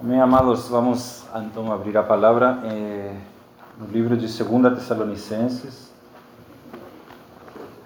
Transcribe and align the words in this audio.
Amém, 0.00 0.20
amados. 0.20 0.68
Vamos 0.68 1.24
então 1.36 1.72
abrir 1.72 1.96
a 1.96 2.02
palavra 2.02 2.58
eh, 2.64 3.16
no 3.78 3.86
livro 3.86 4.16
de 4.16 4.26
2 4.26 4.74
Tessalonicenses, 4.74 5.92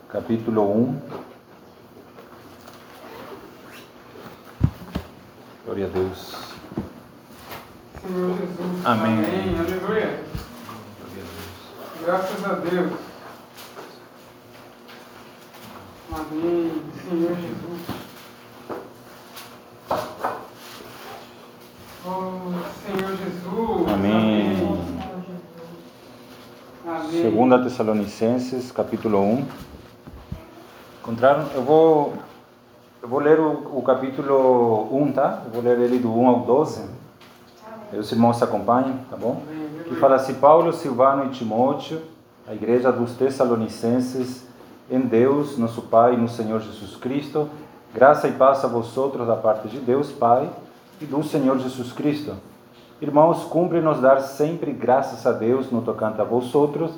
capítulo 0.09 0.63
1. 0.63 1.01
Glória 5.65 5.87
a 5.87 5.89
Deus. 5.91 6.35
Senhor 8.01 8.37
Jesus. 8.39 8.87
Amém. 8.87 9.19
Amém. 9.19 9.59
Aleluia. 9.59 9.81
Glória 9.85 10.25
a 11.05 11.15
Deus. 11.15 12.05
Graças 12.05 12.45
a 12.45 12.53
Deus. 12.55 12.93
Amém. 16.11 16.83
Senhor 17.07 17.37
Jesus. 17.37 17.98
Oh, 22.11 22.55
Senhor 22.87 23.11
Jesus. 23.19 23.93
Amém. 23.93 24.57
Amém. 26.87 27.49
2 27.49 27.63
Tessalonicenses, 27.65 28.73
capítulo 28.73 29.21
1. 29.21 29.45
Encontraram? 31.03 31.49
Eu 31.55 31.63
vou, 31.63 32.15
eu 33.03 33.09
vou 33.11 33.21
ler 33.21 33.39
o, 33.39 33.79
o 33.79 33.83
capítulo 33.83 34.89
1, 34.91 35.13
tá? 35.13 35.43
Eu 35.45 35.51
vou 35.51 35.61
ler 35.61 35.79
ele 35.81 35.99
do 35.99 36.11
1 36.11 36.29
ao 36.29 36.41
12. 36.41 36.89
Aí 37.93 37.99
os 37.99 38.11
irmãos 38.11 38.43
acompanhem, 38.43 38.99
tá 39.11 39.17
bom? 39.17 39.43
Que 39.87 39.95
fala 39.97 40.17
assim: 40.17 40.33
Paulo, 40.33 40.73
Silvano 40.73 41.27
e 41.27 41.29
Timóteo, 41.29 42.01
a 42.47 42.55
igreja 42.55 42.91
dos 42.91 43.13
Tessalonicenses, 43.17 44.47
em 44.91 45.01
Deus, 45.01 45.59
nosso 45.59 45.83
Pai, 45.83 46.17
no 46.17 46.27
Senhor 46.27 46.59
Jesus 46.63 46.97
Cristo, 46.97 47.51
graça 47.93 48.29
e 48.29 48.33
paz 48.33 48.65
a 48.65 48.69
vosotros 48.69 49.27
da 49.27 49.37
parte 49.37 49.69
de 49.69 49.79
Deus, 49.79 50.11
Pai, 50.11 50.49
e 51.01 51.05
do 51.05 51.23
Senhor 51.23 51.59
Jesus 51.59 51.93
Cristo. 51.93 52.35
Irmãos, 53.01 53.45
cumpre-nos 53.45 54.01
dar 54.01 54.21
sempre 54.21 54.73
graças 54.73 55.25
a 55.27 55.33
Deus 55.33 55.71
no 55.71 55.83
tocante 55.83 56.21
a 56.21 56.25
vosotros, 56.25 56.91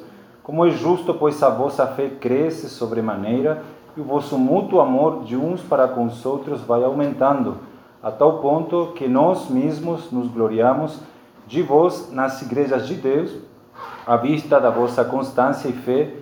como 0.42 0.64
é 0.64 0.70
justo, 0.70 1.12
pois 1.14 1.42
a 1.42 1.50
vossa 1.50 1.86
fé 1.86 2.08
cresce 2.08 2.68
sobremaneira 2.68 3.62
e 3.96 4.00
o 4.00 4.04
vosso 4.04 4.38
mútuo 4.38 4.80
amor 4.80 5.24
de 5.24 5.36
uns 5.36 5.60
para 5.60 5.86
com 5.86 6.06
os 6.06 6.24
outros 6.24 6.62
vai 6.62 6.82
aumentando, 6.82 7.58
a 8.02 8.10
tal 8.10 8.38
ponto 8.38 8.92
que 8.94 9.06
nós 9.06 9.50
mesmos 9.50 10.10
nos 10.10 10.28
gloriamos 10.28 10.98
de 11.46 11.62
vós 11.62 12.10
nas 12.10 12.40
igrejas 12.40 12.88
de 12.88 12.94
Deus, 12.94 13.36
à 14.06 14.16
vista 14.16 14.58
da 14.58 14.70
vossa 14.70 15.04
constância 15.04 15.68
e 15.68 15.72
fé 15.72 16.14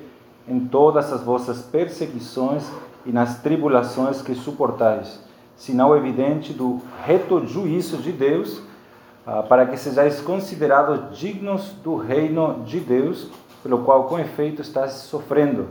em 0.49 0.61
todas 0.61 1.13
as 1.13 1.23
vossas 1.23 1.63
perseguições 1.63 2.69
e 3.07 3.13
nas 3.13 3.41
tribulações 3.41 4.21
que 4.21 4.35
suportais, 4.35 5.23
sinal 5.59 5.97
evidente 5.97 6.53
do 6.53 6.81
reto 7.05 7.45
juízo 7.45 7.99
de 7.99 8.13
Deus, 8.13 8.63
ah, 9.27 9.43
para 9.43 9.67
que 9.67 9.77
sejais 9.77 10.21
considerados 10.21 11.19
dignos 11.19 11.73
do 11.83 11.97
reino 11.97 12.63
de 12.65 12.79
Deus, 12.79 13.29
pelo 13.63 13.79
qual 13.81 14.05
com 14.05 14.19
efeito 14.19 14.63
estás 14.63 14.93
sofrendo. 14.93 15.67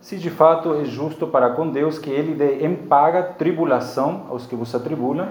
Se 0.00 0.16
de 0.16 0.30
fato 0.30 0.72
é 0.74 0.84
justo 0.84 1.26
para 1.26 1.50
com 1.50 1.68
Deus 1.68 1.98
que 1.98 2.08
ele 2.08 2.34
dê 2.34 2.64
em 2.64 2.76
paga 2.76 3.22
tribulação 3.22 4.26
aos 4.30 4.46
que 4.46 4.54
vos 4.54 4.72
atribulam, 4.72 5.28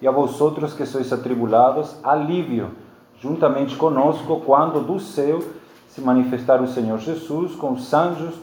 e 0.00 0.06
a 0.06 0.10
vós 0.10 0.40
outros 0.40 0.74
que 0.74 0.84
sois 0.84 1.12
atribulados, 1.12 1.96
alívio, 2.04 2.70
juntamente 3.18 3.74
conosco, 3.74 4.42
quando 4.44 4.80
do 4.80 5.00
céu 5.00 5.42
se 5.88 6.02
manifestar 6.02 6.60
o 6.60 6.68
Senhor 6.68 6.98
Jesus 6.98 7.56
com 7.56 7.72
os 7.72 7.92
anjos 7.92 8.34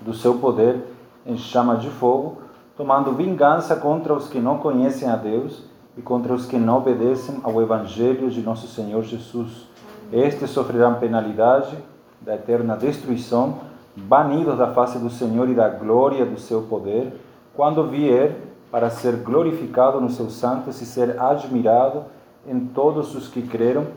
do 0.00 0.14
seu 0.14 0.34
poder 0.34 0.80
em 1.26 1.36
chama 1.36 1.76
de 1.76 1.90
fogo, 1.90 2.38
tomando 2.80 3.12
vingança 3.12 3.76
contra 3.76 4.14
os 4.14 4.26
que 4.26 4.40
não 4.40 4.56
conhecem 4.56 5.06
a 5.06 5.14
Deus 5.14 5.64
e 5.98 6.00
contra 6.00 6.32
os 6.32 6.46
que 6.46 6.56
não 6.56 6.78
obedecem 6.78 7.38
ao 7.42 7.60
Evangelho 7.60 8.30
de 8.30 8.40
nosso 8.40 8.66
Senhor 8.66 9.02
Jesus. 9.02 9.68
Estes 10.10 10.48
sofrerão 10.48 10.94
penalidade 10.94 11.76
da 12.22 12.36
eterna 12.36 12.78
destruição, 12.78 13.58
banidos 13.94 14.56
da 14.56 14.68
face 14.68 14.98
do 14.98 15.10
Senhor 15.10 15.46
e 15.50 15.54
da 15.54 15.68
glória 15.68 16.24
do 16.24 16.40
seu 16.40 16.62
poder, 16.62 17.12
quando 17.54 17.86
vier 17.86 18.34
para 18.70 18.88
ser 18.88 19.16
glorificado 19.16 20.00
nos 20.00 20.14
seus 20.14 20.32
santos 20.32 20.80
e 20.80 20.86
ser 20.86 21.20
admirado 21.20 22.04
em 22.46 22.60
todos 22.60 23.14
os 23.14 23.28
que 23.28 23.42
creram, 23.42 23.88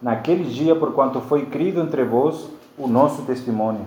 naquele 0.00 0.44
dia, 0.44 0.74
por 0.74 0.94
quanto 0.94 1.20
foi 1.20 1.44
crido 1.44 1.82
entre 1.82 2.02
vós 2.02 2.48
o 2.78 2.88
nosso 2.88 3.26
testemunho. 3.26 3.84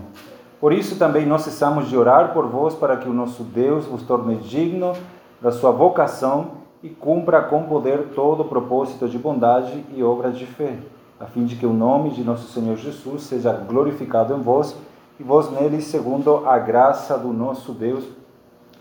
Por 0.65 0.73
isso 0.73 0.95
também 0.95 1.27
nós 1.27 1.43
cessamos 1.43 1.87
de 1.87 1.95
orar 1.95 2.33
por 2.33 2.47
vós, 2.47 2.73
para 2.73 2.97
que 2.97 3.07
o 3.07 3.13
nosso 3.13 3.43
Deus 3.43 3.85
vos 3.85 4.01
torne 4.01 4.37
digno 4.37 4.93
da 5.39 5.51
sua 5.51 5.69
vocação 5.69 6.53
e 6.81 6.89
cumpra 6.89 7.39
com 7.43 7.65
poder 7.65 8.13
todo 8.15 8.39
o 8.39 8.45
propósito 8.45 9.07
de 9.07 9.15
bondade 9.15 9.85
e 9.93 10.01
obras 10.01 10.35
de 10.35 10.47
fé, 10.47 10.79
a 11.19 11.27
fim 11.27 11.45
de 11.45 11.55
que 11.55 11.67
o 11.67 11.71
nome 11.71 12.09
de 12.09 12.23
nosso 12.23 12.51
Senhor 12.51 12.77
Jesus 12.77 13.21
seja 13.21 13.53
glorificado 13.53 14.33
em 14.33 14.41
vós 14.41 14.75
e 15.19 15.23
vós 15.23 15.51
nele, 15.51 15.83
segundo 15.83 16.47
a 16.47 16.57
graça 16.57 17.15
do 17.15 17.31
nosso 17.31 17.71
Deus 17.71 18.03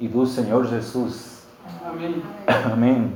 e 0.00 0.08
do 0.08 0.24
Senhor 0.24 0.64
Jesus. 0.64 1.46
Amém. 1.84 2.22
Amém. 2.72 3.12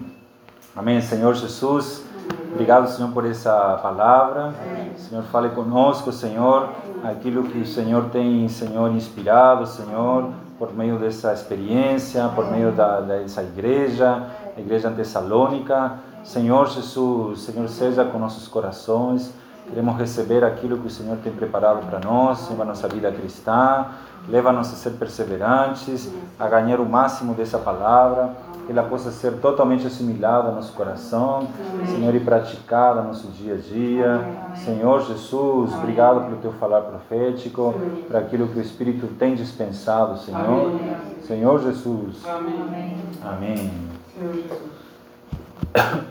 Amém, 0.77 1.01
Senhor 1.01 1.33
Jesus. 1.33 2.05
Obrigado, 2.53 2.89
Senhor, 2.89 3.13
por 3.13 3.25
essa 3.27 3.79
palavra. 3.83 4.55
Senhor, 4.97 5.23
fale 5.25 5.51
conosco, 5.51 6.11
Senhor, 6.11 6.71
aquilo 7.05 7.45
que 7.45 7.59
o 7.59 7.67
Senhor 7.67 8.07
tem, 8.11 8.49
Senhor, 8.49 8.91
inspirado, 8.91 9.67
Senhor, 9.67 10.31
por 10.59 10.75
meio 10.75 10.99
dessa 10.99 11.33
experiência, 11.33 12.29
por 12.35 12.51
meio 12.51 12.73
da, 12.73 13.01
dessa 13.01 13.43
igreja, 13.43 14.27
a 14.57 14.61
igreja 14.61 14.91
tessalônica. 14.91 15.99
Senhor 16.25 16.69
Jesus, 16.69 17.43
Senhor, 17.43 17.69
seja 17.69 18.05
com 18.05 18.19
nossos 18.19 18.49
corações. 18.49 19.33
Queremos 19.69 19.97
receber 19.99 20.43
aquilo 20.43 20.79
que 20.79 20.87
o 20.87 20.91
Senhor 20.91 21.19
tem 21.19 21.33
preparado 21.33 21.85
para 21.87 22.01
nós, 22.01 22.39
Senhor, 22.39 22.63
a 22.63 22.65
nossa 22.65 22.89
vida 22.89 23.13
cristã. 23.13 23.87
Leva-nos 24.27 24.73
a 24.73 24.77
ser 24.77 24.91
perseverantes, 24.93 26.11
a 26.39 26.49
ganhar 26.49 26.81
o 26.81 26.87
máximo 26.87 27.35
dessa 27.35 27.59
palavra, 27.59 28.31
que 28.69 28.73
ela 28.73 28.83
possa 28.83 29.11
ser 29.11 29.39
totalmente 29.39 29.87
assimilada 29.87 30.51
ao 30.51 30.55
nosso 30.55 30.75
coração, 30.75 31.49
Senhor, 31.87 32.15
e 32.15 32.21
praticada 32.21 33.01
no 33.01 33.09
nosso 33.09 33.29
dia 33.29 33.55
a 33.55 33.57
dia. 33.57 34.21
Senhor 34.57 35.01
Jesus, 35.07 35.73
obrigado 35.73 36.27
pelo 36.27 36.37
teu 36.37 36.53
falar 36.53 36.83
profético, 36.83 37.75
por 38.07 38.15
aquilo 38.15 38.47
que 38.49 38.59
o 38.59 38.61
Espírito 38.61 39.07
tem 39.19 39.35
dispensado, 39.35 40.19
Senhor. 40.19 40.79
Senhor 41.23 41.63
Jesus. 41.63 42.23
Amém. 42.27 42.95
Amém. 43.25 43.73
Senhor 44.15 44.35
Jesus. 44.35 44.61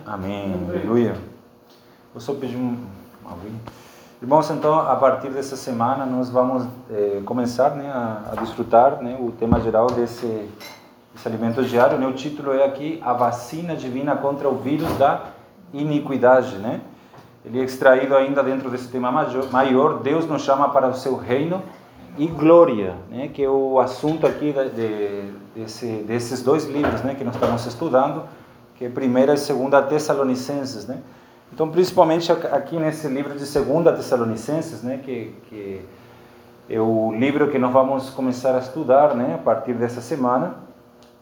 Amém. 0.03 0.55
Aleluia. 0.67 1.13
Vou 2.11 2.19
só 2.19 2.33
pedir 2.33 2.57
um. 2.57 2.75
Irmãos, 4.19 4.49
então, 4.49 4.79
a 4.79 4.95
partir 4.95 5.29
dessa 5.29 5.55
semana, 5.55 6.07
nós 6.07 6.31
vamos 6.31 6.65
eh, 6.89 7.21
começar 7.23 7.75
né, 7.75 7.87
a, 7.87 8.31
a 8.31 8.35
desfrutar 8.41 9.03
né, 9.03 9.15
o 9.19 9.31
tema 9.31 9.59
geral 9.59 9.85
desse, 9.85 10.49
desse 11.17 11.27
alimento 11.27 11.63
diário. 11.63 11.97
Né? 11.97 12.07
O 12.07 12.13
título 12.13 12.53
é 12.53 12.63
aqui, 12.63 13.01
A 13.03 13.11
Vacina 13.11 13.75
Divina 13.75 14.15
contra 14.15 14.47
o 14.47 14.55
Vírus 14.55 14.95
da 14.97 15.25
Iniquidade. 15.73 16.57
Né? 16.57 16.79
Ele 17.43 17.59
é 17.59 17.63
extraído 17.63 18.15
ainda 18.15 18.43
dentro 18.43 18.69
desse 18.69 18.87
tema 18.87 19.11
maior, 19.51 19.99
Deus 19.99 20.25
nos 20.27 20.43
chama 20.43 20.69
para 20.69 20.87
o 20.87 20.93
seu 20.93 21.17
reino 21.17 21.61
e 22.17 22.27
glória, 22.27 22.95
né? 23.09 23.27
que 23.27 23.43
é 23.43 23.49
o 23.49 23.79
assunto 23.79 24.25
aqui 24.25 24.53
de, 24.53 24.69
de, 24.69 25.33
desse, 25.55 25.85
desses 26.07 26.41
dois 26.41 26.65
livros 26.65 27.01
né? 27.01 27.15
que 27.15 27.23
nós 27.23 27.33
estamos 27.33 27.65
estudando, 27.65 28.23
que 28.75 28.85
é 28.85 28.87
1 28.87 28.91
e 28.91 29.25
2 29.25 29.89
Tessalonicenses, 29.89 30.87
né? 30.87 30.99
Então, 31.51 31.69
principalmente 31.69 32.29
aqui 32.31 32.77
nesse 32.77 33.07
livro 33.07 33.33
de 33.33 33.39
2 33.39 33.95
Tessalonicenses, 33.95 34.83
né, 34.83 34.99
que, 35.03 35.33
que 35.49 35.81
é 36.69 36.79
o 36.79 37.13
livro 37.13 37.49
que 37.49 37.57
nós 37.57 37.71
vamos 37.71 38.09
começar 38.09 38.53
a 38.53 38.59
estudar, 38.59 39.15
né, 39.15 39.35
a 39.35 39.37
partir 39.37 39.73
dessa 39.73 40.01
semana, 40.01 40.57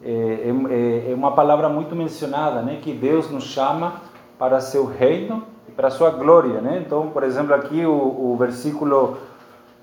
é, 0.02 0.52
é, 0.70 1.12
é 1.12 1.14
uma 1.14 1.32
palavra 1.32 1.68
muito 1.68 1.96
mencionada, 1.96 2.62
né, 2.62 2.78
que 2.82 2.92
Deus 2.92 3.30
nos 3.30 3.44
chama 3.44 4.02
para 4.38 4.60
seu 4.60 4.84
reino 4.84 5.44
e 5.68 5.72
para 5.72 5.90
sua 5.90 6.10
glória, 6.10 6.60
né? 6.60 6.82
Então, 6.84 7.08
por 7.10 7.22
exemplo, 7.22 7.54
aqui 7.54 7.84
o, 7.86 7.92
o 8.32 8.36
versículo 8.38 9.16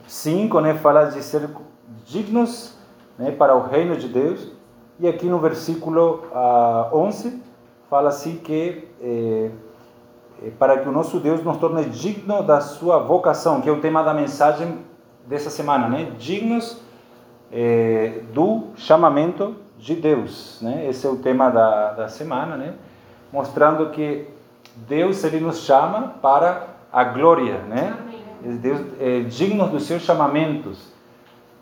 5, 0.07 0.59
né, 0.61 0.75
fala 0.75 1.05
de 1.05 1.23
ser 1.23 1.49
dignos, 2.05 2.77
né, 3.17 3.31
para 3.31 3.55
o 3.55 3.67
reino 3.67 3.95
de 3.95 4.07
Deus, 4.07 4.51
e 4.99 5.07
aqui 5.07 5.25
no 5.25 5.39
versículo 5.39 6.23
uh, 6.31 6.95
11 6.95 7.41
fala 7.89 8.09
assim 8.09 8.37
que 8.37 8.87
eh, 9.01 9.51
para 10.57 10.79
que 10.79 10.89
o 10.89 10.91
nosso 10.91 11.19
Deus 11.19 11.43
nos 11.43 11.57
torne 11.57 11.85
digno 11.85 12.41
da 12.41 12.59
sua 12.59 12.97
vocação, 12.99 13.61
que 13.61 13.69
é 13.69 13.71
o 13.71 13.81
tema 13.81 14.03
da 14.03 14.13
mensagem 14.13 14.79
dessa 15.27 15.51
semana, 15.51 15.87
né? 15.87 16.11
Dignos 16.17 16.81
do 18.33 18.69
chamamento 18.75 19.55
de 19.83 19.95
Deus, 19.95 20.59
né? 20.61 20.87
Esse 20.87 21.05
é 21.05 21.09
o 21.09 21.17
tema 21.17 21.49
da, 21.49 21.91
da 21.91 22.07
semana, 22.07 22.55
né? 22.55 22.73
Mostrando 23.31 23.89
que 23.89 24.25
Deus 24.87 25.23
ele 25.23 25.41
nos 25.41 25.63
chama 25.63 26.15
para 26.21 26.67
a 26.91 27.03
glória, 27.03 27.57
né? 27.67 27.97
Deus 28.61 28.79
é 28.99 29.19
digno 29.21 29.67
dos 29.67 29.83
seus 29.83 30.03
chamamentos. 30.03 30.93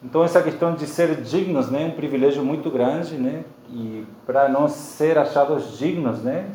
Então 0.03 0.23
essa 0.23 0.41
questão 0.41 0.75
de 0.75 0.85
ser 0.85 1.21
dignos, 1.21 1.69
né, 1.69 1.83
é 1.83 1.85
um 1.85 1.91
privilégio 1.91 2.43
muito 2.43 2.71
grande, 2.71 3.15
né? 3.15 3.43
e 3.73 4.05
para 4.25 4.49
nós 4.49 4.71
ser 4.73 5.17
achados 5.17 5.77
dignos, 5.77 6.21
né, 6.21 6.49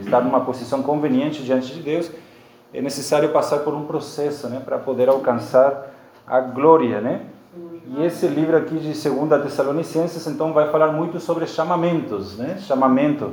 estar 0.00 0.20
numa 0.20 0.40
posição 0.40 0.82
conveniente 0.82 1.42
diante 1.42 1.72
de 1.72 1.80
Deus, 1.80 2.10
é 2.74 2.80
necessário 2.80 3.30
passar 3.30 3.60
por 3.60 3.74
um 3.74 3.86
processo, 3.86 4.48
né, 4.48 4.60
para 4.62 4.78
poder 4.78 5.08
alcançar 5.08 5.90
a 6.26 6.40
glória, 6.40 7.00
né? 7.00 7.22
E 7.86 8.04
esse 8.04 8.26
livro 8.26 8.56
aqui 8.56 8.76
de 8.78 8.92
2 8.92 9.42
Tessalonicenses, 9.42 10.26
então, 10.26 10.52
vai 10.52 10.70
falar 10.70 10.92
muito 10.92 11.18
sobre 11.18 11.46
chamamentos, 11.46 12.38
né? 12.38 12.58
Chamamento. 12.60 13.32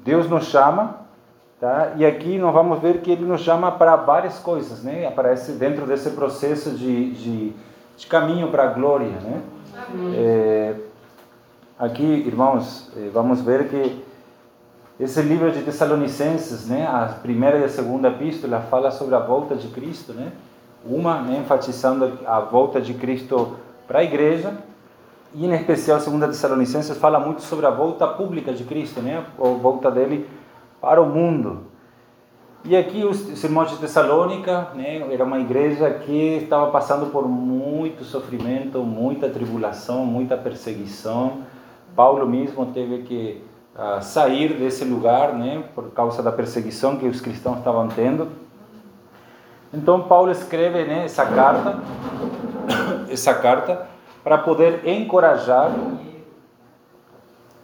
Deus 0.00 0.28
nos 0.28 0.46
chama, 0.46 0.96
tá? 1.60 1.92
E 1.96 2.04
aqui 2.04 2.38
nós 2.38 2.52
vamos 2.52 2.80
ver 2.80 3.00
que 3.00 3.10
Ele 3.10 3.24
nos 3.24 3.42
chama 3.42 3.70
para 3.72 3.96
várias 3.96 4.38
coisas, 4.38 4.82
né? 4.82 5.06
Aparece 5.06 5.52
dentro 5.52 5.86
desse 5.86 6.10
processo 6.10 6.70
de, 6.70 7.10
de, 7.12 7.52
de 7.96 8.06
caminho 8.06 8.48
para 8.48 8.64
a 8.64 8.66
glória, 8.68 9.08
né? 9.08 9.42
É, 10.14 10.74
aqui, 11.78 12.02
irmãos, 12.04 12.90
eh, 12.96 13.10
vamos 13.12 13.40
ver 13.40 13.68
que 13.68 14.02
esse 15.00 15.20
livro 15.22 15.50
de 15.50 15.62
Tessalonicenses, 15.62 16.66
né, 16.68 16.86
a 16.86 17.06
primeira 17.22 17.58
e 17.58 17.64
a 17.64 17.68
segunda 17.68 18.08
epístola 18.08 18.60
fala 18.60 18.90
sobre 18.90 19.14
a 19.14 19.18
volta 19.18 19.56
de 19.56 19.68
Cristo, 19.68 20.12
né? 20.12 20.32
Uma 20.84 21.20
né, 21.22 21.38
enfatizando 21.40 22.18
a 22.26 22.40
volta 22.40 22.80
de 22.80 22.94
Cristo 22.94 23.56
para 23.92 24.00
a 24.00 24.04
igreja 24.04 24.54
e 25.34 25.44
em 25.44 25.52
especial 25.52 25.98
a 25.98 26.00
segunda 26.00 26.26
Tessalonicenses 26.26 26.96
fala 26.96 27.20
muito 27.20 27.42
sobre 27.42 27.66
a 27.66 27.70
volta 27.70 28.06
pública 28.06 28.50
de 28.50 28.64
Cristo, 28.64 29.02
né? 29.02 29.22
A 29.38 29.48
volta 29.48 29.90
dele 29.90 30.26
para 30.80 31.02
o 31.02 31.04
mundo. 31.04 31.64
E 32.64 32.74
aqui 32.74 33.04
os 33.04 33.44
irmãos 33.44 33.70
de 33.70 33.76
Tessalônica, 33.76 34.68
né, 34.74 35.12
era 35.12 35.22
uma 35.24 35.38
igreja 35.40 35.90
que 35.90 36.38
estava 36.42 36.70
passando 36.70 37.10
por 37.10 37.28
muito 37.28 38.02
sofrimento, 38.02 38.78
muita 38.78 39.28
tribulação, 39.28 40.06
muita 40.06 40.38
perseguição. 40.38 41.40
Paulo 41.94 42.26
mesmo 42.26 42.64
teve 42.66 43.02
que 43.02 43.44
uh, 43.76 44.00
sair 44.00 44.54
desse 44.54 44.86
lugar, 44.86 45.34
né, 45.34 45.64
por 45.74 45.90
causa 45.90 46.22
da 46.22 46.32
perseguição 46.32 46.96
que 46.96 47.06
os 47.06 47.20
cristãos 47.20 47.58
estavam 47.58 47.88
tendo. 47.88 48.28
Então 49.74 50.02
Paulo 50.04 50.30
escreve 50.30 50.84
né, 50.84 51.04
essa 51.04 51.26
carta, 51.26 51.78
essa 53.12 53.34
carta 53.34 53.86
para 54.22 54.38
poder 54.38 54.86
encorajar, 54.86 55.72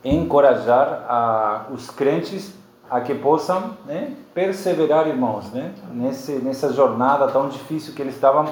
encorajar 0.04 1.04
a, 1.08 1.66
os 1.70 1.90
crentes 1.90 2.54
a 2.90 3.00
que 3.00 3.14
possam 3.14 3.76
né, 3.84 4.14
perseverar, 4.34 5.06
irmãos, 5.06 5.50
né, 5.52 5.72
nesse, 5.92 6.32
nessa 6.32 6.72
jornada 6.72 7.28
tão 7.28 7.48
difícil 7.48 7.94
que 7.94 8.02
eles 8.02 8.14
estavam 8.14 8.46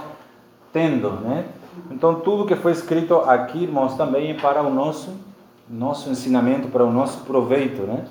tendo, 0.73 1.11
né? 1.11 1.47
Então 1.91 2.17
tudo 2.17 2.47
que 2.47 2.55
foi 2.55 2.73
escrito 2.73 3.17
aqui, 3.21 3.63
irmãos, 3.63 3.95
também 3.95 4.31
é 4.31 4.35
para 4.35 4.63
o 4.63 4.73
nosso 4.73 5.15
nosso 5.69 6.09
ensinamento, 6.09 6.69
para 6.69 6.85
o 6.85 6.93
nosso 6.93 7.21
proveito, 7.25 7.83
né? 7.83 8.05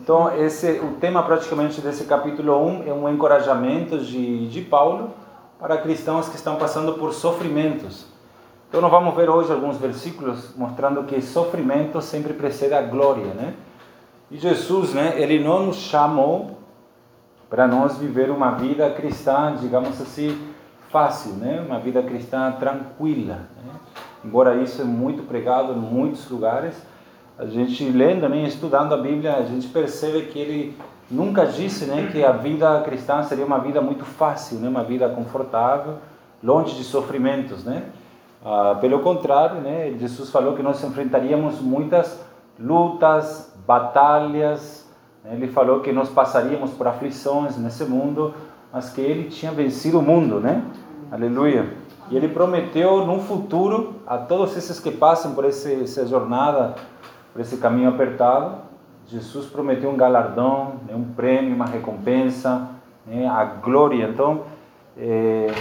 Então 0.00 0.34
esse 0.36 0.80
o 0.80 0.94
tema 1.00 1.22
praticamente 1.22 1.80
desse 1.80 2.04
capítulo 2.04 2.56
1 2.66 2.88
é 2.88 2.92
um 2.92 3.08
encorajamento 3.08 3.98
de 3.98 4.48
de 4.48 4.60
Paulo 4.60 5.10
para 5.58 5.76
cristãos 5.78 6.28
que 6.28 6.36
estão 6.36 6.56
passando 6.56 6.94
por 6.94 7.12
sofrimentos. 7.12 8.06
Então 8.70 8.80
nós 8.80 8.90
vamos 8.92 9.16
ver 9.16 9.28
hoje 9.28 9.50
alguns 9.50 9.78
versículos 9.78 10.54
mostrando 10.56 11.02
que 11.02 11.20
sofrimento 11.20 12.00
sempre 12.00 12.32
precede 12.32 12.72
a 12.72 12.80
glória, 12.80 13.34
né? 13.34 13.54
E 14.30 14.38
Jesus, 14.38 14.94
né, 14.94 15.14
ele 15.16 15.42
não 15.42 15.66
nos 15.66 15.76
chamou 15.78 16.56
para 17.48 17.66
nós 17.66 17.98
viver 17.98 18.30
uma 18.30 18.52
vida 18.52 18.88
cristã, 18.90 19.56
digamos 19.60 20.00
assim, 20.00 20.38
fácil, 20.88 21.32
né? 21.32 21.60
Uma 21.66 21.80
vida 21.80 22.00
cristã 22.00 22.52
tranquila. 22.60 23.40
Né? 23.56 23.72
Embora 24.24 24.54
isso 24.54 24.80
é 24.80 24.84
muito 24.84 25.24
pregado 25.24 25.72
em 25.72 25.76
muitos 25.76 26.30
lugares, 26.30 26.80
a 27.36 27.46
gente 27.46 27.82
lendo, 27.90 28.28
né, 28.28 28.44
estudando 28.44 28.94
a 28.94 28.98
Bíblia, 28.98 29.34
a 29.34 29.42
gente 29.42 29.66
percebe 29.66 30.26
que 30.26 30.38
ele 30.38 30.78
nunca 31.10 31.44
disse, 31.44 31.86
né, 31.86 32.08
que 32.12 32.22
a 32.22 32.30
vida 32.30 32.80
cristã 32.82 33.20
seria 33.24 33.44
uma 33.44 33.58
vida 33.58 33.80
muito 33.80 34.04
fácil, 34.04 34.60
né? 34.60 34.68
Uma 34.68 34.84
vida 34.84 35.08
confortável, 35.08 35.96
longe 36.40 36.76
de 36.76 36.84
sofrimentos, 36.84 37.64
né? 37.64 37.82
Ah, 38.44 38.76
pelo 38.80 39.00
contrário, 39.00 39.60
né, 39.60 39.94
Jesus 39.98 40.30
falou 40.30 40.54
que 40.54 40.62
nós 40.62 40.82
enfrentaríamos 40.82 41.60
muitas 41.60 42.20
lutas, 42.58 43.52
batalhas. 43.66 44.88
Né? 45.24 45.34
Ele 45.34 45.48
falou 45.48 45.80
que 45.80 45.92
nós 45.92 46.08
passaríamos 46.08 46.70
por 46.70 46.86
aflições 46.86 47.56
nesse 47.56 47.84
mundo, 47.84 48.34
mas 48.72 48.90
que 48.90 49.00
ele 49.00 49.28
tinha 49.30 49.52
vencido 49.52 49.98
o 49.98 50.02
mundo, 50.02 50.40
né? 50.40 50.64
Aleluia. 51.10 51.74
E 52.10 52.16
ele 52.16 52.28
prometeu 52.28 53.06
no 53.06 53.20
futuro 53.20 53.96
a 54.06 54.18
todos 54.18 54.56
esses 54.56 54.80
que 54.80 54.90
passem 54.90 55.32
por 55.32 55.44
esse, 55.44 55.82
essa 55.82 56.06
jornada, 56.06 56.74
por 57.32 57.40
esse 57.40 57.56
caminho 57.58 57.88
apertado, 57.88 58.70
Jesus 59.06 59.46
prometeu 59.46 59.90
um 59.90 59.96
galardão, 59.96 60.74
né? 60.86 60.94
um 60.94 61.04
prêmio, 61.04 61.54
uma 61.54 61.66
recompensa, 61.66 62.68
né? 63.04 63.26
a 63.26 63.44
glória. 63.44 64.04
Então, 64.04 64.42
é, 64.96 65.52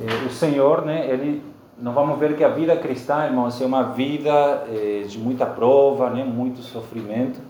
é, 0.00 0.26
o 0.26 0.30
Senhor, 0.30 0.84
né? 0.84 1.08
Ele 1.08 1.53
nós 1.80 1.94
vamos 1.94 2.18
ver 2.18 2.36
que 2.36 2.44
a 2.44 2.48
vida 2.48 2.76
cristã, 2.76 3.24
irmãos, 3.24 3.60
é 3.60 3.66
uma 3.66 3.82
vida 3.82 4.64
eh, 4.68 5.04
de 5.08 5.18
muita 5.18 5.44
prova, 5.44 6.08
né, 6.10 6.24
muito 6.24 6.62
sofrimento. 6.62 7.40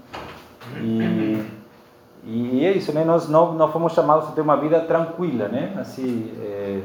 E, 0.81 1.44
e 2.25 2.65
é 2.65 2.73
isso, 2.73 2.93
né? 2.93 3.05
Nós 3.05 3.29
não, 3.29 3.53
não 3.53 3.71
fomos 3.71 3.93
chamados 3.93 4.29
a 4.29 4.32
ter 4.32 4.41
uma 4.41 4.56
vida 4.56 4.81
tranquila, 4.81 5.49
né? 5.49 5.75
Assim, 5.79 6.32
eh, 6.43 6.81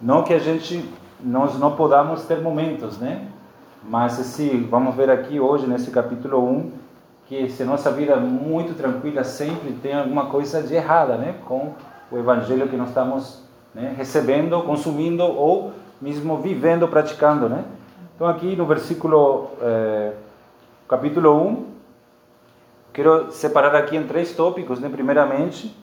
não 0.00 0.22
que 0.22 0.32
a 0.32 0.38
gente 0.38 0.82
nós 1.22 1.58
não 1.58 1.76
podamos 1.76 2.24
ter 2.24 2.40
momentos, 2.40 2.98
né? 2.98 3.26
Mas 3.84 4.18
assim, 4.18 4.66
vamos 4.70 4.94
ver 4.94 5.10
aqui 5.10 5.38
hoje 5.38 5.66
nesse 5.66 5.90
capítulo 5.90 6.42
1 6.42 6.72
que 7.26 7.48
se 7.48 7.62
nossa 7.62 7.90
vida 7.90 8.14
é 8.14 8.16
muito 8.16 8.74
tranquila 8.74 9.22
sempre 9.22 9.72
tem 9.74 9.94
alguma 9.94 10.26
coisa 10.26 10.62
de 10.62 10.74
errada, 10.74 11.16
né? 11.16 11.34
Com 11.46 11.74
o 12.10 12.18
evangelho 12.18 12.68
que 12.68 12.76
nós 12.76 12.88
estamos 12.88 13.42
né, 13.74 13.94
recebendo, 13.96 14.60
consumindo 14.62 15.22
ou 15.22 15.72
mesmo 16.00 16.38
vivendo, 16.38 16.88
praticando, 16.88 17.48
né? 17.48 17.64
Então 18.14 18.26
aqui 18.26 18.56
no 18.56 18.66
versículo, 18.66 19.50
eh, 19.60 20.12
capítulo 20.88 21.34
1, 21.36 21.66
quero 22.92 23.30
separar 23.32 23.74
aqui 23.74 23.96
em 23.96 24.06
três 24.06 24.34
tópicos, 24.34 24.80
né? 24.80 24.88
Primeiramente, 24.88 25.76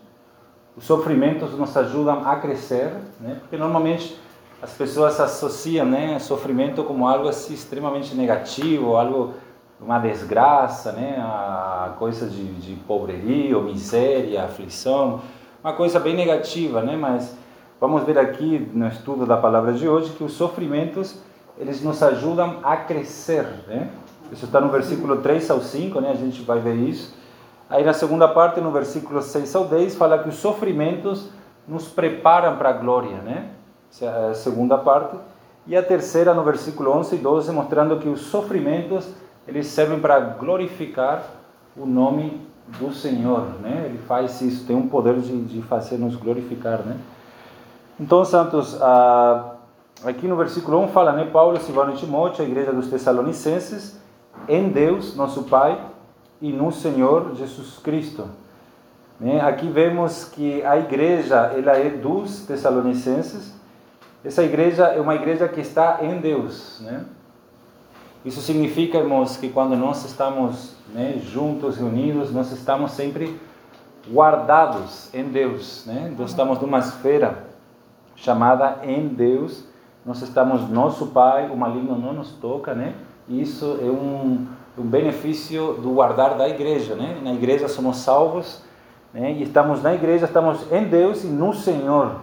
os 0.75 0.85
sofrimentos 0.85 1.57
nos 1.57 1.75
ajudam 1.75 2.27
a 2.27 2.35
crescer, 2.35 2.91
né? 3.19 3.37
Porque 3.41 3.57
normalmente 3.57 4.19
as 4.61 4.71
pessoas 4.71 5.19
associam, 5.19 5.85
né, 5.85 6.17
sofrimento 6.19 6.83
como 6.83 7.07
algo 7.07 7.27
assim 7.27 7.53
extremamente 7.53 8.15
negativo, 8.15 8.95
algo 8.95 9.33
uma 9.79 9.99
desgraça, 9.99 10.91
né, 10.91 11.17
a 11.19 11.93
coisa 11.99 12.27
de, 12.27 12.53
de 12.55 12.73
pobreria, 12.87 13.59
miséria, 13.59 14.45
aflição, 14.45 15.21
uma 15.63 15.73
coisa 15.73 15.99
bem 15.99 16.15
negativa, 16.15 16.81
né, 16.81 16.95
mas 16.95 17.37
Vamos 17.79 18.03
ver 18.05 18.17
aqui 18.17 18.67
no 18.73 18.87
estudo 18.87 19.23
da 19.23 19.37
palavra 19.37 19.71
de 19.71 19.87
hoje 19.87 20.11
que 20.13 20.23
os 20.23 20.33
sofrimentos 20.33 21.19
eles 21.59 21.83
nos 21.83 22.01
ajudam 22.01 22.57
a 22.63 22.75
crescer, 22.75 23.45
né? 23.67 23.91
Isso 24.31 24.45
está 24.45 24.59
no 24.59 24.69
versículo 24.69 25.17
3 25.17 25.51
ao 25.51 25.61
5, 25.61 26.01
né? 26.01 26.09
A 26.09 26.15
gente 26.15 26.41
vai 26.41 26.59
ver 26.59 26.73
isso. 26.73 27.15
Aí 27.69 27.83
na 27.83 27.93
segunda 27.93 28.27
parte, 28.27 28.59
no 28.59 28.71
versículo 28.71 29.21
6 29.21 29.55
ao 29.55 29.65
10, 29.65 29.95
fala 29.95 30.17
que 30.17 30.27
os 30.27 30.37
sofrimentos 30.37 31.29
nos 31.67 31.87
preparam 31.87 32.57
para 32.57 32.69
a 32.69 32.73
glória, 32.73 33.17
né? 33.17 33.49
Essa 33.91 34.05
é 34.05 34.29
a 34.31 34.33
segunda 34.33 34.79
parte. 34.79 35.15
E 35.67 35.77
a 35.77 35.83
terceira, 35.83 36.33
no 36.33 36.43
versículo 36.43 36.91
11 36.91 37.15
e 37.15 37.19
12, 37.19 37.51
mostrando 37.51 37.99
que 37.99 38.09
os 38.09 38.21
sofrimentos 38.21 39.07
eles 39.47 39.67
servem 39.67 39.99
para 39.99 40.19
glorificar 40.19 41.23
o 41.75 41.85
nome 41.85 42.41
do 42.79 42.91
Senhor, 42.91 43.45
né? 43.61 43.83
Ele 43.85 43.99
faz 43.99 44.41
isso, 44.41 44.65
tem 44.65 44.75
um 44.75 44.87
poder 44.87 45.19
de, 45.19 45.43
de 45.43 45.61
fazer 45.61 45.99
nos 45.99 46.15
glorificar, 46.15 46.79
né? 46.79 46.97
Então, 47.99 48.23
santos, 48.23 48.77
aqui 50.05 50.27
no 50.27 50.35
versículo 50.35 50.79
1 50.83 50.89
fala, 50.89 51.13
né, 51.13 51.25
Paulo, 51.25 51.59
Silvano 51.59 51.93
e 51.93 51.97
Timóteo, 51.97 52.45
a 52.45 52.47
igreja 52.47 52.71
dos 52.71 52.87
Tessalonicenses, 52.89 53.99
em 54.47 54.69
Deus, 54.69 55.15
nosso 55.15 55.43
Pai, 55.43 55.81
e 56.39 56.53
no 56.53 56.71
Senhor 56.71 57.33
Jesus 57.33 57.79
Cristo. 57.79 58.29
Né? 59.19 59.41
Aqui 59.41 59.67
vemos 59.67 60.25
que 60.25 60.63
a 60.63 60.77
igreja, 60.77 61.51
ela 61.57 61.75
é 61.75 61.89
dos 61.89 62.45
Tessalonicenses. 62.45 63.55
Essa 64.23 64.43
igreja 64.43 64.85
é 64.85 65.01
uma 65.01 65.15
igreja 65.15 65.47
que 65.47 65.61
está 65.61 65.97
em 66.03 66.19
Deus, 66.19 66.79
né? 66.81 67.03
Isso 68.23 68.41
significa, 68.41 68.97
irmãos, 68.97 69.37
que 69.37 69.49
quando 69.49 69.75
nós 69.75 70.03
estamos 70.03 70.75
né, 70.93 71.19
juntos, 71.23 71.77
reunidos, 71.77 72.31
nós 72.31 72.51
estamos 72.51 72.91
sempre 72.91 73.39
guardados 74.11 75.13
em 75.13 75.23
Deus, 75.23 75.85
né? 75.87 76.13
Nós 76.17 76.31
estamos 76.31 76.59
numa 76.59 76.79
esfera 76.79 77.46
chamada 78.17 78.79
em 78.83 79.07
Deus. 79.07 79.63
Nós 80.05 80.21
estamos 80.21 80.69
nosso 80.69 81.07
Pai, 81.07 81.49
o 81.49 81.55
maligno 81.55 81.97
não 81.97 82.13
nos 82.13 82.31
toca, 82.31 82.73
né? 82.73 82.95
Isso 83.29 83.77
é 83.81 83.85
um, 83.85 84.45
um 84.77 84.83
benefício 84.83 85.73
do 85.73 85.91
guardar 85.91 86.35
da 86.35 86.49
igreja, 86.49 86.95
né? 86.95 87.17
Na 87.23 87.33
igreja 87.33 87.67
somos 87.67 87.97
salvos, 87.97 88.61
né? 89.13 89.31
E 89.33 89.43
estamos 89.43 89.81
na 89.81 89.93
igreja, 89.93 90.25
estamos 90.25 90.69
em 90.71 90.85
Deus 90.85 91.23
e 91.23 91.27
no 91.27 91.53
Senhor. 91.53 92.15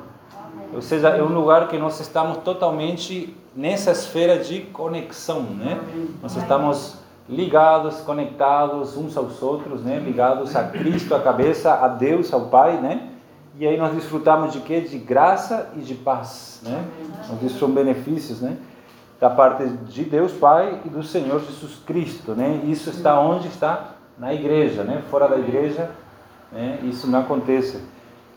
Ou 0.74 0.82
seja, 0.82 1.10
é 1.10 1.22
um 1.22 1.32
lugar 1.32 1.68
que 1.68 1.78
nós 1.78 2.00
estamos 2.00 2.38
totalmente 2.38 3.36
nessa 3.54 3.92
esfera 3.92 4.38
de 4.38 4.62
conexão, 4.62 5.42
né? 5.42 5.78
Nós 6.20 6.36
estamos 6.36 6.98
ligados, 7.28 8.00
conectados 8.00 8.96
uns 8.96 9.16
aos 9.16 9.40
outros, 9.42 9.82
né? 9.82 9.98
Ligados 9.98 10.56
a 10.56 10.64
Cristo, 10.64 11.14
a 11.14 11.20
cabeça, 11.20 11.72
a 11.74 11.86
Deus, 11.86 12.32
ao 12.32 12.46
Pai, 12.46 12.80
né? 12.80 13.10
E 13.56 13.66
aí 13.66 13.76
nós 13.76 13.94
desfrutamos 13.94 14.52
de 14.52 14.61
quê? 14.61 14.80
De 14.80 14.99
graça 14.99 15.70
e 15.76 15.80
de 15.80 15.94
paz, 15.94 16.61
né? 16.64 16.84
Nós 17.28 17.52
são 17.52 17.70
benefícios, 17.70 18.40
né? 18.40 18.56
Da 19.20 19.30
parte 19.30 19.64
de 19.66 20.04
Deus 20.04 20.32
Pai 20.32 20.80
e 20.84 20.88
do 20.88 21.04
Senhor 21.04 21.40
Jesus 21.40 21.78
Cristo, 21.87 22.32
né? 22.32 22.62
Isso 22.64 22.90
está 22.90 23.18
onde 23.20 23.46
está 23.46 23.94
na 24.18 24.34
igreja, 24.34 24.82
né? 24.82 25.02
Fora 25.08 25.28
da 25.28 25.38
igreja, 25.38 25.90
né? 26.50 26.80
Isso 26.82 27.06
não 27.06 27.20
acontece. 27.20 27.80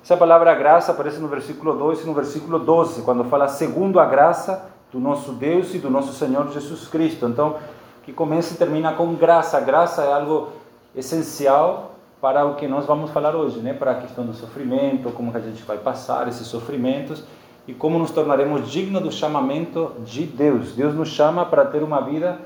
Essa 0.04 0.16
palavra 0.16 0.54
graça 0.54 0.92
aparece 0.92 1.20
no 1.20 1.28
versículo 1.28 1.76
2 1.76 2.04
e 2.04 2.06
no 2.06 2.14
versículo 2.14 2.60
12, 2.60 3.02
quando 3.02 3.24
fala 3.26 3.48
segundo 3.48 4.00
a 4.00 4.06
graça 4.06 4.70
do 4.92 5.00
nosso 5.00 5.34
Deus 5.34 5.74
e 5.74 5.80
do 5.80 5.90
nosso 5.90 6.14
Senhor 6.14 6.50
Jesus 6.52 6.88
Cristo. 6.88 7.26
Então, 7.26 7.58
que 8.04 8.14
começa 8.14 8.54
e 8.54 8.58
termina 8.58 8.94
com 8.94 9.16
graça. 9.16 9.60
Graça 9.60 10.04
é 10.04 10.14
algo 10.14 10.50
essencial 10.96 11.97
para 12.22 12.46
o 12.46 12.56
que 12.56 12.68
nós 12.68 12.86
vamos 12.86 13.12
falar 13.12 13.36
hoje, 13.36 13.60
né? 13.60 13.74
Para 13.74 13.92
a 13.92 13.96
questão 13.96 14.26
do 14.26 14.34
sofrimento, 14.34 15.12
como 15.12 15.32
que 15.32 15.38
a 15.38 15.42
gente 15.42 15.64
vai 15.64 15.78
passar 15.78 16.28
esses 16.28 16.48
sofrimentos 16.48 17.24
e 17.68 17.74
como 17.74 18.00
nos 18.00 18.12
tornaremos 18.12 18.72
dignos 18.72 19.02
do 19.02 19.12
chamamento 19.12 19.94
de 20.06 20.24
Deus. 20.24 20.74
Deus 20.74 20.96
nos 20.96 21.10
chama 21.10 21.46
para 21.46 21.66
ter 21.66 21.84
uma 21.84 22.02
vida, 22.02 22.40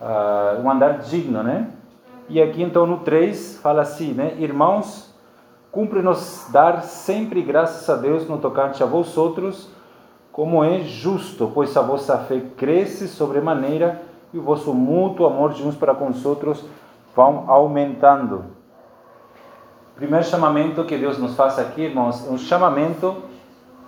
uh, 0.00 0.60
um 0.60 0.70
andar 0.70 0.98
digno, 0.98 1.42
né? 1.42 1.70
E 2.28 2.42
aqui 2.42 2.62
então 2.62 2.86
no 2.86 2.98
3 2.98 3.60
fala 3.62 3.82
assim, 3.82 4.12
né? 4.12 4.34
Irmãos, 4.38 5.14
cumpre-nos 5.70 6.48
dar 6.50 6.82
sempre 6.82 7.40
graças 7.42 7.88
a 7.88 7.96
Deus 7.96 8.28
no 8.28 8.38
tocante 8.38 8.82
a 8.82 8.86
vós 8.86 9.16
outros, 9.16 9.70
como 10.32 10.62
é 10.62 10.80
justo, 10.80 11.50
pois 11.54 11.74
a 11.76 11.80
vossa 11.80 12.18
fé 12.18 12.42
cresce 12.56 13.08
sobremaneira 13.08 14.02
e 14.34 14.38
o 14.38 14.42
vosso 14.42 14.74
mútuo 14.74 15.26
amor 15.26 15.54
de 15.54 15.62
uns 15.62 15.76
para 15.76 15.94
com 15.94 16.08
os 16.08 16.26
outros 16.26 16.62
vão 17.14 17.44
aumentando. 17.46 18.55
Primeiro 19.96 20.24
chamamento 20.24 20.84
que 20.84 20.96
Deus 20.96 21.18
nos 21.18 21.34
faz 21.34 21.58
aqui, 21.58 21.82
irmãos, 21.82 22.26
é 22.26 22.30
um 22.30 22.38
chamamento 22.38 23.22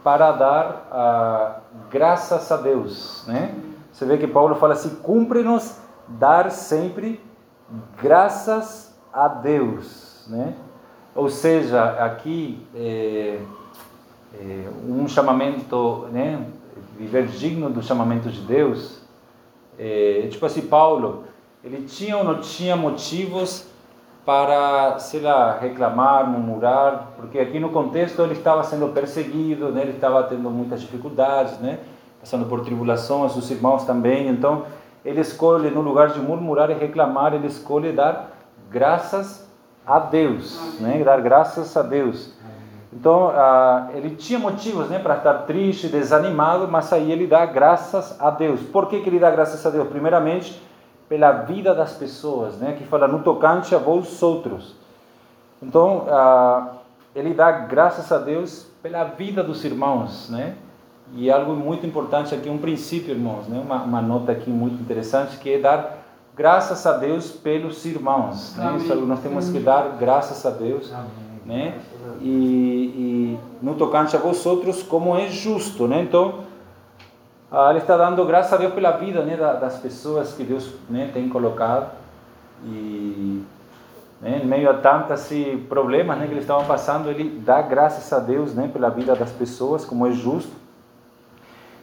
para 0.03 0.33
dar 0.33 0.89
ah, 0.91 1.61
graças 1.91 2.51
a 2.51 2.57
Deus, 2.57 3.25
né? 3.27 3.55
Você 3.93 4.07
vê 4.07 4.17
que 4.17 4.27
Paulo 4.27 4.55
fala 4.57 4.73
assim: 4.73 4.97
cumpre-nos 4.97 5.77
dar 6.09 6.51
sempre 6.51 7.21
graças 8.03 8.99
a 9.13 9.29
Deus, 9.29 10.27
né? 10.29 10.55
Ou 11.15 11.29
seja, 11.29 11.85
aqui 12.03 12.67
é, 12.75 13.39
é 14.35 14.69
um 14.89 15.07
chamamento, 15.07 16.09
né? 16.11 16.45
Viver 16.97 17.27
digno 17.27 17.69
do 17.71 17.83
chamamento 17.83 18.31
de 18.31 18.41
Deus 18.41 19.07
é, 19.79 20.27
tipo 20.29 20.45
assim, 20.45 20.63
Paulo, 20.63 21.25
ele 21.63 21.87
tinha 21.87 22.17
ou 22.17 22.25
não 22.25 22.41
tinha 22.41 22.75
motivos 22.75 23.67
para, 24.29 24.99
sei 24.99 25.21
lá, 25.21 25.57
reclamar, 25.59 26.29
murmurar, 26.29 27.13
porque 27.17 27.39
aqui 27.39 27.59
no 27.59 27.71
contexto 27.71 28.21
ele 28.21 28.35
estava 28.35 28.63
sendo 28.63 28.89
perseguido, 28.89 29.71
né? 29.71 29.81
ele 29.81 29.93
estava 29.93 30.23
tendo 30.25 30.51
muitas 30.51 30.83
dificuldades, 30.83 31.59
né? 31.61 31.79
passando 32.21 32.45
por 32.45 32.61
tribulações, 32.61 33.35
os 33.35 33.51
irmãos 33.51 33.85
também, 33.85 34.29
então 34.29 34.67
ele 35.03 35.23
escolhe, 35.23 35.71
no 35.71 35.81
lugar 35.81 36.09
de 36.09 36.21
murmurar 36.21 36.69
e 36.69 36.75
reclamar, 36.75 37.33
ele 37.33 37.47
escolhe 37.47 37.91
dar 37.91 38.33
graças 38.71 39.49
a 39.87 39.99
Deus, 39.99 40.79
né? 40.79 41.03
dar 41.03 41.23
graças 41.23 41.75
a 41.75 41.81
Deus. 41.81 42.35
Então, 42.93 43.31
ah, 43.35 43.89
ele 43.95 44.11
tinha 44.11 44.39
motivos 44.39 44.91
né, 44.91 44.99
para 44.99 45.17
estar 45.17 45.35
triste, 45.47 45.89
desanimado, 45.89 46.69
mas 46.69 46.93
aí 46.93 47.11
ele 47.11 47.27
dá 47.27 47.47
graças 47.47 48.21
a 48.21 48.29
Deus. 48.31 48.61
Por 48.61 48.89
que, 48.89 49.01
que 49.01 49.09
ele 49.09 49.19
dá 49.19 49.31
graças 49.31 49.65
a 49.65 49.71
Deus? 49.71 49.89
Primeiramente, 49.89 50.61
pela 51.09 51.33
vida 51.33 51.75
das 51.75 51.93
pessoas, 51.93 52.57
né, 52.57 52.75
que 52.77 52.85
fala 52.85 53.09
no 53.09 53.21
tocante 53.21 53.75
a 53.75 53.79
vós 53.79 54.23
outros. 54.23 54.75
Então, 55.63 56.07
ah, 56.09 56.75
ele 57.15 57.35
dá 57.35 57.51
graças 57.51 58.13
a 58.13 58.19
Deus 58.19 58.67
pela 58.83 59.05
vida 59.05 59.43
dos 59.43 59.65
irmãos, 59.65 60.29
né? 60.29 60.55
E 61.15 61.31
algo 61.31 61.55
muito 61.55 61.87
importante 61.87 62.35
aqui, 62.35 62.51
um 62.51 62.59
princípio, 62.59 63.13
irmãos, 63.13 63.49
né? 63.49 63.59
uma, 63.59 63.83
uma 63.83 64.03
nota 64.03 64.31
aqui 64.31 64.51
muito 64.51 64.81
interessante, 64.81 65.39
que 65.39 65.55
é 65.55 65.59
dar 65.59 66.05
graças 66.37 66.87
a 66.87 66.99
Deus 66.99 67.31
pelos 67.31 67.83
irmãos. 67.87 68.55
Né? 68.57 68.77
Isso 68.77 68.95
nós 68.95 69.21
temos 69.21 69.49
que 69.49 69.59
dar 69.59 69.97
graças 69.99 70.45
a 70.45 70.51
Deus. 70.51 70.93
Amém 70.93 71.29
né? 71.49 71.79
E, 72.21 72.29
e 72.29 73.39
no 73.63 73.75
tocante 73.75 74.15
a 74.15 74.19
vosotros, 74.19 74.83
como 74.83 75.17
é 75.17 75.29
justo, 75.29 75.89
né? 75.89 76.03
Então, 76.03 76.41
ah, 77.51 77.71
ele 77.71 77.79
está 77.79 77.97
dando 77.97 78.25
graças 78.25 78.53
a 78.53 78.57
Deus 78.57 78.75
pela 78.75 78.93
vida, 78.93 79.23
né, 79.23 79.37
das 79.37 79.79
pessoas 79.79 80.35
que 80.35 80.45
Deus 80.45 80.71
né, 80.89 81.11
tem 81.13 81.29
colocado 81.29 81.91
e 82.65 83.43
né, 84.21 84.41
em 84.43 84.47
meio 84.47 84.69
a 84.69 84.75
tantos 84.75 85.29
problemas 85.69 86.19
né, 86.19 86.27
que 86.27 86.33
eles 86.33 86.45
estavam 86.45 86.67
passando, 86.67 87.11
ele 87.11 87.41
dá 87.41 87.63
graças 87.63 88.13
a 88.13 88.19
Deus 88.19 88.55
né, 88.55 88.69
pela 88.73 88.91
vida 88.91 89.15
das 89.15 89.31
pessoas, 89.31 89.85
como 89.85 90.07
é 90.07 90.13
justo. 90.13 90.53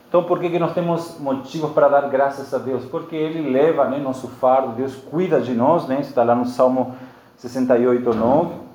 Então, 0.08 0.22
por 0.22 0.38
que, 0.38 0.48
que 0.48 0.58
nós 0.58 0.72
temos 0.72 1.18
motivos 1.18 1.72
para 1.72 1.88
dar 1.88 2.08
graças 2.08 2.54
a 2.54 2.58
Deus? 2.58 2.84
Porque 2.84 3.16
Ele 3.16 3.50
leva 3.50 3.86
né, 3.86 3.98
nosso 3.98 4.28
fardo, 4.28 4.72
Deus 4.76 4.94
cuida 4.94 5.40
de 5.40 5.52
nós, 5.52 5.88
né? 5.88 6.00
está 6.00 6.22
lá 6.22 6.34
no 6.34 6.46
Salmo 6.46 6.94
68, 7.38 8.14
9. 8.14 8.65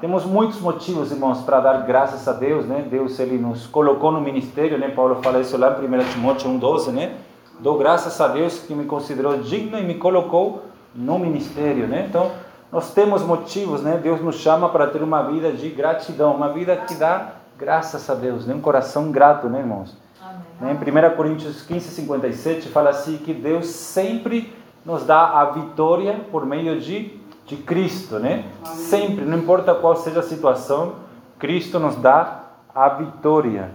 Temos 0.00 0.24
muitos 0.24 0.60
motivos, 0.60 1.10
irmãos, 1.10 1.40
para 1.40 1.58
dar 1.58 1.84
graças 1.84 2.28
a 2.28 2.32
Deus, 2.32 2.64
né? 2.64 2.86
Deus 2.88 3.18
ele 3.18 3.36
nos 3.36 3.66
colocou 3.66 4.12
no 4.12 4.20
ministério, 4.20 4.78
né? 4.78 4.90
Paulo 4.90 5.16
fala 5.16 5.40
isso 5.40 5.58
lá 5.58 5.76
em 5.82 5.86
1 5.86 6.12
Timóteo 6.12 6.48
1:12, 6.48 6.92
né? 6.92 7.16
Dou 7.58 7.76
graças 7.76 8.20
a 8.20 8.28
Deus 8.28 8.60
que 8.60 8.72
me 8.74 8.84
considerou 8.84 9.38
digno 9.38 9.76
e 9.76 9.82
me 9.82 9.96
colocou 9.96 10.62
no 10.94 11.18
ministério, 11.18 11.88
né? 11.88 12.06
Então, 12.08 12.30
nós 12.70 12.94
temos 12.94 13.22
motivos, 13.22 13.82
né? 13.82 13.98
Deus 14.00 14.20
nos 14.20 14.36
chama 14.36 14.68
para 14.68 14.86
ter 14.86 15.02
uma 15.02 15.22
vida 15.22 15.50
de 15.50 15.68
gratidão, 15.68 16.32
uma 16.32 16.52
vida 16.52 16.76
que 16.76 16.94
dá 16.94 17.32
graças 17.58 18.08
a 18.08 18.14
Deus, 18.14 18.46
né? 18.46 18.54
Um 18.54 18.60
coração 18.60 19.10
grato, 19.10 19.48
né, 19.48 19.58
irmãos? 19.58 19.96
Amém. 20.22 20.76
Né? 20.76 20.78
Em 20.80 21.10
1 21.10 21.16
Coríntios 21.16 21.62
15, 21.62 21.88
57 21.88 22.68
fala 22.68 22.90
assim 22.90 23.16
que 23.16 23.34
Deus 23.34 23.66
sempre 23.66 24.56
nos 24.84 25.04
dá 25.04 25.40
a 25.40 25.46
vitória 25.46 26.20
por 26.30 26.46
meio 26.46 26.80
de 26.80 27.18
de 27.48 27.56
Cristo, 27.56 28.18
né? 28.18 28.44
Sempre, 28.64 29.24
não 29.24 29.38
importa 29.38 29.74
qual 29.74 29.96
seja 29.96 30.20
a 30.20 30.22
situação, 30.22 30.96
Cristo 31.38 31.80
nos 31.80 31.96
dá 31.96 32.42
a 32.74 32.90
vitória. 32.90 33.70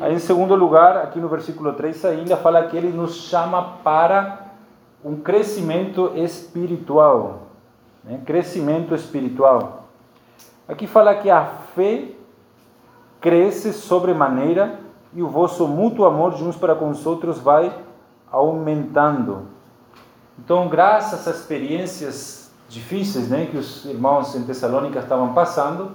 Aí, 0.00 0.12
em 0.12 0.18
segundo 0.18 0.56
lugar, 0.56 0.96
aqui 0.96 1.20
no 1.20 1.28
versículo 1.28 1.72
3 1.72 2.04
ainda 2.04 2.36
fala 2.36 2.66
que 2.66 2.76
ele 2.76 2.88
nos 2.88 3.14
chama 3.14 3.62
para 3.84 4.46
um 5.04 5.16
crescimento 5.16 6.12
espiritual. 6.16 7.42
Né? 8.02 8.20
Crescimento 8.26 8.92
espiritual. 8.92 9.84
Aqui 10.66 10.88
fala 10.88 11.14
que 11.14 11.30
a 11.30 11.44
fé 11.76 12.08
cresce 13.20 13.72
sobremaneira 13.72 14.80
e 15.14 15.22
o 15.22 15.28
vosso 15.28 15.68
mútuo 15.68 16.06
amor 16.06 16.34
de 16.34 16.42
uns 16.42 16.56
para 16.56 16.74
com 16.74 16.90
os 16.90 17.06
outros 17.06 17.38
vai 17.38 17.72
aumentando. 18.32 19.46
Então, 20.40 20.68
graças 20.68 21.28
às 21.28 21.36
experiências 21.36 22.45
difíceis 22.68 23.28
né, 23.28 23.48
que 23.50 23.56
os 23.56 23.84
irmãos 23.84 24.34
em 24.34 24.44
Tessalônica 24.44 24.98
estavam 24.98 25.32
passando, 25.32 25.92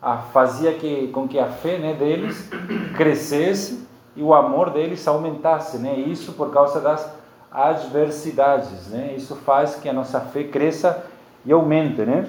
a, 0.00 0.18
fazia 0.18 0.72
que, 0.74 1.08
com 1.08 1.28
que 1.28 1.38
a 1.38 1.46
fé 1.46 1.78
né, 1.78 1.94
deles 1.94 2.48
crescesse 2.96 3.86
e 4.16 4.22
o 4.22 4.34
amor 4.34 4.70
deles 4.70 5.06
aumentasse. 5.06 5.78
Né, 5.78 5.94
isso 5.98 6.32
por 6.32 6.52
causa 6.52 6.80
das 6.80 7.10
adversidades. 7.50 8.88
Né, 8.88 9.14
isso 9.16 9.36
faz 9.36 9.76
que 9.76 9.88
a 9.88 9.92
nossa 9.92 10.20
fé 10.20 10.44
cresça 10.44 11.04
e 11.44 11.52
aumente. 11.52 12.02
Né. 12.02 12.26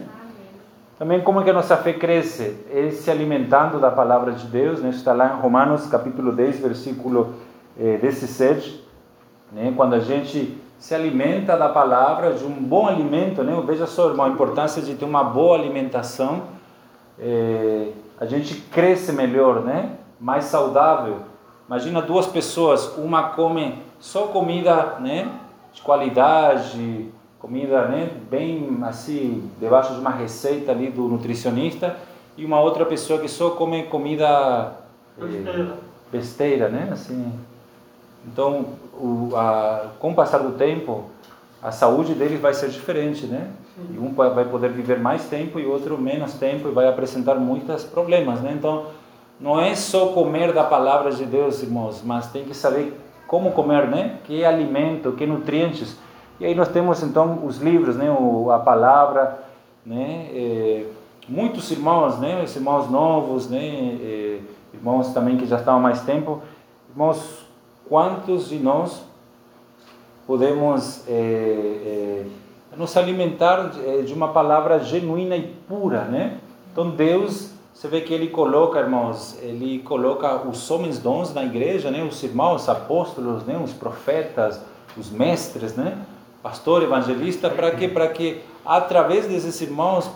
Também 0.97 1.21
como 1.21 1.41
é 1.41 1.43
que 1.43 1.49
a 1.49 1.53
nossa 1.53 1.75
fé 1.77 1.93
cresce? 1.93 2.57
É 2.71 2.91
se 2.91 3.09
alimentando 3.09 3.79
da 3.79 3.89
palavra 3.89 4.31
de 4.33 4.45
Deus. 4.47 4.81
Né, 4.81 4.89
está 4.89 5.13
lá 5.13 5.35
em 5.35 5.41
Romanos 5.41 5.87
capítulo 5.87 6.31
10, 6.31 6.59
versículo 6.59 7.35
eh, 7.79 7.97
17. 8.01 8.85
Né, 9.51 9.73
quando 9.75 9.95
a 9.95 9.99
gente 9.99 10.60
se 10.81 10.95
alimenta 10.95 11.55
da 11.55 11.69
palavra, 11.69 12.33
de 12.33 12.43
um 12.43 12.49
bom 12.49 12.87
alimento, 12.87 13.43
né? 13.43 13.55
Veja 13.67 13.85
só, 13.85 14.09
irmão, 14.09 14.25
a 14.25 14.29
importância 14.29 14.81
de 14.81 14.95
ter 14.95 15.05
uma 15.05 15.23
boa 15.23 15.55
alimentação. 15.55 16.41
É, 17.19 17.89
a 18.19 18.25
gente 18.25 18.55
cresce 18.55 19.13
melhor, 19.13 19.61
né? 19.61 19.91
Mais 20.19 20.45
saudável. 20.45 21.17
Imagina 21.67 22.01
duas 22.01 22.25
pessoas, 22.25 22.97
uma 22.97 23.29
come 23.29 23.75
só 23.99 24.23
comida, 24.23 24.97
né? 24.99 25.31
De 25.71 25.83
qualidade, 25.83 27.11
comida, 27.37 27.85
né? 27.85 28.09
Bem 28.27 28.79
assim, 28.81 29.51
debaixo 29.59 29.93
de 29.93 29.99
uma 29.99 30.09
receita 30.09 30.71
ali 30.71 30.89
do 30.89 31.03
nutricionista, 31.03 31.95
e 32.35 32.43
uma 32.43 32.59
outra 32.59 32.87
pessoa 32.87 33.19
que 33.19 33.27
só 33.27 33.51
come 33.51 33.83
comida 33.83 34.71
é, 35.19 35.67
besteira, 36.11 36.69
né? 36.69 36.89
Assim, 36.91 37.31
então, 38.25 38.65
o, 38.93 39.31
a, 39.35 39.87
com 39.99 40.11
o 40.11 40.15
passar 40.15 40.39
do 40.39 40.51
tempo, 40.51 41.05
a 41.61 41.71
saúde 41.71 42.13
deles 42.13 42.39
vai 42.39 42.53
ser 42.53 42.69
diferente, 42.69 43.25
né? 43.25 43.49
E 43.89 43.97
um 43.97 44.13
vai 44.13 44.45
poder 44.45 44.69
viver 44.69 44.99
mais 44.99 45.25
tempo 45.25 45.59
e 45.59 45.65
outro 45.65 45.97
menos 45.97 46.33
tempo 46.33 46.67
e 46.67 46.71
vai 46.71 46.87
apresentar 46.87 47.35
muitos 47.35 47.83
problemas, 47.83 48.41
né? 48.41 48.53
Então, 48.55 48.87
não 49.39 49.59
é 49.59 49.73
só 49.75 50.07
comer 50.07 50.53
da 50.53 50.63
palavra 50.63 51.11
de 51.11 51.25
Deus, 51.25 51.63
irmãos, 51.63 52.01
mas 52.03 52.31
tem 52.31 52.45
que 52.45 52.53
saber 52.53 52.99
como 53.27 53.51
comer, 53.51 53.87
né? 53.87 54.17
Que 54.25 54.45
alimento, 54.45 55.13
que 55.13 55.25
nutrientes. 55.25 55.97
E 56.39 56.45
aí 56.45 56.55
nós 56.55 56.69
temos 56.69 57.03
então 57.03 57.45
os 57.45 57.57
livros, 57.57 57.95
né, 57.95 58.09
o, 58.09 58.49
a 58.49 58.57
palavra, 58.57 59.43
né, 59.85 60.27
é, 60.33 60.85
muitos 61.29 61.69
irmãos, 61.69 62.17
né, 62.17 62.41
os 62.43 62.55
irmãos 62.55 62.89
novos, 62.89 63.47
né, 63.47 63.59
é, 63.59 64.39
irmãos 64.73 65.13
também 65.13 65.37
que 65.37 65.45
já 65.45 65.61
há 65.63 65.77
mais 65.77 66.01
tempo, 66.01 66.41
irmãos, 66.89 67.45
quantos 67.87 68.49
de 68.49 68.57
nós 68.57 69.03
podemos 70.25 71.03
é, 71.07 71.11
é, 71.11 72.25
nos 72.77 72.95
alimentar 72.95 73.69
de, 73.69 74.03
de 74.03 74.13
uma 74.13 74.29
palavra 74.29 74.79
genuína 74.79 75.35
e 75.35 75.47
pura, 75.67 76.05
né? 76.05 76.37
Então 76.71 76.89
Deus, 76.89 77.51
você 77.73 77.87
vê 77.87 78.01
que 78.01 78.13
Ele 78.13 78.27
coloca, 78.27 78.79
irmãos, 78.79 79.37
Ele 79.41 79.79
coloca 79.79 80.47
os 80.47 80.69
homens 80.71 80.99
dons 80.99 81.33
na 81.33 81.43
igreja, 81.43 81.91
né? 81.91 82.03
Os 82.03 82.21
irmãos, 82.23 82.63
os 82.63 82.69
apóstolos, 82.69 83.43
né? 83.45 83.59
Os 83.61 83.73
profetas, 83.73 84.61
os 84.97 85.09
mestres, 85.09 85.75
né? 85.75 85.97
pastor, 86.41 86.83
evangelista, 86.83 87.49
para 87.49 87.71
que 87.71 87.87
para 87.87 88.07
que 88.07 88.41
através 88.65 89.27
desses 89.27 89.59
irmãos, 89.61 90.09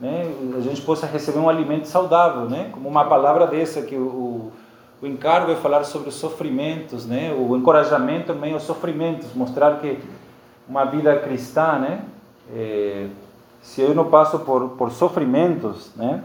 né, 0.00 0.30
a 0.56 0.60
gente 0.60 0.80
possa 0.82 1.06
receber 1.06 1.38
um 1.38 1.48
alimento 1.48 1.86
saudável, 1.86 2.48
né? 2.48 2.70
Como 2.72 2.88
uma 2.88 3.04
palavra 3.04 3.46
dessa 3.46 3.82
que 3.82 3.96
o, 3.96 4.50
o 5.00 5.06
encargo 5.06 5.52
é 5.52 5.56
falar 5.56 5.84
sobre 5.84 6.08
os 6.08 6.14
sofrimentos, 6.14 7.06
né? 7.06 7.32
O 7.32 7.56
encorajamento 7.56 8.34
meio 8.34 8.54
aos 8.54 8.64
sofrimentos, 8.64 9.32
mostrar 9.34 9.78
que 9.78 9.98
uma 10.68 10.84
vida 10.84 11.16
cristã, 11.18 11.78
né? 11.78 12.00
É, 12.54 13.06
se 13.62 13.80
eu 13.80 13.94
não 13.94 14.06
passo 14.06 14.38
por 14.40 14.70
por 14.70 14.90
sofrimentos, 14.90 15.92
né? 15.94 16.22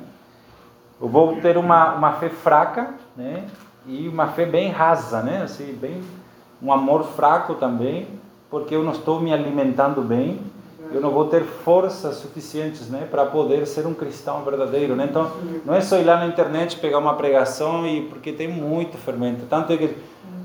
Eu 1.02 1.08
vou 1.08 1.36
ter 1.42 1.58
uma 1.58 1.94
uma 1.94 2.14
fé 2.14 2.30
fraca, 2.30 2.94
né? 3.16 3.46
E 3.86 4.08
uma 4.08 4.28
fé 4.28 4.46
bem 4.46 4.72
rasa, 4.72 5.22
né? 5.22 5.44
Assim, 5.44 5.74
bem 5.74 6.02
um 6.62 6.72
amor 6.72 7.04
fraco 7.04 7.56
também 7.56 8.08
porque 8.54 8.76
eu 8.76 8.84
não 8.84 8.92
estou 8.92 9.20
me 9.20 9.34
alimentando 9.34 10.04
bem, 10.04 10.40
eu 10.94 11.02
não 11.02 11.12
vou 11.12 11.26
ter 11.26 11.44
forças 11.44 12.16
suficientes, 12.18 12.88
né, 12.90 13.08
para 13.10 13.26
poder 13.26 13.66
ser 13.66 13.86
um 13.88 13.94
cristão 13.94 14.44
verdadeiro, 14.44 14.96
né? 14.96 15.08
Então, 15.10 15.32
não 15.66 15.74
é 15.74 15.82
só 15.82 15.98
ir 15.98 16.04
lá 16.04 16.18
na 16.18 16.28
internet 16.28 16.78
pegar 16.78 17.00
uma 17.00 17.16
pregação 17.16 17.86
e 17.88 18.02
porque 18.04 18.32
tem 18.32 18.48
muito 18.48 18.98
fermento, 18.98 19.46
tanto 19.50 19.74
é 19.74 19.78
que 19.78 19.96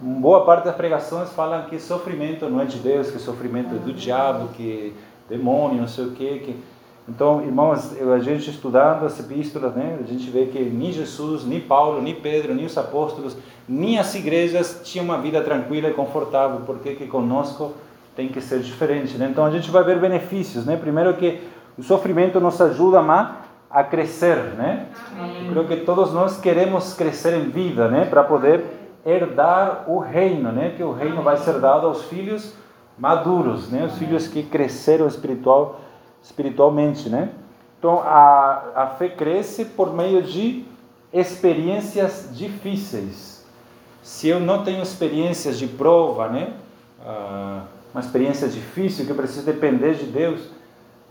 boa 0.00 0.44
parte 0.44 0.64
das 0.64 0.74
pregações 0.74 1.30
falam 1.30 1.64
que 1.64 1.78
sofrimento 1.78 2.48
não 2.48 2.60
é 2.60 2.64
de 2.64 2.78
Deus, 2.78 3.10
que 3.10 3.18
sofrimento 3.18 3.74
é 3.74 3.78
do 3.78 3.92
diabo, 3.92 4.48
que 4.54 4.94
demônio, 5.28 5.80
não 5.80 5.88
sei 5.88 6.06
o 6.06 6.10
quê, 6.12 6.42
que 6.44 6.56
então, 7.08 7.42
irmãos, 7.42 7.96
a 7.98 8.18
gente 8.18 8.50
estudando 8.50 9.06
as 9.06 9.18
epístolas, 9.18 9.74
né, 9.74 9.98
a 9.98 10.06
gente 10.06 10.28
vê 10.28 10.44
que 10.44 10.58
nem 10.58 10.92
Jesus, 10.92 11.42
nem 11.42 11.58
Paulo, 11.58 12.02
nem 12.02 12.14
Pedro, 12.14 12.54
nem 12.54 12.66
os 12.66 12.76
apóstolos, 12.76 13.34
nem 13.66 13.98
as 13.98 14.14
igrejas 14.14 14.82
tinham 14.84 15.06
uma 15.06 15.16
vida 15.16 15.40
tranquila 15.40 15.88
e 15.88 15.94
confortável, 15.94 16.60
porque 16.66 16.94
que 16.94 17.06
conosco 17.06 17.72
tem 18.18 18.26
que 18.26 18.40
ser 18.40 18.58
diferente. 18.58 19.16
Né? 19.16 19.28
Então 19.30 19.44
a 19.44 19.50
gente 19.52 19.70
vai 19.70 19.84
ver 19.84 20.00
benefícios. 20.00 20.66
Né? 20.66 20.76
Primeiro 20.76 21.14
que 21.14 21.40
o 21.78 21.84
sofrimento 21.84 22.40
nos 22.40 22.60
ajuda 22.60 23.00
a, 23.70 23.84
crescer. 23.84 24.36
Né? 24.56 24.88
Eu 25.46 25.52
creio 25.52 25.68
que 25.68 25.76
todos 25.86 26.12
nós 26.12 26.40
queremos 26.40 26.94
crescer 26.94 27.32
em 27.34 27.48
vida 27.48 27.86
né? 27.86 28.06
para 28.06 28.24
poder 28.24 28.64
herdar 29.06 29.84
o 29.86 30.00
reino, 30.00 30.50
né? 30.50 30.74
que 30.76 30.82
o 30.82 30.90
reino 30.90 31.22
vai 31.22 31.36
ser 31.36 31.60
dado 31.60 31.86
aos 31.86 32.06
filhos 32.06 32.54
maduros, 32.98 33.70
né? 33.70 33.84
os 33.84 33.96
filhos 33.96 34.26
que 34.26 34.42
cresceram 34.42 35.06
espiritual, 35.06 35.80
espiritualmente. 36.20 37.08
Né? 37.08 37.28
Então 37.78 38.00
a, 38.00 38.64
a 38.74 38.86
fé 38.98 39.10
cresce 39.10 39.64
por 39.64 39.94
meio 39.94 40.24
de 40.24 40.64
experiências 41.12 42.30
difíceis. 42.32 43.46
Se 44.02 44.26
eu 44.26 44.40
não 44.40 44.64
tenho 44.64 44.82
experiências 44.82 45.56
de 45.56 45.68
prova, 45.68 46.28
né? 46.28 46.54
Ah, 47.00 47.62
uma 47.92 48.00
experiência 48.00 48.48
difícil, 48.48 49.04
que 49.04 49.10
eu 49.10 49.16
preciso 49.16 49.44
depender 49.44 49.94
de 49.94 50.06
Deus, 50.06 50.50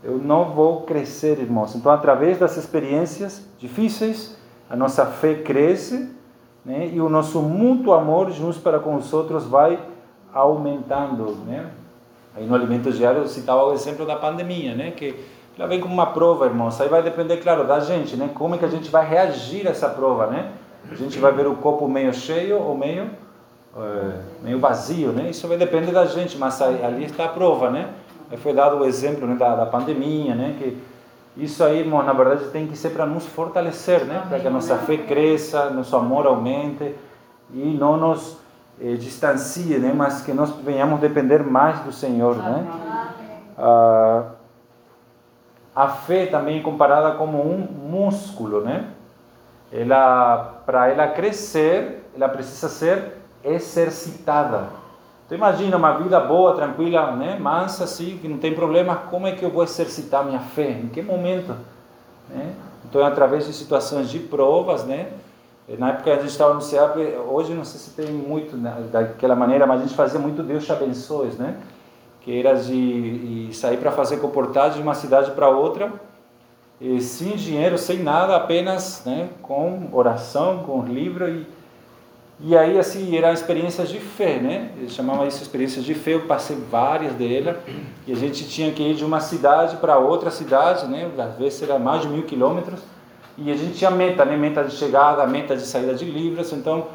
eu 0.02 0.18
não 0.18 0.52
vou 0.52 0.82
crescer, 0.82 1.38
irmãos. 1.38 1.74
Então, 1.74 1.90
através 1.90 2.38
das 2.38 2.56
experiências 2.56 3.44
difíceis, 3.58 4.38
a 4.70 4.76
nossa 4.76 5.06
fé 5.06 5.34
cresce 5.34 6.10
né? 6.64 6.90
e 6.92 7.00
o 7.00 7.08
nosso 7.08 7.40
mútuo 7.40 7.94
amor 7.94 8.28
uns 8.28 8.58
para 8.58 8.78
com 8.78 8.94
os 8.94 9.12
outros 9.12 9.44
vai 9.44 9.78
aumentando. 10.32 11.36
Né? 11.46 11.68
Aí 12.36 12.46
no 12.46 12.54
Alimento 12.54 12.92
Diário 12.92 13.22
eu 13.22 13.28
citava 13.28 13.64
o 13.64 13.72
exemplo 13.72 14.06
da 14.06 14.16
pandemia, 14.16 14.74
né? 14.74 14.90
que 14.92 15.14
ela 15.58 15.66
vem 15.66 15.80
como 15.80 15.92
uma 15.92 16.06
prova, 16.06 16.46
irmãos. 16.46 16.80
Aí 16.80 16.88
vai 16.88 17.02
depender, 17.02 17.38
claro, 17.38 17.66
da 17.66 17.80
gente, 17.80 18.16
né? 18.16 18.30
como 18.34 18.54
é 18.54 18.58
que 18.58 18.64
a 18.64 18.68
gente 18.68 18.90
vai 18.90 19.08
reagir 19.08 19.66
a 19.66 19.70
essa 19.70 19.88
prova. 19.88 20.26
Né? 20.28 20.52
A 20.90 20.94
gente 20.94 21.18
vai 21.18 21.32
ver 21.32 21.46
o 21.46 21.56
copo 21.56 21.88
meio 21.88 22.14
cheio 22.14 22.62
ou 22.62 22.76
meio 22.76 23.10
é, 23.78 24.20
meio 24.42 24.58
vazio, 24.58 25.12
né? 25.12 25.30
Isso 25.30 25.46
vai 25.46 25.56
depender 25.56 25.92
da 25.92 26.04
gente, 26.06 26.36
mas 26.36 26.60
ali 26.60 27.04
está 27.04 27.26
a 27.26 27.28
prova, 27.28 27.70
né? 27.70 27.90
Foi 28.38 28.52
dado 28.52 28.78
o 28.78 28.84
exemplo 28.84 29.26
né, 29.26 29.34
da, 29.34 29.56
da 29.56 29.66
pandemia, 29.66 30.34
né? 30.34 30.56
Que 30.58 30.76
isso 31.36 31.62
aí, 31.62 31.78
irmão, 31.78 32.02
na 32.02 32.12
verdade 32.12 32.46
tem 32.46 32.66
que 32.66 32.76
ser 32.76 32.90
para 32.90 33.06
nos 33.06 33.24
fortalecer, 33.24 34.04
né? 34.04 34.24
Para 34.28 34.40
que 34.40 34.46
a 34.46 34.50
nossa 34.50 34.76
fé 34.78 34.96
cresça, 34.96 35.70
nosso 35.70 35.96
amor 35.96 36.26
aumente 36.26 36.94
e 37.54 37.76
não 37.78 37.96
nos 37.96 38.36
eh, 38.80 38.94
distancie, 38.94 39.78
né? 39.78 39.92
Mas 39.94 40.22
que 40.22 40.32
nós 40.32 40.50
venhamos 40.50 41.00
depender 41.00 41.44
mais 41.44 41.78
do 41.80 41.92
Senhor, 41.92 42.36
né? 42.36 42.66
Ah, 43.56 44.24
a 45.74 45.88
fé 45.88 46.26
também 46.26 46.58
é 46.58 46.62
comparada 46.62 47.12
como 47.12 47.40
um 47.40 47.58
músculo, 47.58 48.60
né? 48.60 48.86
Ela, 49.72 50.62
para 50.66 50.88
ela 50.88 51.06
crescer, 51.06 52.04
ela 52.16 52.28
precisa 52.28 52.68
ser 52.68 53.12
exercitada. 53.44 54.68
Então 55.26 55.36
imagina 55.36 55.76
uma 55.76 55.92
vida 55.92 56.18
boa, 56.20 56.54
tranquila, 56.54 57.12
né, 57.12 57.38
mansa, 57.38 57.84
assim, 57.84 58.18
que 58.20 58.26
não 58.26 58.38
tem 58.38 58.54
problema. 58.54 58.96
Como 58.96 59.26
é 59.26 59.32
que 59.32 59.44
eu 59.44 59.50
vou 59.50 59.62
exercitar 59.62 60.24
minha 60.24 60.40
fé? 60.40 60.70
Em 60.70 60.88
que 60.88 61.02
momento? 61.02 61.54
Né? 62.30 62.54
Então 62.84 63.04
através 63.04 63.46
de 63.46 63.52
situações 63.52 64.08
de 64.08 64.18
provas, 64.18 64.84
né? 64.84 65.12
Na 65.78 65.90
época 65.90 66.10
a 66.10 66.16
gente 66.16 66.28
estava 66.28 66.54
no 66.54 66.62
CEAP, 66.62 66.96
hoje 67.28 67.52
não 67.52 67.62
sei 67.62 67.78
se 67.78 67.90
tem 67.90 68.10
muito 68.10 68.56
daquela 68.90 69.36
maneira, 69.36 69.66
mas 69.66 69.80
a 69.80 69.84
gente 69.84 69.94
fazia 69.94 70.18
muito 70.18 70.42
Deus 70.42 70.64
te 70.64 70.72
abençoe, 70.72 71.28
né? 71.38 71.58
Que 72.22 72.40
era 72.40 72.54
de 72.54 73.50
sair 73.52 73.76
para 73.76 73.92
fazer 73.92 74.16
comportagem 74.16 74.78
de 74.78 74.82
uma 74.82 74.94
cidade 74.94 75.30
para 75.32 75.50
outra, 75.50 75.92
sem 77.00 77.36
dinheiro, 77.36 77.76
sem 77.76 78.02
nada, 78.02 78.36
apenas 78.36 79.02
né, 79.04 79.28
com 79.42 79.88
oração, 79.92 80.62
com 80.64 80.84
livro 80.84 81.28
e 81.28 81.46
e 82.40 82.56
aí, 82.56 82.78
assim, 82.78 83.16
eram 83.16 83.32
experiências 83.32 83.88
de 83.88 83.98
fé, 83.98 84.38
né? 84.38 84.70
Eles 84.76 84.92
chamavam 84.92 85.26
isso 85.26 85.42
experiências 85.42 85.84
de 85.84 85.92
fé. 85.92 86.14
Eu 86.14 86.20
passei 86.20 86.56
várias 86.70 87.12
delas. 87.14 87.56
E 88.06 88.12
a 88.12 88.16
gente 88.16 88.48
tinha 88.48 88.70
que 88.72 88.80
ir 88.80 88.94
de 88.94 89.04
uma 89.04 89.18
cidade 89.18 89.76
para 89.78 89.98
outra 89.98 90.30
cidade, 90.30 90.86
né? 90.86 91.10
Às 91.18 91.36
vezes 91.36 91.60
era 91.62 91.80
mais 91.80 92.02
de 92.02 92.08
mil 92.08 92.22
quilômetros. 92.22 92.80
E 93.36 93.50
a 93.50 93.56
gente 93.56 93.76
tinha 93.76 93.90
meta, 93.90 94.24
né? 94.24 94.36
Meta 94.36 94.62
de 94.62 94.76
chegada, 94.76 95.26
meta 95.26 95.56
de 95.56 95.66
saída 95.66 95.94
de 95.94 96.04
livros. 96.04 96.52
Então, 96.52 96.86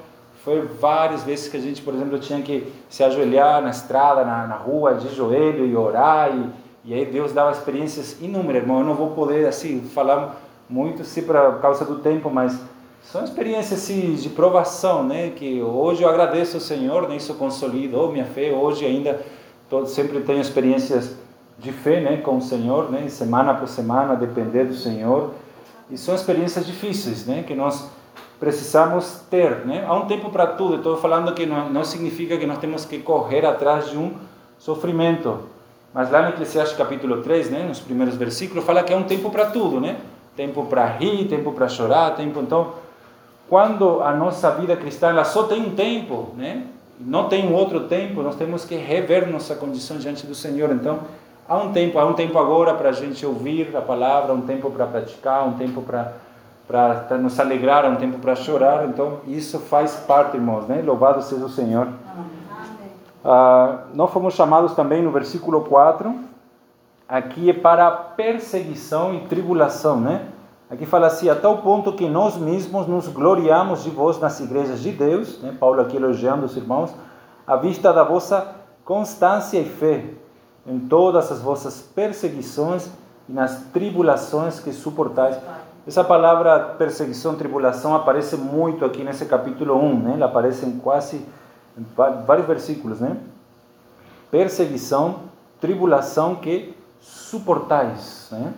foi 0.45 0.61
várias 0.61 1.23
vezes 1.23 1.49
que 1.49 1.57
a 1.57 1.59
gente, 1.59 1.81
por 1.81 1.93
exemplo, 1.93 2.17
tinha 2.19 2.41
que 2.41 2.71
se 2.89 3.03
ajoelhar 3.03 3.61
na 3.61 3.69
estrada, 3.69 4.23
na, 4.23 4.47
na 4.47 4.55
rua, 4.55 4.93
de 4.93 5.13
joelho 5.13 5.65
e 5.65 5.75
orar. 5.75 6.31
E, 6.33 6.91
e 6.91 6.93
aí 6.93 7.05
Deus 7.05 7.33
dava 7.33 7.51
experiências 7.51 8.15
inúmeras, 8.21 8.61
irmão. 8.61 8.79
Eu 8.79 8.85
não 8.85 8.95
vou 8.95 9.11
poder, 9.11 9.45
assim, 9.45 9.81
falar 9.93 10.37
muito, 10.69 11.03
se 11.03 11.21
por 11.21 11.59
causa 11.59 11.83
do 11.83 11.99
tempo, 11.99 12.29
mas 12.29 12.57
são 13.03 13.23
experiências 13.23 13.83
assim, 13.83 14.15
de 14.15 14.29
provação, 14.29 15.03
né? 15.03 15.31
Que 15.35 15.61
hoje 15.61 16.03
eu 16.03 16.09
agradeço 16.09 16.57
ao 16.57 16.61
Senhor, 16.61 17.07
né? 17.07 17.17
Isso 17.17 17.33
consolidou 17.35 18.11
minha 18.11 18.25
fé. 18.25 18.51
Hoje 18.51 18.85
ainda 18.85 19.21
todo, 19.69 19.87
sempre 19.87 20.21
tenho 20.21 20.39
experiências 20.39 21.15
de 21.59 21.71
fé, 21.71 21.99
né? 21.99 22.17
Com 22.17 22.37
o 22.37 22.41
Senhor, 22.41 22.89
né? 22.89 23.07
Semana 23.09 23.53
por 23.53 23.67
semana, 23.67 24.15
depender 24.15 24.65
do 24.65 24.73
Senhor. 24.73 25.31
E 25.91 25.97
são 25.97 26.15
experiências 26.15 26.65
difíceis, 26.65 27.25
né? 27.27 27.43
Que 27.45 27.53
nós 27.53 27.89
precisamos 28.39 29.21
ter, 29.29 29.65
né? 29.65 29.85
Há 29.85 29.93
um 29.95 30.05
tempo 30.05 30.29
para 30.29 30.47
tudo. 30.47 30.77
Estou 30.77 30.97
falando 30.97 31.33
que 31.33 31.45
não, 31.45 31.69
não 31.69 31.83
significa 31.83 32.37
que 32.37 32.47
nós 32.47 32.57
temos 32.57 32.85
que 32.85 32.99
correr 32.99 33.45
atrás 33.45 33.89
de 33.89 33.97
um 33.97 34.13
sofrimento. 34.57 35.39
Mas 35.93 36.09
lá 36.09 36.23
no 36.23 36.29
Eclesiastes 36.29 36.77
capítulo 36.77 37.21
3, 37.21 37.51
né? 37.51 37.65
Nos 37.67 37.79
primeiros 37.79 38.15
versículos, 38.15 38.63
fala 38.63 38.81
que 38.81 38.93
é 38.93 38.95
um 38.95 39.03
tempo 39.03 39.29
para 39.29 39.47
tudo, 39.47 39.79
né? 39.79 39.97
Tempo 40.35 40.65
para 40.65 40.85
rir, 40.87 41.27
tempo 41.27 41.51
para 41.51 41.67
chorar, 41.67 42.15
tempo 42.15 42.39
então 42.39 42.82
quando 43.53 44.01
a 44.01 44.11
nossa 44.13 44.49
vida 44.49 44.75
cristã 44.75 45.09
ela 45.09 45.23
só 45.23 45.43
tem 45.43 45.61
um 45.61 45.75
tempo, 45.75 46.29
né? 46.35 46.65
Não 46.99 47.29
tem 47.29 47.47
um 47.47 47.53
outro 47.53 47.81
tempo, 47.81 48.23
nós 48.23 48.35
temos 48.35 48.65
que 48.65 48.73
rever 48.73 49.31
nossa 49.31 49.53
condição 49.53 49.97
diante 49.97 50.25
do 50.25 50.33
Senhor. 50.33 50.71
Então, 50.71 51.01
há 51.47 51.57
um 51.57 51.71
tempo, 51.71 51.99
há 51.99 52.03
um 52.03 52.13
tempo 52.13 52.39
agora 52.39 52.73
para 52.73 52.89
a 52.89 52.91
gente 52.91 53.23
ouvir 53.23 53.77
a 53.77 53.81
palavra, 53.81 54.33
um 54.33 54.41
tempo 54.41 54.71
para 54.71 54.87
praticar, 54.87 55.47
um 55.47 55.53
tempo 55.53 55.83
para 55.83 56.13
para 56.67 57.19
nos 57.19 57.39
alegrar, 57.39 57.85
um 57.85 57.95
tempo 57.97 58.17
para 58.17 58.35
chorar. 58.35 58.87
Então, 58.87 59.19
isso 59.27 59.59
faz 59.59 59.97
parte, 59.97 60.35
irmãos, 60.35 60.67
né? 60.67 60.81
Louvado 60.83 61.21
seja 61.21 61.45
o 61.45 61.49
Senhor. 61.49 61.89
Ah, 63.23 63.81
nós 63.93 64.09
fomos 64.09 64.33
chamados 64.33 64.73
também 64.73 65.03
no 65.03 65.11
versículo 65.11 65.61
4, 65.61 66.11
aqui 67.07 67.51
é 67.51 67.53
para 67.53 67.91
perseguição 67.91 69.13
e 69.13 69.19
tribulação, 69.27 70.01
né? 70.01 70.25
Aqui 70.73 70.87
fala 70.87 71.05
assim, 71.05 71.29
a 71.29 71.35
tal 71.35 71.59
ponto 71.59 71.93
que 71.93 72.09
nós 72.09 72.35
mesmos 72.35 72.87
nos 72.87 73.07
gloriamos 73.07 73.83
de 73.83 73.91
vós 73.91 74.19
nas 74.19 74.39
igrejas 74.39 74.81
de 74.81 74.91
Deus, 74.91 75.39
né? 75.39 75.55
Paulo 75.59 75.79
aqui 75.79 75.97
elogiando 75.97 76.47
os 76.47 76.57
irmãos, 76.57 76.91
à 77.45 77.55
vista 77.55 77.93
da 77.93 78.03
vossa 78.03 78.55
constância 78.83 79.59
e 79.59 79.65
fé, 79.65 80.03
em 80.65 80.79
todas 80.79 81.31
as 81.31 81.39
vossas 81.39 81.79
perseguições 81.79 82.89
e 83.29 83.33
nas 83.33 83.65
tribulações 83.71 84.59
que 84.59 84.73
suportais. 84.73 85.37
Essa 85.85 86.03
palavra 86.03 86.59
perseguição, 86.75 87.35
tribulação 87.35 87.93
aparece 87.93 88.35
muito 88.35 88.83
aqui 88.83 89.03
nesse 89.03 89.25
capítulo 89.25 89.79
1, 89.79 89.99
né? 89.99 90.13
Ela 90.15 90.25
aparece 90.25 90.65
em 90.65 90.79
quase 90.79 91.23
em 91.77 91.85
vários 92.25 92.47
versículos, 92.47 92.99
né? 92.99 93.15
Perseguição, 94.31 95.17
tribulação 95.61 96.33
que 96.33 96.75
suportais, 96.99 98.29
né? 98.31 98.53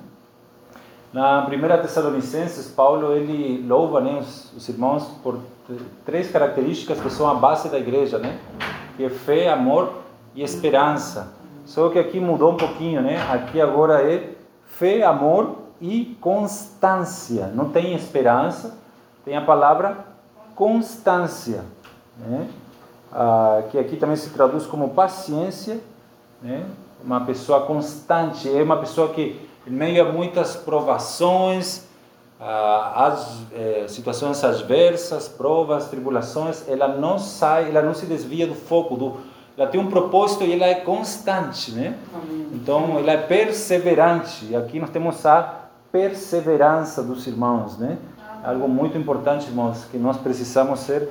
Na 1.16 1.44
primeira 1.44 1.78
Tessalonicenses, 1.78 2.68
Paulo 2.68 3.14
ele 3.14 3.66
louva 3.66 4.02
né, 4.02 4.20
os, 4.20 4.52
os 4.52 4.68
irmãos 4.68 5.06
por 5.24 5.40
três 6.06 6.30
características 6.30 7.00
que 7.00 7.10
são 7.10 7.30
a 7.30 7.34
base 7.34 7.70
da 7.70 7.80
igreja, 7.80 8.20
né? 8.20 8.38
Que 8.98 9.06
é 9.06 9.10
fé, 9.10 9.50
amor 9.50 9.94
e 10.36 10.44
esperança. 10.44 11.32
Só 11.64 11.88
que 11.88 11.98
aqui 11.98 12.20
mudou 12.20 12.52
um 12.52 12.58
pouquinho, 12.58 13.02
né? 13.02 13.26
Aqui 13.32 13.62
agora 13.62 14.04
é 14.04 14.34
fé, 14.66 15.04
amor 15.04 15.56
e 15.80 16.18
constância. 16.20 17.48
Não 17.48 17.70
tem 17.70 17.96
esperança, 17.96 18.78
tem 19.24 19.38
a 19.38 19.42
palavra 19.42 20.06
constância, 20.54 21.64
né? 22.20 22.50
Ah, 23.14 23.64
que 23.72 23.80
aqui 23.80 23.96
também 23.96 24.18
se 24.18 24.32
traduz 24.32 24.66
como 24.66 24.90
paciência, 24.90 25.80
né? 26.42 26.66
Uma 27.02 27.22
pessoa 27.22 27.62
constante, 27.62 28.50
é 28.54 28.62
uma 28.62 28.76
pessoa 28.76 29.14
que 29.14 29.55
em 29.68 29.72
meio 29.72 30.08
a 30.08 30.12
muitas 30.12 30.56
provações, 30.56 31.84
as 32.40 33.40
eh, 33.54 33.86
situações 33.88 34.44
adversas, 34.44 35.28
provas, 35.28 35.88
tribulações, 35.88 36.68
ela 36.68 36.88
não 36.88 37.18
sai, 37.18 37.70
ela 37.70 37.82
não 37.82 37.94
se 37.94 38.06
desvia 38.06 38.46
do 38.46 38.54
foco, 38.54 38.96
do, 38.96 39.18
ela 39.58 39.70
tem 39.70 39.80
um 39.80 39.88
propósito 39.88 40.44
e 40.44 40.54
ela 40.54 40.66
é 40.66 40.76
constante, 40.76 41.72
né? 41.72 41.98
Então, 42.54 43.00
ela 43.00 43.14
é 43.14 43.18
perseverante. 43.18 44.48
E 44.50 44.56
aqui 44.56 44.80
nós 44.80 44.90
temos 44.90 45.26
a 45.26 45.62
perseverança 45.92 47.02
dos 47.02 47.26
irmãos, 47.26 47.78
né? 47.78 47.98
Algo 48.44 48.68
muito 48.68 48.98
importante, 48.98 49.48
irmãos, 49.48 49.86
que 49.86 49.98
nós 49.98 50.18
precisamos 50.18 50.82
ser 50.82 51.10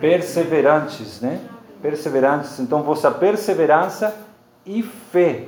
perseverantes, 0.00 1.20
né? 1.22 1.40
Perseverantes. 1.80 2.60
Então, 2.60 2.82
vossa 2.82 3.10
perseverança 3.10 4.14
e 4.66 4.82
fé. 4.82 5.46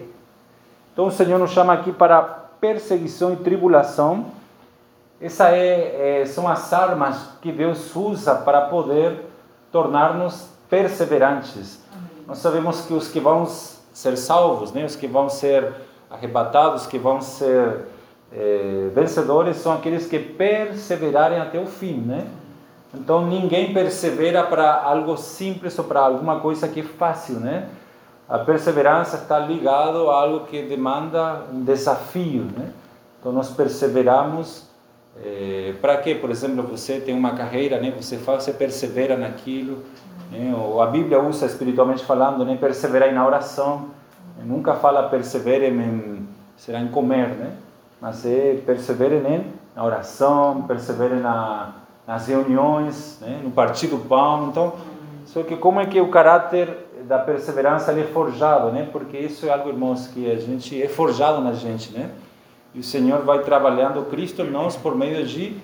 Então, 0.95 1.07
o 1.07 1.11
Senhor 1.11 1.39
nos 1.39 1.51
chama 1.51 1.75
aqui 1.75 1.93
para 1.93 2.40
perseguição 2.61 3.33
e 3.33 3.37
tribulação. 3.37 4.27
Essa 5.21 5.51
é, 5.51 6.21
é 6.21 6.27
são 6.27 6.49
as 6.49 6.73
armas 6.73 7.17
que 7.41 7.53
Deus 7.53 7.95
usa 7.95 8.35
para 8.35 8.63
poder 8.63 9.27
tornar-nos 9.71 10.49
perseverantes. 10.69 11.81
Nós 12.27 12.39
sabemos 12.39 12.83
que 12.83 12.95
os 12.95 13.09
que 13.09 13.21
vão 13.21 13.47
ser 13.47 14.17
salvos, 14.17 14.73
né, 14.73 14.85
os 14.85 14.97
que 14.97 15.07
vão 15.07 15.29
ser 15.29 15.73
arrebatados, 16.09 16.87
que 16.87 16.99
vão 16.99 17.21
ser 17.21 17.87
é, 18.33 18.89
vencedores, 18.95 19.57
são 19.57 19.73
aqueles 19.73 20.07
que 20.07 20.19
perseverarem 20.19 21.41
até 21.41 21.59
o 21.59 21.67
fim, 21.67 21.99
né? 21.99 22.27
Então 22.93 23.27
ninguém 23.27 23.73
persevera 23.73 24.43
para 24.43 24.83
algo 24.83 25.17
simples 25.17 25.79
ou 25.79 25.85
para 25.85 26.01
alguma 26.01 26.41
coisa 26.41 26.67
que 26.67 26.81
é 26.81 26.85
fácil, 26.85 27.37
né? 27.37 27.69
A 28.31 28.39
perseverança 28.39 29.17
está 29.17 29.41
ligado 29.41 30.09
a 30.09 30.23
algo 30.23 30.47
que 30.47 30.63
demanda 30.63 31.43
um 31.53 31.65
desafio, 31.65 32.45
né? 32.57 32.71
Então 33.19 33.33
nós 33.33 33.51
perseveramos 33.51 34.71
é, 35.21 35.75
para 35.83 35.97
que, 35.97 36.15
por 36.15 36.31
exemplo, 36.31 36.63
você 36.63 37.01
tem 37.01 37.13
uma 37.13 37.33
carreira, 37.33 37.81
né? 37.81 37.93
Você 38.01 38.19
faz, 38.19 38.45
você 38.45 38.53
persevera 38.53 39.17
naquilo. 39.17 39.83
Né? 40.31 40.55
Ou 40.57 40.81
a 40.81 40.87
Bíblia 40.87 41.21
usa 41.21 41.45
espiritualmente 41.45 42.05
falando, 42.05 42.45
né? 42.45 42.57
Perseverar 42.57 43.13
na 43.13 43.27
oração. 43.27 43.89
Nunca 44.45 44.75
fala 44.75 45.09
perseverem 45.09 45.73
em, 45.73 46.29
será 46.57 46.81
em 46.81 46.89
comer, 46.89 47.31
né? 47.31 47.53
Mas 48.01 48.25
é 48.25 48.63
perseverem 48.65 49.45
na 49.75 49.85
oração, 49.85 50.63
perseverem 50.69 51.19
na, 51.19 51.73
nas 52.07 52.29
reuniões, 52.29 53.19
né? 53.21 53.41
no 53.43 53.51
partir 53.51 53.89
do 53.89 53.99
pão. 53.99 54.49
Então, 54.51 54.75
só 55.27 55.43
que 55.43 55.57
como 55.57 55.81
é 55.81 55.87
que 55.87 56.01
o 56.01 56.09
caráter 56.09 56.90
da 57.07 57.19
perseverança 57.19 57.93
é 57.93 58.05
forjado, 58.05 58.71
né? 58.71 58.89
Porque 58.91 59.19
isso 59.19 59.47
é 59.47 59.51
algo, 59.51 59.69
irmãos, 59.69 60.07
que 60.09 60.31
a 60.31 60.37
gente 60.37 60.81
é 60.81 60.89
forjado 60.89 61.41
na 61.41 61.53
gente, 61.53 61.93
né? 61.93 62.11
E 62.75 62.81
o 62.81 62.85
Senhor 62.85 63.23
vai 63.23 63.41
trabalhando 63.41 64.09
Cristo 64.11 64.43
em 64.43 64.51
nós 64.51 64.77
por 64.77 64.95
meio 64.95 65.27
de, 65.27 65.57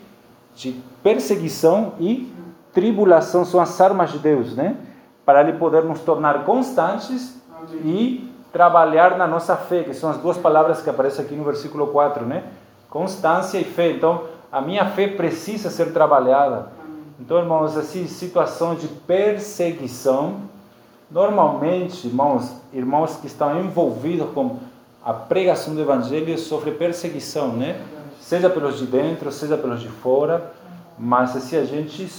de 0.54 0.80
perseguição 1.02 1.92
e 2.00 2.32
tribulação 2.72 3.44
são 3.44 3.60
as 3.60 3.80
armas 3.80 4.12
de 4.12 4.18
Deus, 4.18 4.54
né? 4.54 4.76
Para 5.24 5.40
Ele 5.40 5.54
poder 5.54 5.84
nos 5.84 6.00
tornar 6.00 6.44
constantes 6.44 7.40
Amém. 7.50 7.80
e 7.84 8.32
trabalhar 8.52 9.16
na 9.16 9.26
nossa 9.26 9.56
fé, 9.56 9.82
que 9.82 9.94
são 9.94 10.10
as 10.10 10.18
duas 10.18 10.36
palavras 10.36 10.82
que 10.82 10.90
aparecem 10.90 11.24
aqui 11.24 11.34
no 11.34 11.44
versículo 11.44 11.86
4, 11.88 12.24
né? 12.26 12.44
Constância 12.88 13.58
e 13.58 13.64
fé. 13.64 13.90
Então, 13.90 14.24
a 14.50 14.60
minha 14.60 14.86
fé 14.86 15.08
precisa 15.08 15.70
ser 15.70 15.92
trabalhada. 15.92 16.68
Então, 17.18 17.38
irmãos, 17.38 17.76
assim, 17.76 18.06
situação 18.06 18.74
de 18.74 18.88
perseguição, 18.88 20.36
normalmente, 21.10 22.06
irmãos, 22.06 22.52
irmãos 22.72 23.16
que 23.16 23.26
estão 23.26 23.60
envolvidos 23.60 24.28
com 24.30 24.58
a 25.04 25.12
pregação 25.12 25.74
do 25.74 25.80
evangelho 25.80 26.36
sofrem 26.38 26.74
perseguição, 26.74 27.48
né? 27.48 27.80
Seja 28.20 28.50
pelos 28.50 28.78
de 28.78 28.86
dentro, 28.86 29.30
seja 29.30 29.56
pelos 29.56 29.80
de 29.80 29.88
fora, 29.88 30.52
mas 30.98 31.36
assim 31.36 31.56
a 31.56 31.64
gente 31.64 32.10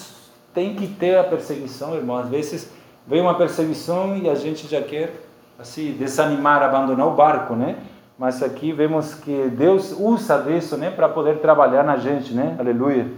tem 0.53 0.73
que 0.73 0.87
ter 0.87 1.17
a 1.17 1.23
perseguição, 1.23 1.95
irmão. 1.95 2.17
Às 2.17 2.29
vezes 2.29 2.71
vem 3.05 3.21
uma 3.21 3.35
perseguição 3.35 4.15
e 4.15 4.29
a 4.29 4.35
gente 4.35 4.67
já 4.67 4.81
quer 4.81 5.21
assim 5.59 5.91
desanimar, 5.91 6.63
abandonar 6.63 7.07
o 7.07 7.11
barco, 7.11 7.55
né? 7.55 7.75
Mas 8.17 8.41
aqui 8.41 8.71
vemos 8.71 9.13
que 9.13 9.49
Deus 9.49 9.95
usa 9.97 10.39
disso, 10.41 10.75
né, 10.77 10.89
para 10.89 11.07
poder 11.07 11.39
trabalhar 11.39 11.83
na 11.83 11.97
gente, 11.97 12.33
né? 12.33 12.55
Aleluia. 12.57 13.11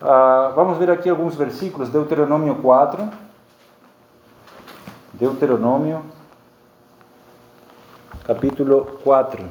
Ah, 0.00 0.52
vamos 0.54 0.78
ver 0.78 0.90
aqui 0.90 1.10
alguns 1.10 1.34
versículos, 1.34 1.90
Deuteronômio 1.90 2.54
4. 2.56 3.08
Deuteronômio, 5.20 6.02
capítulo 8.24 8.98
4. 9.04 9.44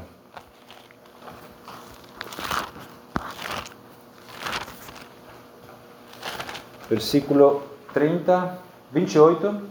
versículo 6.90 7.62
30, 7.94 8.58
28. 8.92 9.62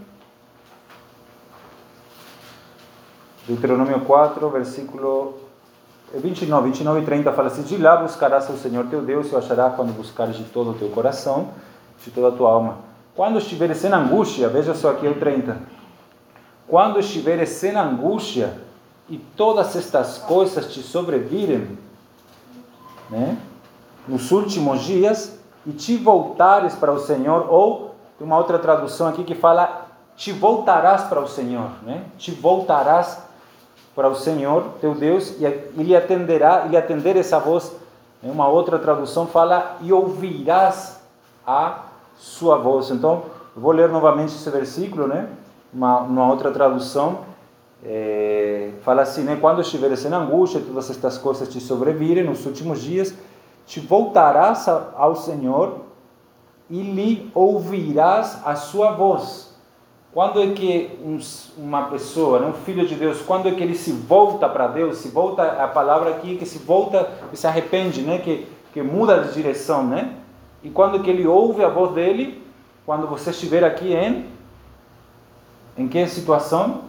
Deuteronômio 3.48 4.00
4, 4.02 4.50
versículo 4.50 5.34
29, 6.14 6.68
29 6.68 7.00
e 7.00 7.04
30 7.04 7.32
fala 7.32 7.48
assim: 7.48 7.62
De 7.62 7.76
lá 7.76 7.96
buscarás 7.96 8.48
ao 8.48 8.56
Senhor 8.56 8.86
teu 8.86 9.02
Deus 9.02 9.32
e 9.32 9.34
o 9.34 9.38
acharás 9.38 9.74
quando 9.74 9.92
buscares 9.92 10.36
de 10.36 10.44
todo 10.44 10.70
o 10.70 10.74
teu 10.74 10.90
coração, 10.90 11.54
de 12.04 12.12
toda 12.12 12.28
a 12.28 12.30
tua 12.38 12.52
alma. 12.52 12.78
Quando 13.16 13.38
estiveres 13.38 13.84
em 13.84 13.92
angústia, 13.92 14.48
veja 14.48 14.76
só 14.76 14.92
aqui 14.92 15.08
o 15.08 15.18
30. 15.18 15.77
Quando 16.68 17.00
estiveres 17.00 17.48
sem 17.48 17.74
angústia 17.74 18.54
e 19.08 19.16
todas 19.16 19.74
estas 19.74 20.18
coisas 20.18 20.72
te 20.72 20.82
sobrevirem, 20.82 21.78
né? 23.08 23.38
nos 24.06 24.30
últimos 24.30 24.82
dias, 24.82 25.38
e 25.66 25.72
te 25.72 25.96
voltares 25.96 26.74
para 26.74 26.92
o 26.92 26.98
Senhor, 26.98 27.46
ou 27.50 27.94
tem 28.16 28.26
uma 28.26 28.38
outra 28.38 28.58
tradução 28.58 29.06
aqui 29.06 29.24
que 29.24 29.34
fala 29.34 29.86
te 30.16 30.32
voltarás 30.32 31.02
para 31.02 31.20
o 31.20 31.28
Senhor, 31.28 31.70
né? 31.82 32.04
Te 32.16 32.32
voltarás 32.32 33.18
para 33.94 34.08
o 34.08 34.14
Senhor, 34.14 34.64
teu 34.80 34.94
Deus, 34.94 35.34
e 35.38 35.44
ele 35.44 35.94
atenderá, 35.94 36.64
ele 36.64 36.76
atender 36.76 37.16
essa 37.16 37.38
voz. 37.38 37.72
Né? 38.22 38.30
Uma 38.30 38.48
outra 38.48 38.78
tradução 38.78 39.26
fala 39.26 39.76
e 39.80 39.92
ouvirás 39.92 41.00
a 41.46 41.84
sua 42.16 42.56
voz. 42.56 42.90
Então, 42.90 43.24
vou 43.56 43.72
ler 43.72 43.88
novamente 43.88 44.34
esse 44.34 44.50
versículo, 44.50 45.06
né? 45.06 45.28
Uma, 45.72 46.00
uma 46.00 46.26
outra 46.28 46.50
tradução 46.50 47.20
é, 47.84 48.70
fala 48.82 49.02
assim, 49.02 49.22
né? 49.22 49.36
Quando 49.40 49.60
estiveres 49.60 50.04
em 50.04 50.12
angústia, 50.12 50.60
todas 50.60 50.90
estas 50.90 51.18
coisas 51.18 51.48
te 51.48 51.60
sobrevirem 51.60 52.24
nos 52.24 52.44
últimos 52.46 52.82
dias, 52.82 53.14
te 53.66 53.80
voltarás 53.80 54.66
ao 54.68 55.14
Senhor 55.14 55.80
e 56.70 56.82
lhe 56.82 57.30
ouvirás 57.34 58.40
a 58.44 58.56
sua 58.56 58.92
voz. 58.92 59.48
Quando 60.12 60.42
é 60.42 60.48
que 60.48 60.98
uma 61.56 61.82
pessoa, 61.84 62.44
um 62.44 62.52
filho 62.52 62.86
de 62.86 62.94
Deus, 62.94 63.20
quando 63.20 63.46
é 63.46 63.52
que 63.52 63.62
ele 63.62 63.74
se 63.74 63.92
volta 63.92 64.48
para 64.48 64.66
Deus, 64.66 64.98
se 64.98 65.08
volta, 65.08 65.42
a 65.42 65.68
palavra 65.68 66.10
aqui 66.10 66.36
que 66.36 66.46
se 66.46 66.58
volta, 66.58 67.08
se 67.34 67.46
arrepende, 67.46 68.02
né? 68.02 68.18
que, 68.18 68.46
que 68.72 68.82
muda 68.82 69.20
de 69.20 69.34
direção, 69.34 69.86
né? 69.86 70.14
E 70.64 70.70
quando 70.70 70.96
é 70.96 71.00
que 71.00 71.10
ele 71.10 71.26
ouve 71.26 71.62
a 71.62 71.68
voz 71.68 71.92
dele? 71.92 72.42
Quando 72.84 73.06
você 73.06 73.30
estiver 73.30 73.62
aqui 73.62 73.92
em 73.92 74.26
em 75.78 75.88
que 75.88 76.06
situação? 76.08 76.82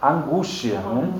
Angústia, 0.00 0.78
né? 0.80 1.12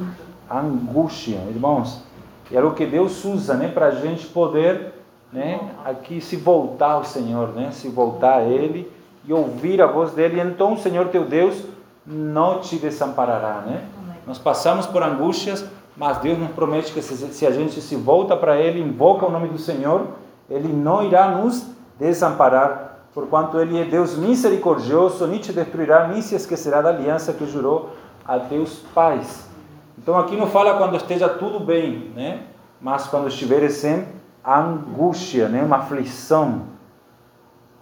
Angústia, 0.50 1.38
irmãos. 1.48 2.02
Era 2.50 2.66
o 2.66 2.74
que 2.74 2.86
Deus 2.86 3.24
usa, 3.24 3.54
né, 3.54 3.68
para 3.68 3.86
a 3.86 3.90
gente 3.90 4.26
poder, 4.26 4.92
né, 5.32 5.58
aqui 5.84 6.20
se 6.20 6.36
voltar 6.36 6.92
ao 6.92 7.04
Senhor, 7.04 7.48
né, 7.48 7.70
se 7.72 7.88
voltar 7.88 8.36
a 8.36 8.42
Ele 8.44 8.90
e 9.26 9.32
ouvir 9.32 9.82
a 9.82 9.86
voz 9.86 10.12
dele. 10.12 10.40
Então 10.40 10.74
o 10.74 10.78
Senhor 10.78 11.08
teu 11.08 11.24
Deus 11.24 11.64
não 12.06 12.60
te 12.60 12.76
desamparará, 12.76 13.62
né? 13.66 13.82
Nós 14.26 14.38
passamos 14.38 14.86
por 14.86 15.02
angústias, 15.02 15.64
mas 15.96 16.18
Deus 16.18 16.38
nos 16.38 16.50
promete 16.50 16.92
que 16.92 17.00
se 17.02 17.46
a 17.46 17.50
gente 17.50 17.80
se 17.80 17.96
volta 17.96 18.36
para 18.36 18.58
Ele, 18.58 18.80
invoca 18.80 19.26
o 19.26 19.30
nome 19.30 19.48
do 19.48 19.58
Senhor, 19.58 20.08
Ele 20.48 20.68
não 20.68 21.02
irá 21.02 21.28
nos 21.28 21.66
desamparar, 21.98 22.93
porquanto 23.14 23.58
Ele 23.60 23.80
é 23.80 23.84
Deus 23.84 24.16
misericordioso, 24.16 25.26
nem 25.26 25.38
te 25.38 25.52
destruirá, 25.52 26.08
nem 26.08 26.20
se 26.20 26.34
esquecerá 26.34 26.82
da 26.82 26.90
aliança 26.90 27.32
que 27.32 27.46
jurou 27.46 27.94
a 28.26 28.38
teus 28.40 28.80
pais. 28.94 29.48
Então 29.96 30.18
aqui 30.18 30.36
não 30.36 30.48
fala 30.48 30.76
quando 30.76 30.96
esteja 30.96 31.28
tudo 31.28 31.60
bem, 31.60 32.10
né? 32.14 32.42
Mas 32.80 33.06
quando 33.06 33.28
estiveres 33.28 33.84
em 33.84 34.06
angústia, 34.44 35.48
né? 35.48 35.62
Uma 35.62 35.76
aflição. 35.76 36.62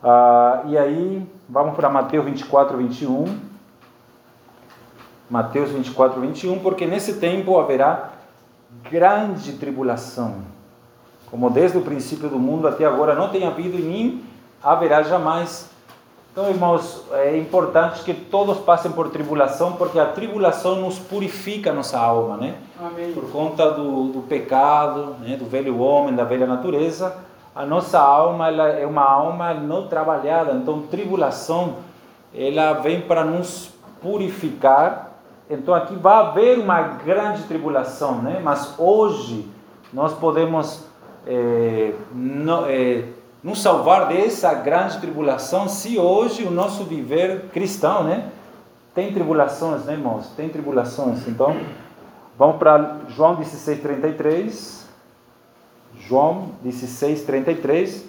Ah, 0.02 0.62
e 0.66 0.76
aí, 0.76 1.26
vamos 1.48 1.74
para 1.74 1.88
Mateus 1.88 2.24
24, 2.24 2.76
21. 2.76 3.52
Mateus 5.30 5.70
24, 5.70 6.20
21, 6.20 6.58
porque 6.58 6.86
nesse 6.86 7.14
tempo 7.14 7.58
haverá 7.58 8.10
grande 8.90 9.54
tribulação, 9.54 10.42
como 11.30 11.48
desde 11.48 11.78
o 11.78 11.80
princípio 11.80 12.28
do 12.28 12.38
mundo 12.38 12.68
até 12.68 12.84
agora 12.84 13.14
não 13.14 13.30
tem 13.30 13.46
havido 13.46 13.78
nem 13.78 14.22
haverá 14.62 15.02
jamais. 15.02 15.70
Então, 16.32 16.48
irmãos, 16.48 17.04
é 17.12 17.36
importante 17.36 18.02
que 18.04 18.14
todos 18.14 18.58
passem 18.58 18.90
por 18.90 19.10
tribulação, 19.10 19.72
porque 19.72 19.98
a 19.98 20.06
tribulação 20.06 20.76
nos 20.76 20.98
purifica 20.98 21.70
a 21.70 21.74
nossa 21.74 21.98
alma, 21.98 22.38
né? 22.38 22.54
Amém. 22.80 23.12
Por 23.12 23.30
conta 23.30 23.70
do, 23.70 24.04
do 24.04 24.22
pecado, 24.22 25.16
né? 25.20 25.36
do 25.36 25.44
velho 25.44 25.78
homem, 25.78 26.14
da 26.14 26.24
velha 26.24 26.46
natureza, 26.46 27.14
a 27.54 27.66
nossa 27.66 28.00
alma 28.00 28.48
ela 28.48 28.68
é 28.68 28.86
uma 28.86 29.04
alma 29.04 29.52
não 29.52 29.88
trabalhada. 29.88 30.52
Então, 30.52 30.80
tribulação, 30.82 31.76
ela 32.34 32.72
vem 32.74 33.02
para 33.02 33.24
nos 33.24 33.70
purificar. 34.00 35.10
Então, 35.50 35.74
aqui 35.74 35.94
vai 35.94 36.14
haver 36.14 36.58
uma 36.58 36.80
grande 36.80 37.42
tribulação, 37.42 38.22
né? 38.22 38.40
Mas 38.42 38.74
hoje 38.78 39.46
nós 39.92 40.14
podemos 40.14 40.86
é, 41.26 41.92
é, 42.68 43.04
nos 43.42 43.60
salvar 43.60 44.08
dessa 44.08 44.54
grande 44.54 44.98
tribulação 44.98 45.68
se 45.68 45.98
hoje 45.98 46.44
o 46.44 46.50
nosso 46.50 46.84
viver 46.84 47.48
cristão, 47.52 48.04
né? 48.04 48.30
Tem 48.94 49.12
tribulações, 49.12 49.84
né, 49.84 49.94
irmãos? 49.94 50.28
Tem 50.36 50.48
tribulações. 50.48 51.26
Então, 51.26 51.56
vamos 52.38 52.56
para 52.56 52.98
João 53.08 53.34
16, 53.34 53.80
33. 53.80 54.86
João 55.98 56.50
16, 56.62 57.22
33. 57.22 58.04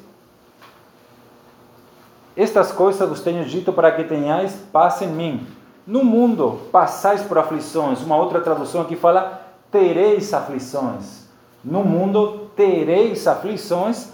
Estas 2.35 2.71
coisas 2.71 3.07
vos 3.07 3.21
tenho 3.21 3.45
dito 3.45 3.71
para 3.71 3.91
que 3.91 4.03
tenhais 4.03 4.53
paz 4.71 5.01
em 5.01 5.07
mim. 5.07 5.47
No 5.85 6.03
mundo 6.03 6.61
passais 6.71 7.21
por 7.21 7.37
aflições. 7.37 8.01
Uma 8.01 8.17
outra 8.17 8.41
tradução 8.41 8.81
aqui 8.81 8.95
fala: 8.95 9.41
tereis 9.71 10.33
aflições. 10.33 11.23
No 11.63 11.83
mundo 11.83 12.49
tereis 12.55 13.25
aflições, 13.27 14.09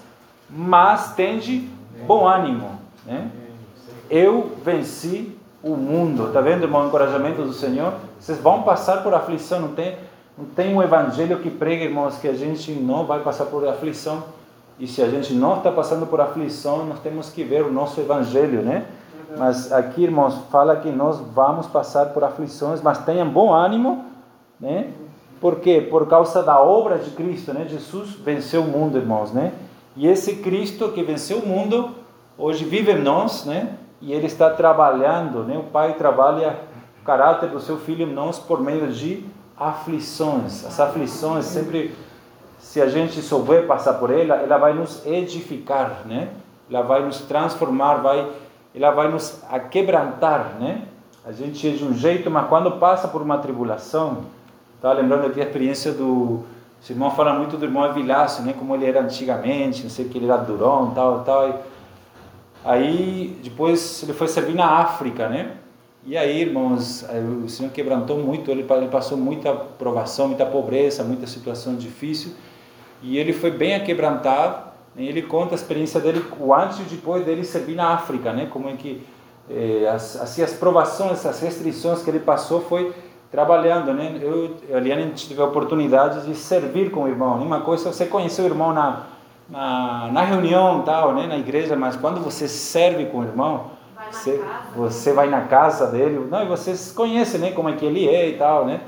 mas 0.50 1.14
tende 1.14 1.70
bom 2.06 2.28
ânimo. 2.28 2.72
Né? 3.06 3.30
Eu 4.10 4.52
venci 4.64 5.38
o 5.62 5.76
mundo. 5.76 6.28
Está 6.28 6.42
vendo, 6.42 6.64
irmão, 6.64 6.84
o 6.84 6.88
encorajamento 6.88 7.44
do 7.44 7.54
Senhor? 7.54 7.94
Vocês 8.20 8.40
vão 8.40 8.64
passar 8.64 9.04
por 9.04 9.14
aflição. 9.14 9.60
Não 9.60 9.70
tem, 9.70 9.98
não 10.38 10.46
tem 10.46 10.74
um 10.76 10.82
evangelho 10.82 11.40
que 11.40 11.50
prega, 11.50 11.84
irmãos, 11.84 12.18
que 12.18 12.28
a 12.28 12.34
gente 12.34 12.72
não 12.72 13.06
vai 13.06 13.20
passar 13.20 13.46
por 13.46 13.68
aflição. 13.68 14.24
E 14.80 14.88
se 14.88 15.02
a 15.02 15.10
gente 15.10 15.34
não 15.34 15.58
está 15.58 15.72
passando 15.72 16.08
por 16.08 16.22
aflição, 16.22 16.86
nós 16.86 17.00
temos 17.00 17.30
que 17.30 17.44
ver 17.44 17.64
o 17.64 17.72
nosso 17.72 18.00
evangelho, 18.00 18.62
né? 18.62 18.86
Mas 19.38 19.72
aqui, 19.72 20.04
irmãos, 20.04 20.36
fala 20.50 20.78
que 20.78 20.90
nós 20.90 21.20
vamos 21.20 21.68
passar 21.68 22.08
por 22.08 22.24
aflições, 22.24 22.82
mas 22.82 22.98
tenham 23.00 23.30
bom 23.30 23.54
ânimo, 23.54 24.06
né? 24.60 24.92
Por 25.40 25.58
quê? 25.60 25.86
Por 25.90 26.08
causa 26.08 26.42
da 26.42 26.60
obra 26.60 26.98
de 26.98 27.12
Cristo, 27.12 27.54
né? 27.54 27.66
Jesus 27.70 28.12
venceu 28.12 28.62
o 28.62 28.68
mundo, 28.68 28.98
irmãos, 28.98 29.32
né? 29.32 29.52
E 29.96 30.08
esse 30.08 30.38
Cristo 30.38 30.90
que 30.90 31.04
venceu 31.04 31.40
o 31.40 31.48
mundo, 31.48 31.96
hoje 32.38 32.64
vive 32.64 32.92
em 32.92 33.02
nós, 33.02 33.46
né? 33.46 33.76
E 34.02 34.14
ele 34.14 34.28
está 34.28 34.50
trabalhando, 34.50 35.44
né? 35.44 35.58
O 35.58 35.64
Pai 35.64 35.94
trabalha 35.96 36.60
o 37.02 37.06
caráter 37.06 37.50
do 37.50 37.60
seu 37.60 37.78
filho 37.78 38.08
em 38.08 38.14
nós 38.14 38.40
por 38.40 38.62
meio 38.62 38.88
de 38.92 39.26
aflições. 39.58 40.66
As 40.66 40.80
aflições 40.80 41.46
sempre, 41.46 41.94
se 42.60 42.82
a 42.82 42.88
gente 42.88 43.22
souber 43.22 43.68
passar 43.68 43.94
por 43.94 44.10
ela, 44.10 44.36
ela 44.36 44.58
vai 44.58 44.74
nos 44.74 45.06
edificar, 45.06 46.04
né? 46.06 46.30
Ela 46.70 46.82
vai 46.82 47.04
nos 47.04 47.22
transformar, 47.22 47.96
vai, 47.96 48.30
ela 48.74 48.92
vai 48.92 49.12
nos 49.12 49.42
quebrantar, 49.70 50.56
né? 50.60 50.84
A 51.26 51.32
gente 51.32 51.68
é 51.68 51.72
de 51.72 51.84
um 51.84 51.94
jeito, 51.94 52.32
mas 52.32 52.48
quando 52.48 52.72
passa 52.74 53.08
por 53.08 53.22
uma 53.22 53.38
tribulação, 53.40 54.20
tá 54.82 54.94
lembrando 54.94 55.28
aqui 55.28 55.42
a 55.42 55.44
experiência 55.44 55.92
do 55.92 56.46
os 56.82 56.90
irmãos 56.90 57.12
falam 57.12 57.38
muito 57.38 57.58
do 57.58 57.66
irmão 57.66 57.86
Evilácio, 57.86 58.44
né? 58.44 58.54
Como 58.58 58.74
ele 58.76 58.86
era 58.86 59.02
antigamente, 59.02 59.84
não 59.84 59.90
sei 59.90 60.06
que 60.06 60.18
ele 60.18 60.26
era 60.26 60.38
durão, 60.38 60.92
tal, 60.92 61.24
tal. 61.24 61.50
E 61.50 61.54
aí 62.64 63.40
depois 63.44 64.04
ele 64.04 64.14
foi 64.14 64.28
servir 64.28 64.56
na 64.56 64.66
África, 64.66 65.28
né? 65.28 65.58
E 66.06 66.18
aí, 66.18 66.42
irmãos, 66.42 67.06
o 67.46 67.50
Senhor 67.50 67.72
quebrantou 67.72 68.18
muito, 68.18 68.50
ele 68.50 68.64
passou 68.90 69.18
muita 69.18 69.54
provação, 69.54 70.30
muita 70.30 70.46
pobreza, 70.46 71.04
muita 71.04 71.28
situação 71.28 71.76
difícil, 71.76 72.32
e 73.04 73.18
ele 73.18 73.34
foi 73.34 73.52
bem 73.52 73.76
aquebrantado. 73.76 74.70
Ele 74.98 75.22
conta 75.22 75.54
a 75.54 75.58
experiência 75.58 76.00
dele, 76.00 76.26
o 76.40 76.54
antes 76.54 76.80
e 76.80 76.84
depois 76.84 77.24
dele 77.26 77.44
servir 77.44 77.76
na 77.76 77.94
África, 77.94 78.34
né? 78.34 78.48
Como 78.50 78.70
é 78.70 78.74
que 78.74 79.06
eh, 79.50 79.88
as, 79.88 80.16
assim, 80.20 80.42
as 80.42 80.54
provações, 80.54 81.26
as 81.26 81.40
restrições 81.42 82.02
que 82.02 82.10
ele 82.10 82.20
passou 82.20 82.62
foi 82.62 82.94
trabalhando, 83.32 83.94
né? 83.94 84.18
Eu, 84.22 84.56
Eliane, 84.70 85.12
tive 85.12 85.42
a 85.42 85.46
oportunidade 85.46 86.26
de 86.26 86.36
servir 86.36 86.92
com 86.92 87.04
o 87.04 87.08
irmão. 87.08 87.36
Uma 87.42 87.62
coisa, 87.62 87.92
você 87.92 88.06
conheceu 88.06 88.46
o 88.46 88.48
irmão 88.48 88.74
na, 88.74 89.04
na, 89.48 90.10
na 90.12 90.22
reunião, 90.24 90.82
tal, 90.82 91.14
né? 91.14 91.28
Na 91.28 91.38
igreja, 91.38 91.76
mas 91.76 91.96
quando 91.96 92.22
você 92.22 92.48
serve 92.48 93.06
com 93.06 93.20
o 93.20 93.24
irmão, 93.24 93.72
você, 94.12 94.44
você 94.76 95.14
vai 95.14 95.30
na 95.30 95.42
casa 95.42 95.88
dele, 95.88 96.28
não, 96.30 96.44
e 96.44 96.48
vocês 96.48 96.92
conhecem, 96.92 97.40
né? 97.40 97.52
Como 97.52 97.70
é 97.70 97.74
que 97.74 97.86
ele 97.86 98.08
é 98.08 98.30
e 98.30 98.38
tal, 98.38 98.66
né? 98.66 98.82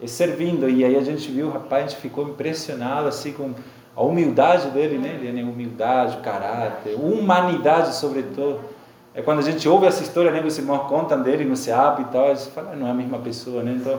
E 0.00 0.06
servindo, 0.06 0.70
e 0.70 0.84
aí 0.84 0.96
a 0.96 1.02
gente 1.02 1.30
viu, 1.30 1.50
rapaz, 1.50 1.84
a 1.84 1.88
gente 1.88 2.00
ficou 2.00 2.28
impressionado, 2.28 3.08
assim, 3.08 3.32
com 3.32 3.52
a 3.96 4.02
humildade 4.02 4.70
dele, 4.70 4.96
né? 4.98 5.16
Eliane, 5.18 5.42
humildade, 5.42 6.18
caráter, 6.18 6.94
humanidade, 6.94 7.96
sobretudo. 7.96 8.60
É 9.14 9.22
quando 9.22 9.38
a 9.38 9.42
gente 9.42 9.68
ouve 9.68 9.86
essa 9.86 10.02
história, 10.02 10.30
né, 10.30 10.40
que 10.40 10.46
os 10.46 10.58
irmãos 10.58 10.88
contam 10.88 11.20
dele 11.20 11.44
no 11.44 11.56
SEAP 11.56 12.00
e 12.00 12.04
tal, 12.04 12.30
a 12.30 12.34
gente 12.34 12.50
fala, 12.50 12.76
não 12.76 12.86
é 12.86 12.90
a 12.90 12.94
mesma 12.94 13.18
pessoa, 13.18 13.62
né? 13.62 13.72
Então, 13.72 13.98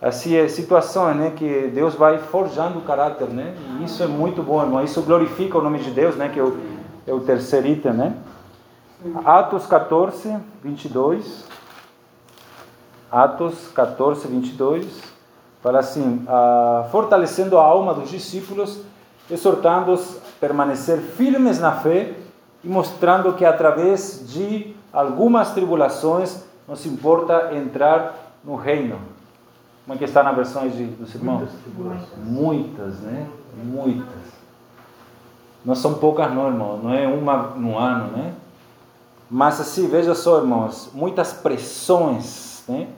assim, 0.00 0.36
é 0.36 0.48
situações, 0.48 1.16
né, 1.16 1.32
que 1.36 1.70
Deus 1.74 1.94
vai 1.94 2.18
forjando 2.18 2.78
o 2.78 2.82
caráter, 2.82 3.28
né? 3.28 3.54
E 3.80 3.84
isso 3.84 4.02
é 4.02 4.06
muito 4.06 4.42
bom, 4.42 4.62
irmão. 4.62 4.82
Isso 4.82 5.02
glorifica 5.02 5.58
o 5.58 5.62
nome 5.62 5.80
de 5.80 5.90
Deus, 5.90 6.16
né, 6.16 6.28
que 6.28 6.38
é 6.38 6.42
o, 6.42 6.56
é 7.06 7.12
o 7.12 7.20
terceiro 7.20 7.66
item, 7.66 7.92
né? 7.92 8.14
Atos 9.24 9.66
14, 9.66 10.36
22. 10.62 11.44
Atos 13.10 13.68
14, 13.74 14.26
22. 14.26 14.86
Fala 15.62 15.78
assim, 15.80 16.24
ah, 16.28 16.86
fortalecendo 16.90 17.58
a 17.58 17.62
alma 17.62 17.94
dos 17.94 18.10
discípulos, 18.10 18.80
exortando-os 19.30 20.16
a 20.16 20.20
permanecer 20.40 20.98
firmes 20.98 21.58
na 21.58 21.72
fé, 21.72 22.14
e 22.62 22.68
mostrando 22.68 23.32
que 23.34 23.44
através 23.44 24.24
de 24.28 24.74
algumas 24.92 25.52
tribulações 25.52 26.44
nos 26.66 26.84
importa 26.86 27.54
entrar 27.54 28.34
no 28.44 28.56
reino. 28.56 28.98
Como 29.84 29.94
é 29.94 29.98
que 29.98 30.04
está 30.04 30.22
na 30.22 30.32
versão 30.32 30.68
de, 30.68 30.84
dos 30.84 31.14
irmãos? 31.14 31.48
Muitas, 31.74 32.18
Muitas, 32.18 33.00
né? 33.00 33.26
Muitas. 33.64 34.38
Não 35.64 35.74
são 35.74 35.94
poucas 35.94 36.32
não, 36.32 36.46
irmão. 36.48 36.78
Não 36.78 36.92
é 36.92 37.06
uma 37.06 37.54
no 37.56 37.78
ano, 37.78 38.16
né? 38.16 38.34
Mas 39.30 39.60
assim, 39.60 39.88
veja 39.88 40.14
só, 40.14 40.38
irmãos, 40.38 40.90
muitas 40.92 41.32
pressões, 41.32 42.64
né? 42.68 42.88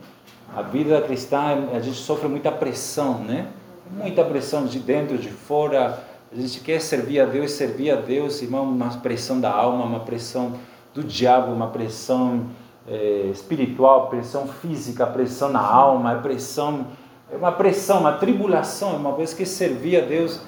A 0.56 0.62
vida 0.62 1.00
cristã, 1.02 1.68
a 1.72 1.80
gente 1.80 1.98
sofre 1.98 2.28
muita 2.28 2.50
pressão, 2.50 3.18
né? 3.18 3.46
Muita 3.90 4.24
pressão 4.24 4.66
de 4.66 4.78
dentro, 4.78 5.16
de 5.18 5.28
fora, 5.30 5.98
a 6.32 6.36
gente 6.36 6.60
quer 6.60 6.80
servir 6.80 7.20
a 7.20 7.26
Deus, 7.26 7.50
servir 7.52 7.90
a 7.90 7.96
Deus, 7.96 8.40
irmão, 8.40 8.64
uma 8.64 8.88
pressão 8.98 9.40
da 9.40 9.50
alma, 9.50 9.84
uma 9.84 10.00
pressão 10.00 10.52
do 10.94 11.02
diabo, 11.02 11.52
uma 11.52 11.68
pressão 11.68 12.46
é, 12.86 13.28
espiritual, 13.32 14.08
pressão 14.08 14.46
física, 14.46 15.06
pressão 15.06 15.48
na 15.48 15.60
alma, 15.60 16.12
é 16.12 16.16
pressão, 16.16 16.86
é 17.32 17.36
uma 17.36 17.50
pressão, 17.50 18.00
uma 18.00 18.12
tribulação, 18.12 18.96
uma 18.96 19.12
vez 19.12 19.34
que 19.34 19.44
servir 19.44 20.02
a 20.02 20.06
Deus 20.06 20.40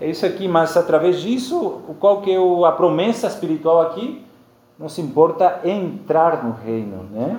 é 0.00 0.10
isso 0.10 0.26
aqui, 0.26 0.48
mas 0.48 0.76
através 0.76 1.20
disso, 1.20 1.82
qual 2.00 2.20
que 2.20 2.30
é 2.30 2.66
a 2.66 2.72
promessa 2.72 3.28
espiritual 3.28 3.80
aqui? 3.80 4.24
Não 4.78 4.88
se 4.88 5.00
importa 5.00 5.60
entrar 5.64 6.44
no 6.44 6.52
reino, 6.52 7.04
né? 7.12 7.38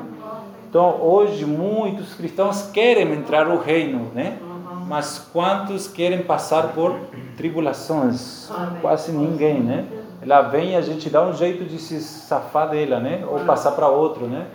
Então, 0.69 1.01
hoje 1.01 1.45
muitos 1.45 2.13
cristãos 2.13 2.63
querem 2.71 3.11
entrar 3.13 3.45
no 3.45 3.57
reino, 3.57 4.09
né? 4.13 4.37
Mas 4.87 5.27
quantos 5.33 5.87
querem 5.87 6.21
passar 6.21 6.69
por 6.73 6.95
tribulações? 7.35 8.49
Quase 8.81 9.11
ninguém, 9.11 9.59
né? 9.59 9.85
Ela 10.21 10.41
vem 10.43 10.71
e 10.71 10.75
a 10.75 10.81
gente 10.81 11.09
dá 11.09 11.25
um 11.25 11.33
jeito 11.33 11.65
de 11.65 11.77
se 11.79 11.99
safar 12.01 12.69
dela, 12.69 12.99
né? 12.99 13.25
Ou 13.27 13.39
passar 13.39 13.71
para 13.71 13.87
outro, 13.87 14.27
né? 14.27 14.45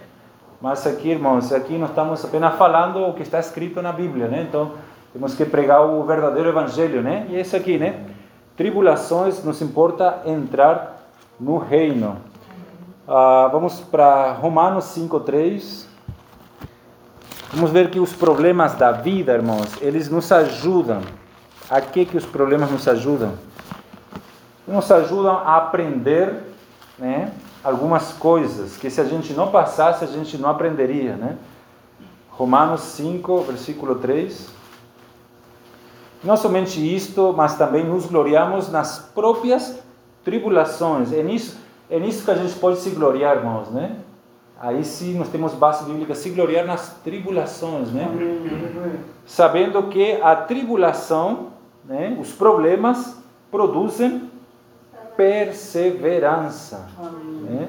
Mas 0.60 0.86
aqui, 0.86 1.08
irmãos, 1.10 1.52
aqui 1.52 1.76
nós 1.78 1.90
estamos 1.90 2.24
apenas 2.24 2.54
falando 2.56 3.06
o 3.06 3.14
que 3.14 3.22
está 3.22 3.40
escrito 3.40 3.82
na 3.82 3.92
Bíblia, 3.92 4.28
né? 4.28 4.46
Então, 4.48 4.72
temos 5.12 5.34
que 5.34 5.44
pregar 5.44 5.84
o 5.84 6.04
verdadeiro 6.04 6.48
evangelho, 6.48 7.02
né? 7.02 7.26
E 7.28 7.36
é 7.36 7.40
isso 7.40 7.56
aqui, 7.56 7.78
né? 7.78 8.06
Tribulações, 8.56 9.42
nos 9.42 9.60
importa 9.60 10.22
entrar 10.26 11.00
no 11.38 11.58
reino. 11.58 12.18
Ah, 13.08 13.48
vamos 13.50 13.80
para 13.80 14.32
Romanos 14.32 14.84
5:3. 14.84 15.89
Vamos 17.52 17.72
ver 17.72 17.90
que 17.90 17.98
os 17.98 18.12
problemas 18.12 18.74
da 18.74 18.92
vida, 18.92 19.32
irmãos, 19.32 19.66
eles 19.80 20.08
nos 20.08 20.30
ajudam. 20.30 21.02
A 21.68 21.80
que 21.80 22.04
que 22.04 22.16
os 22.16 22.24
problemas 22.24 22.70
nos 22.70 22.86
ajudam? 22.86 23.34
Nos 24.68 24.88
ajudam 24.92 25.36
a 25.36 25.56
aprender, 25.56 26.32
né? 26.96 27.32
Algumas 27.64 28.12
coisas 28.12 28.76
que 28.76 28.88
se 28.88 29.00
a 29.00 29.04
gente 29.04 29.32
não 29.32 29.50
passasse, 29.50 30.04
a 30.04 30.06
gente 30.06 30.38
não 30.38 30.48
aprenderia, 30.48 31.16
né? 31.16 31.36
Romanos 32.30 32.82
5, 32.82 33.42
versículo 33.42 33.96
3. 33.96 34.48
Não 36.22 36.36
somente 36.36 36.80
isto, 36.80 37.34
mas 37.36 37.56
também 37.56 37.84
nos 37.84 38.06
gloriamos 38.06 38.70
nas 38.70 39.00
próprias 39.12 39.76
tribulações. 40.24 41.12
É 41.12 41.22
nisso, 41.22 41.58
é 41.90 41.98
nisso 41.98 42.24
que 42.24 42.30
a 42.30 42.36
gente 42.36 42.54
pode 42.60 42.78
se 42.78 42.90
gloriar, 42.90 43.38
irmãos, 43.38 43.70
né? 43.70 43.96
Aí 44.60 44.84
sim 44.84 45.14
nós 45.16 45.28
temos 45.30 45.54
base 45.54 45.86
bíblica, 45.86 46.14
se 46.14 46.28
gloriar 46.28 46.66
nas 46.66 46.96
tribulações, 47.02 47.90
né? 47.90 48.06
Sabendo 49.24 49.84
que 49.84 50.20
a 50.20 50.36
tribulação, 50.36 51.46
né, 51.82 52.14
os 52.20 52.30
problemas 52.32 53.16
produzem 53.50 54.30
perseverança. 55.16 56.88
Né? 57.42 57.68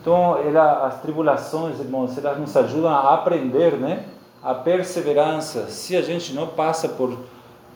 Então, 0.00 0.36
ela, 0.38 0.86
as 0.86 1.00
tribulações, 1.00 1.78
irmãos, 1.78 2.18
elas 2.18 2.38
nos 2.38 2.56
ajudam 2.56 2.90
a 2.90 3.14
aprender, 3.14 3.74
né? 3.74 4.06
A 4.42 4.52
perseverança. 4.52 5.68
Se 5.68 5.96
a 5.96 6.02
gente 6.02 6.32
não 6.32 6.48
passa 6.48 6.88
por 6.88 7.16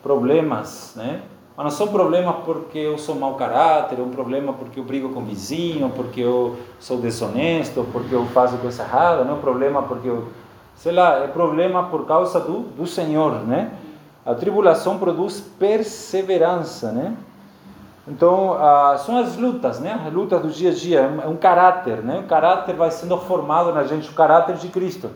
problemas, 0.02 0.92
né? 0.96 1.22
Mas 1.56 1.64
não 1.64 1.70
são 1.70 1.88
problemas 1.88 2.36
porque 2.44 2.78
eu 2.78 2.98
sou 2.98 3.14
mau 3.14 3.34
caráter, 3.34 3.98
é 4.00 4.02
um 4.02 4.10
problema 4.10 4.52
porque 4.52 4.80
eu 4.80 4.84
brigo 4.84 5.10
com 5.10 5.20
o 5.20 5.24
vizinho, 5.24 5.88
porque 5.90 6.20
eu 6.20 6.56
sou 6.80 6.98
desonesto, 6.98 7.86
porque 7.92 8.12
eu 8.12 8.26
faço 8.26 8.56
coisa 8.58 8.82
errada, 8.82 9.24
não 9.24 9.34
é 9.34 9.36
um 9.36 9.40
problema 9.40 9.82
porque 9.82 10.08
eu, 10.08 10.28
sei 10.74 10.92
lá, 10.92 11.18
é 11.18 11.28
problema 11.28 11.84
por 11.84 12.06
causa 12.06 12.40
do, 12.40 12.60
do 12.60 12.86
Senhor, 12.86 13.34
né? 13.46 13.70
A 14.26 14.34
tribulação 14.34 14.98
produz 14.98 15.40
perseverança, 15.40 16.90
né? 16.90 17.14
Então, 18.08 18.54
ah, 18.54 18.96
são 18.98 19.16
as 19.16 19.36
lutas, 19.36 19.78
né? 19.78 20.02
As 20.06 20.12
lutas 20.12 20.42
do 20.42 20.48
dia 20.48 20.70
a 20.70 20.74
dia, 20.74 21.00
é 21.24 21.28
um 21.28 21.36
caráter, 21.36 22.02
né? 22.02 22.18
O 22.18 22.28
caráter 22.28 22.74
vai 22.74 22.90
sendo 22.90 23.16
formado 23.18 23.72
na 23.72 23.84
gente, 23.84 24.10
o 24.10 24.14
caráter 24.14 24.56
de 24.56 24.68
Cristo. 24.68 25.10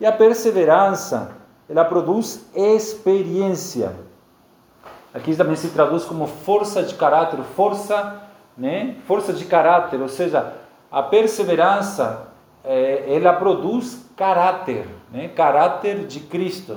E 0.00 0.06
a 0.06 0.10
perseverança, 0.10 1.32
ela 1.68 1.84
produz 1.84 2.46
experiência. 2.54 3.92
Aqui 5.14 5.36
também 5.36 5.54
se 5.54 5.68
traduz 5.68 6.04
como 6.04 6.26
força 6.26 6.82
de 6.82 6.94
caráter, 6.94 7.38
força, 7.54 8.20
né? 8.58 8.96
Força 9.06 9.32
de 9.32 9.44
caráter, 9.44 10.00
ou 10.00 10.08
seja, 10.08 10.54
a 10.90 11.02
perseverança, 11.04 12.26
é, 12.64 13.04
ela 13.06 13.32
produz 13.34 14.06
caráter, 14.16 14.88
né? 15.12 15.28
Caráter 15.28 16.04
de 16.06 16.18
Cristo. 16.18 16.76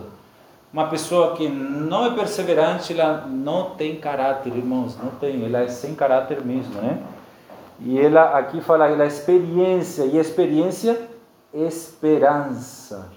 Uma 0.71 0.88
pessoa 0.88 1.36
que 1.36 1.50
não 1.50 2.06
é 2.06 2.10
perseverante, 2.12 2.93
ela 2.93 3.26
não 3.28 3.71
tem 3.71 3.95
caráter, 3.95 4.56
irmãos, 4.56 4.95
não 5.02 5.10
tem, 5.12 5.43
ela 5.43 5.60
é 5.60 5.67
sem 5.67 5.95
caráter 5.95 6.45
mesmo, 6.45 6.80
né? 6.80 7.02
E 7.80 8.00
ela 8.00 8.38
aqui 8.38 8.62
fala, 8.62 8.88
ela 8.88 9.04
é 9.04 9.08
experiência, 9.08 10.04
e 10.04 10.17
experiência, 10.17 11.10
esperança. 11.52 13.10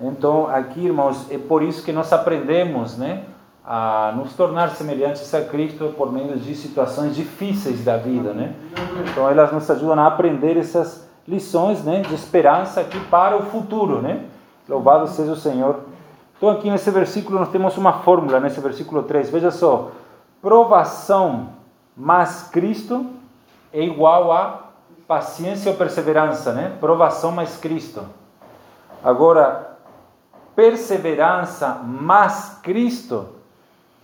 Então, 0.00 0.46
aqui, 0.46 0.86
irmãos, 0.86 1.30
é 1.30 1.36
por 1.36 1.62
isso 1.62 1.84
que 1.84 1.92
nós 1.92 2.10
aprendemos, 2.12 2.96
né? 2.96 3.24
A 3.64 4.12
nos 4.14 4.34
tornar 4.34 4.70
semelhantes 4.72 5.32
a 5.32 5.42
Cristo 5.42 5.94
por 5.96 6.12
meio 6.12 6.36
de 6.36 6.54
situações 6.54 7.16
difíceis 7.16 7.82
da 7.82 7.96
vida, 7.96 8.34
né? 8.34 8.54
Então 9.10 9.28
elas 9.28 9.50
nos 9.52 9.70
ajudam 9.70 9.98
a 10.00 10.06
aprender 10.06 10.58
essas 10.58 11.08
lições, 11.26 11.82
né, 11.82 12.02
de 12.02 12.14
esperança 12.14 12.82
aqui 12.82 13.00
para 13.06 13.36
o 13.36 13.44
futuro, 13.44 14.02
né? 14.02 14.26
Louvado 14.68 15.06
seja 15.08 15.32
o 15.32 15.36
Senhor. 15.36 15.80
Então 16.36 16.50
aqui 16.50 16.70
nesse 16.70 16.90
versículo 16.90 17.38
nós 17.38 17.48
temos 17.48 17.76
uma 17.78 17.94
fórmula, 18.00 18.38
nesse 18.38 18.60
versículo 18.60 19.02
3. 19.04 19.30
Veja 19.30 19.50
só, 19.50 19.92
provação 20.42 21.48
mais 21.96 22.42
Cristo 22.48 23.06
é 23.72 23.82
igual 23.82 24.30
a 24.30 24.64
paciência 25.08 25.70
ou 25.70 25.76
perseverança, 25.76 26.52
né? 26.52 26.76
Provação 26.80 27.32
mais 27.32 27.56
Cristo. 27.56 28.02
Agora, 29.02 29.78
perseverança 30.54 31.80
mais 31.82 32.58
Cristo 32.62 33.34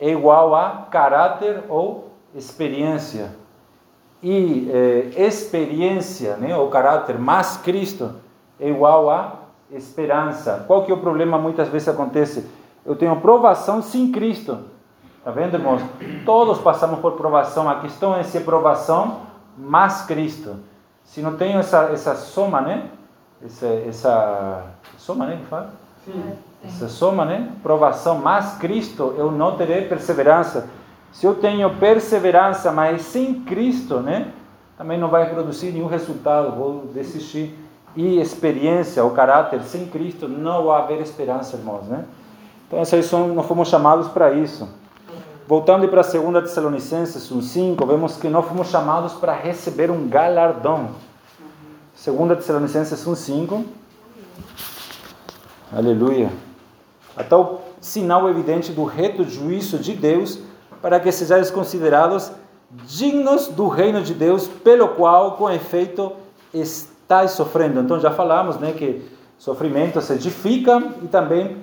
é 0.01 0.11
igual 0.11 0.55
a 0.55 0.87
caráter 0.91 1.65
ou 1.69 2.11
experiência. 2.35 3.33
E 4.23 4.71
eh, 4.71 5.27
experiência, 5.27 6.37
né, 6.37 6.57
ou 6.57 6.69
caráter 6.69 7.19
mais 7.19 7.57
Cristo, 7.59 8.15
é 8.59 8.69
igual 8.69 9.11
a 9.11 9.35
esperança. 9.71 10.65
Qual 10.67 10.85
que 10.85 10.91
é 10.91 10.95
o 10.95 10.99
problema? 10.99 11.39
Muitas 11.39 11.69
vezes 11.69 11.89
acontece. 11.89 12.47
Eu 12.85 12.97
tenho 12.97 13.15
provação 13.21 13.83
sem 13.83 14.11
Cristo. 14.11 14.59
Está 15.19 15.31
vendo, 15.31 15.55
irmãos? 15.55 15.83
Todos 16.25 16.59
passamos 16.59 16.99
por 17.01 17.13
provação. 17.13 17.69
A 17.69 17.81
questão 17.81 18.17
é 18.17 18.23
se 18.23 18.39
é 18.39 18.41
provação 18.41 19.21
mais 19.57 20.03
Cristo. 20.03 20.57
Se 21.05 21.21
não 21.21 21.37
tenho 21.37 21.59
essa, 21.59 21.91
essa 21.93 22.15
soma, 22.15 22.61
né? 22.61 22.89
Essa, 23.45 23.67
essa 23.67 24.67
soma, 24.97 25.27
né? 25.27 25.37
Que 25.37 25.47
fala? 25.47 25.71
Sim. 26.05 26.33
Essa 26.64 26.88
soma, 26.88 27.25
né? 27.25 27.51
Provação 27.62 28.18
mais 28.18 28.55
Cristo, 28.59 29.14
eu 29.16 29.31
não 29.31 29.57
terei 29.57 29.83
perseverança. 29.83 30.68
Se 31.12 31.27
eu 31.27 31.35
tenho 31.35 31.68
perseverança, 31.77 32.70
mas 32.70 33.03
sem 33.03 33.40
Cristo, 33.40 34.01
né? 34.01 34.33
Também 34.77 34.99
não 34.99 35.09
vai 35.09 35.29
produzir 35.29 35.73
nenhum 35.73 35.87
resultado, 35.87 36.57
vou 36.57 36.87
desistir. 36.94 37.59
E 37.96 38.20
experiência, 38.20 39.05
o 39.05 39.11
caráter, 39.11 39.62
sem 39.62 39.87
Cristo 39.87 40.29
não 40.29 40.66
vai 40.66 40.83
haver 40.83 41.01
esperança, 41.01 41.57
irmãos, 41.57 41.87
né? 41.87 42.05
Então, 42.66 42.79
essas 42.79 43.05
são, 43.07 43.29
nós 43.29 43.46
fomos 43.46 43.68
chamados 43.68 44.09
para 44.09 44.33
isso. 44.33 44.68
Voltando 45.49 45.88
para 45.88 46.03
2 46.03 46.44
Tessalonicenses 46.44 47.33
1,5, 47.33 47.85
vemos 47.85 48.16
que 48.16 48.29
nós 48.29 48.46
fomos 48.46 48.68
chamados 48.68 49.14
para 49.14 49.33
receber 49.33 49.90
um 49.90 50.09
galardão. 50.09 50.90
2 52.07 52.38
Tessalonicenses 52.38 53.05
1,5. 53.05 53.64
Aleluia. 55.73 56.31
A 57.21 57.25
tal 57.25 57.63
sinal 57.81 58.29
evidente 58.29 58.73
do 58.73 58.85
reto 58.85 59.25
juízo 59.25 59.79
de 59.79 59.95
Deus, 59.95 60.39
para 60.81 60.99
que 60.99 61.13
sejais 61.13 61.51
considerados 61.51 62.33
dignos 62.71 63.49
do 63.49 63.69
reino 63.69 64.03
de 64.03 64.15
Deus, 64.15 64.47
pelo 64.49 64.89
qual, 64.89 65.33
com 65.33 65.51
efeito, 65.51 66.13
estáis 66.55 67.33
sofrendo. 67.33 67.81
Então 67.81 67.99
já 68.01 68.11
falamos, 68.11 68.59
né, 68.59 68.73
que 68.73 69.03
sofrimentos 69.39 70.09
edificam 70.11 70.95
e 71.03 71.09
também 71.09 71.57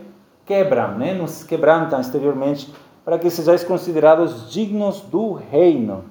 quebram, 0.46 0.98
né, 0.98 1.13
nos 1.13 1.43
quebrantam 1.43 2.00
exteriormente, 2.00 2.74
para 3.04 3.17
que 3.17 3.30
sejais 3.30 3.63
considerados 3.63 4.52
dignos 4.52 5.02
do 5.02 5.34
reino. 5.34 6.06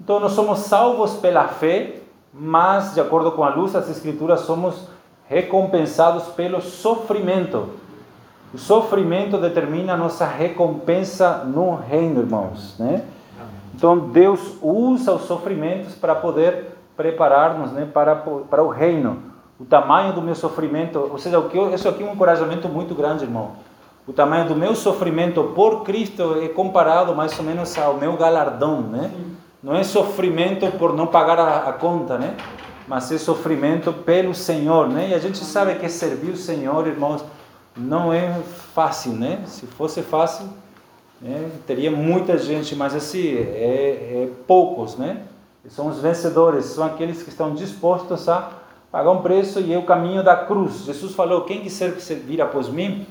Então 0.00 0.18
nós 0.18 0.32
somos 0.32 0.60
salvos 0.60 1.14
pela 1.14 1.48
fé, 1.48 2.00
mas 2.32 2.94
de 2.94 3.00
acordo 3.00 3.32
com 3.32 3.44
a 3.44 3.54
luz 3.54 3.72
das 3.72 3.88
escrituras 3.88 4.40
somos 4.40 4.88
recompensados 5.28 6.24
pelo 6.34 6.60
sofrimento. 6.60 7.68
O 8.54 8.58
sofrimento 8.58 9.38
determina 9.38 9.94
a 9.94 9.96
nossa 9.96 10.24
recompensa 10.24 11.44
no 11.44 11.74
reino, 11.74 12.20
irmãos, 12.20 12.76
né? 12.78 13.04
Então 13.74 13.98
Deus 13.98 14.56
usa 14.62 15.12
os 15.12 15.22
sofrimentos 15.22 15.94
para 15.94 16.14
poder 16.14 16.76
preparar-nos, 16.96 17.72
né, 17.72 17.86
para 17.92 18.14
para 18.14 18.62
o 18.62 18.68
reino. 18.68 19.18
O 19.60 19.64
tamanho 19.64 20.12
do 20.12 20.22
meu 20.22 20.34
sofrimento, 20.34 20.98
ou 20.98 21.18
seja, 21.18 21.38
o 21.38 21.48
que 21.48 21.56
eu, 21.56 21.74
isso 21.74 21.88
aqui 21.88 22.02
é 22.02 22.06
um 22.06 22.12
encorajamento 22.12 22.68
muito 22.68 22.94
grande, 22.94 23.24
irmão. 23.24 23.52
O 24.06 24.12
tamanho 24.12 24.46
do 24.46 24.54
meu 24.54 24.74
sofrimento 24.74 25.42
por 25.54 25.82
Cristo 25.82 26.38
é 26.40 26.48
comparado 26.48 27.14
mais 27.14 27.36
ou 27.38 27.44
menos 27.44 27.76
ao 27.76 27.94
meu 27.94 28.16
galardão, 28.16 28.80
né? 28.82 29.10
Não 29.62 29.74
é 29.74 29.82
sofrimento 29.82 30.70
por 30.78 30.94
não 30.94 31.06
pagar 31.06 31.38
a, 31.40 31.68
a 31.68 31.72
conta, 31.72 32.16
né? 32.16 32.36
Mas 32.86 33.10
é 33.10 33.18
sofrimento 33.18 33.92
pelo 33.92 34.32
Senhor, 34.32 34.88
né? 34.88 35.08
E 35.10 35.14
a 35.14 35.18
gente 35.18 35.38
sabe 35.38 35.74
que 35.74 35.88
servir 35.88 36.30
o 36.30 36.36
Senhor, 36.36 36.86
irmãos, 36.86 37.24
não 37.76 38.12
é 38.12 38.40
fácil, 38.74 39.12
né? 39.12 39.42
Se 39.46 39.66
fosse 39.66 40.02
fácil, 40.02 40.48
né, 41.20 41.50
teria 41.66 41.90
muita 41.90 42.36
gente, 42.38 42.74
mas 42.74 42.94
assim, 42.94 43.36
é, 43.36 43.40
é, 43.40 44.28
poucos, 44.46 44.96
né? 44.96 45.22
São 45.68 45.88
os 45.88 46.00
vencedores, 46.00 46.66
são 46.66 46.84
aqueles 46.84 47.22
que 47.22 47.28
estão 47.28 47.54
dispostos 47.54 48.28
a 48.28 48.52
pagar 48.90 49.10
um 49.10 49.20
preço 49.20 49.60
e 49.60 49.72
é 49.72 49.78
o 49.78 49.84
caminho 49.84 50.22
da 50.22 50.36
cruz. 50.36 50.84
Jesus 50.84 51.14
falou: 51.14 51.42
quem 51.42 51.60
quiser 51.60 51.92
vir 51.92 52.40
após 52.40 52.68
mim, 52.68 53.06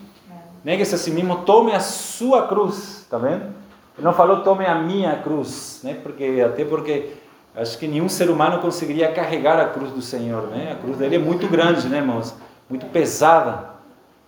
negue-se 0.64 0.96
a 0.96 0.98
si 0.98 1.12
mesmo, 1.12 1.38
tome 1.40 1.74
a 1.74 1.80
sua 1.82 2.48
cruz, 2.48 3.06
tá 3.10 3.18
vendo? 3.18 3.54
Ele 3.98 4.06
não 4.06 4.14
falou 4.14 4.42
tome 4.42 4.66
a 4.66 4.76
minha 4.76 5.18
cruz, 5.18 5.82
né? 5.84 6.00
Porque 6.02 6.42
até 6.46 6.64
porque 6.64 7.14
Acho 7.56 7.78
que 7.78 7.88
nenhum 7.88 8.10
ser 8.10 8.30
humano 8.30 8.60
conseguiria 8.60 9.10
carregar 9.14 9.58
a 9.58 9.70
cruz 9.70 9.90
do 9.92 10.02
Senhor, 10.02 10.48
né? 10.48 10.74
A 10.74 10.76
cruz 10.76 10.98
dele 10.98 11.16
é 11.16 11.20
muito 11.20 11.48
grande, 11.48 11.88
né, 11.88 12.00
irmãos? 12.00 12.36
Muito 12.70 12.86
pesada. 12.88 13.75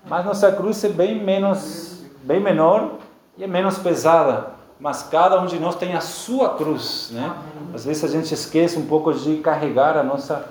Mas 0.09 0.25
nossa 0.25 0.51
cruz 0.51 0.83
é 0.83 0.89
bem 0.89 1.23
menos, 1.23 2.03
bem 2.23 2.39
menor 2.39 2.91
e 3.37 3.43
é 3.43 3.47
menos 3.47 3.77
pesada. 3.77 4.57
Mas 4.79 5.03
cada 5.03 5.41
um 5.41 5.47
de 5.47 5.59
nós 5.59 5.75
tem 5.75 5.95
a 5.95 6.01
sua 6.01 6.55
cruz, 6.55 7.09
né? 7.11 7.35
Às 7.73 7.83
vezes 7.83 8.03
a 8.03 8.07
gente 8.07 8.33
esquece 8.33 8.77
um 8.77 8.85
pouco 8.85 9.11
de 9.13 9.37
carregar 9.37 9.97
a 9.97 10.03
nossa 10.03 10.47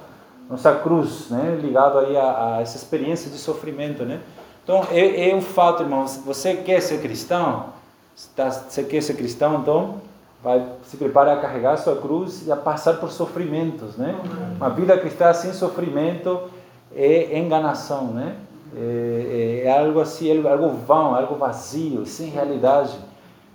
nossa 0.49 0.75
cruz, 0.75 1.29
né? 1.31 1.59
Ligado 1.61 1.99
aí 1.99 2.17
a, 2.17 2.57
a 2.57 2.61
essa 2.61 2.77
experiência 2.77 3.31
de 3.31 3.39
sofrimento, 3.39 4.05
né? 4.05 4.21
Então 4.63 4.85
é, 4.91 5.31
é 5.31 5.35
um 5.35 5.41
fato, 5.41 5.83
irmãos. 5.83 6.21
Você 6.25 6.55
quer 6.57 6.81
ser 6.81 7.01
cristão? 7.01 7.67
Você 8.15 8.83
quer 8.83 9.01
ser 9.03 9.15
cristão, 9.15 9.61
então 9.61 10.01
vai 10.43 10.65
se 10.85 10.97
preparar 10.97 11.39
a 11.39 11.41
carregar 11.41 11.73
a 11.73 11.77
sua 11.77 11.97
cruz 11.97 12.47
e 12.47 12.53
a 12.53 12.57
passar 12.57 12.95
por 12.95 13.11
sofrimentos, 13.11 13.97
né? 13.97 14.15
Uma 14.57 14.71
vida 14.71 14.97
cristã 14.99 15.33
sem 15.33 15.53
sofrimento 15.53 16.51
é 16.95 17.39
enganação, 17.39 18.09
né? 18.09 18.37
É, 18.75 19.63
é, 19.65 19.69
é 19.69 19.79
algo 19.79 20.01
assim, 20.01 20.47
algo 20.47 20.69
vão, 20.69 21.15
algo 21.15 21.37
vazio, 21.37 22.05
sem 22.07 22.29
realidade. 22.29 22.97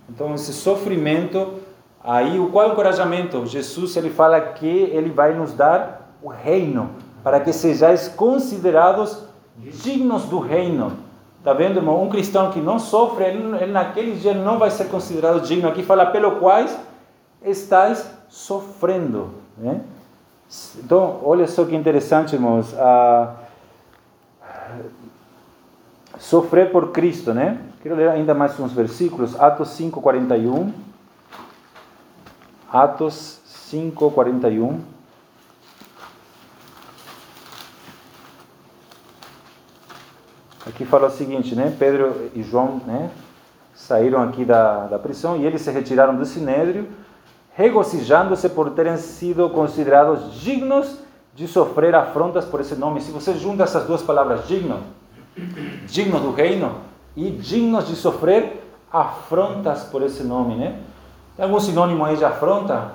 Então 0.08 0.34
esse 0.34 0.52
sofrimento, 0.52 1.54
aí 2.02 2.38
o 2.38 2.48
qual 2.48 2.66
é 2.66 2.68
o 2.70 2.72
encorajamento? 2.72 3.46
Jesus 3.46 3.96
ele 3.96 4.10
fala 4.10 4.40
que 4.40 4.66
ele 4.66 5.10
vai 5.10 5.34
nos 5.34 5.52
dar 5.52 6.16
o 6.22 6.28
reino 6.28 6.90
para 7.22 7.40
que 7.40 7.52
sejais 7.52 8.08
considerados 8.08 9.24
dignos 9.56 10.24
do 10.24 10.38
reino. 10.38 10.92
Tá 11.44 11.52
vendo, 11.52 11.78
irmão? 11.78 12.02
Um 12.02 12.08
cristão 12.08 12.52
que 12.52 12.60
não 12.60 12.78
sofre, 12.78 13.24
ele, 13.24 13.56
ele 13.60 13.72
naquele 13.72 14.14
dia 14.14 14.32
não 14.32 14.58
vai 14.58 14.70
ser 14.70 14.84
considerado 14.84 15.40
digno. 15.40 15.68
Aqui 15.68 15.82
fala 15.82 16.06
pelo 16.06 16.36
quais 16.36 16.78
estáis 17.44 18.08
sofrendo, 18.28 19.30
né? 19.58 19.80
Então, 20.78 21.18
olha 21.24 21.46
só 21.48 21.64
que 21.64 21.74
interessante, 21.74 22.34
irmãos. 22.34 22.74
Ah, 22.78 23.34
sofrer 26.22 26.70
por 26.70 26.92
Cristo, 26.92 27.34
né? 27.34 27.58
Quero 27.82 27.96
ler 27.96 28.08
ainda 28.08 28.32
mais 28.32 28.58
uns 28.58 28.72
versículos. 28.72 29.38
Atos 29.38 29.70
5, 29.70 30.00
41. 30.00 30.72
Atos 32.72 33.40
5, 33.44 34.10
41. 34.12 34.80
Aqui 40.64 40.84
fala 40.84 41.08
o 41.08 41.10
seguinte, 41.10 41.56
né? 41.56 41.74
Pedro 41.76 42.30
e 42.34 42.42
João, 42.44 42.80
né? 42.86 43.10
Saíram 43.74 44.22
aqui 44.22 44.44
da, 44.44 44.86
da 44.86 44.98
prisão 45.00 45.36
e 45.36 45.44
eles 45.44 45.60
se 45.60 45.72
retiraram 45.72 46.14
do 46.14 46.24
sinédrio, 46.24 46.86
regozijando-se 47.54 48.48
por 48.48 48.70
terem 48.70 48.96
sido 48.96 49.50
considerados 49.50 50.32
dignos 50.40 50.98
de 51.34 51.48
sofrer 51.48 51.96
afrontas 51.96 52.44
por 52.44 52.60
esse 52.60 52.76
nome. 52.76 53.00
Se 53.00 53.10
você 53.10 53.34
junta 53.34 53.64
essas 53.64 53.86
duas 53.86 54.02
palavras, 54.02 54.46
digno, 54.46 54.80
digno 55.92 56.18
do 56.18 56.32
reino 56.32 56.76
e 57.14 57.30
dignos 57.30 57.86
de 57.86 57.94
sofrer 57.94 58.66
afrontas 58.90 59.84
por 59.84 60.02
esse 60.02 60.22
nome, 60.24 60.54
né? 60.54 60.80
Tem 61.36 61.44
algum 61.44 61.60
sinônimo 61.60 62.02
aí 62.04 62.16
de 62.16 62.24
afronta? 62.24 62.92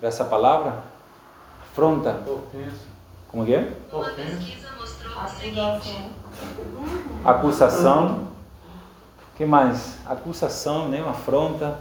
Essa 0.00 0.24
palavra? 0.24 0.84
Afronta. 1.62 2.10
Ofensa. 2.26 2.86
Como 3.28 3.44
que 3.44 3.54
é? 3.54 3.72
Ofensa. 3.92 4.52
Acusação. 5.16 6.10
Acusação. 7.24 8.18
que 9.36 9.44
mais? 9.44 9.98
Acusação, 10.06 10.88
né? 10.88 11.02
Uma 11.02 11.10
afronta. 11.10 11.78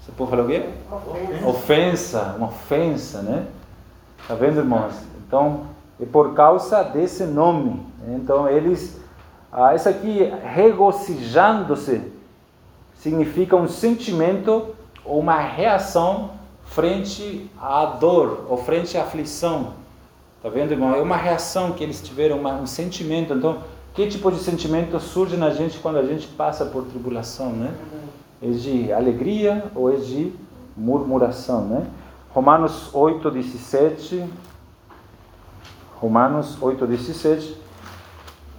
Você 0.00 0.12
pode 0.12 0.30
falar 0.30 0.42
o 0.44 0.46
quê? 0.46 0.68
Ofensa. 0.90 1.46
Ofensa, 1.46 2.34
uma 2.36 2.48
ofensa, 2.48 3.22
né? 3.22 3.46
Tá 4.28 4.34
vendo, 4.34 4.58
irmãos? 4.58 4.94
Então, 5.26 5.66
é 6.00 6.04
por 6.04 6.34
causa 6.34 6.82
desse 6.82 7.24
nome. 7.24 7.82
né? 8.00 8.18
Então, 8.22 8.48
eles. 8.48 9.00
Ah, 9.58 9.74
isso 9.74 9.88
aqui, 9.88 10.30
regozijando-se, 10.44 12.02
significa 12.94 13.56
um 13.56 13.66
sentimento 13.66 14.74
ou 15.02 15.18
uma 15.18 15.38
reação 15.38 16.32
frente 16.66 17.50
à 17.58 17.86
dor 17.86 18.44
ou 18.50 18.58
frente 18.58 18.98
à 18.98 19.02
aflição. 19.04 19.72
Tá 20.42 20.50
vendo, 20.50 20.72
irmão? 20.72 20.94
É 20.94 21.00
uma 21.00 21.16
reação 21.16 21.72
que 21.72 21.82
eles 21.82 22.02
tiveram, 22.02 22.38
uma, 22.38 22.52
um 22.56 22.66
sentimento. 22.66 23.32
Então, 23.32 23.60
que 23.94 24.06
tipo 24.06 24.30
de 24.30 24.40
sentimento 24.40 25.00
surge 25.00 25.38
na 25.38 25.48
gente 25.48 25.78
quando 25.78 25.96
a 25.96 26.04
gente 26.04 26.26
passa 26.26 26.66
por 26.66 26.84
tribulação, 26.84 27.48
né? 27.48 27.74
É 28.42 28.50
de 28.50 28.92
alegria 28.92 29.64
ou 29.74 29.90
é 29.90 29.96
de 29.96 30.34
murmuração, 30.76 31.64
né? 31.64 31.86
Romanos 32.28 32.94
8, 32.94 33.30
17. 33.30 34.22
Romanos 35.98 36.60
8, 36.60 36.86
17. 36.86 37.65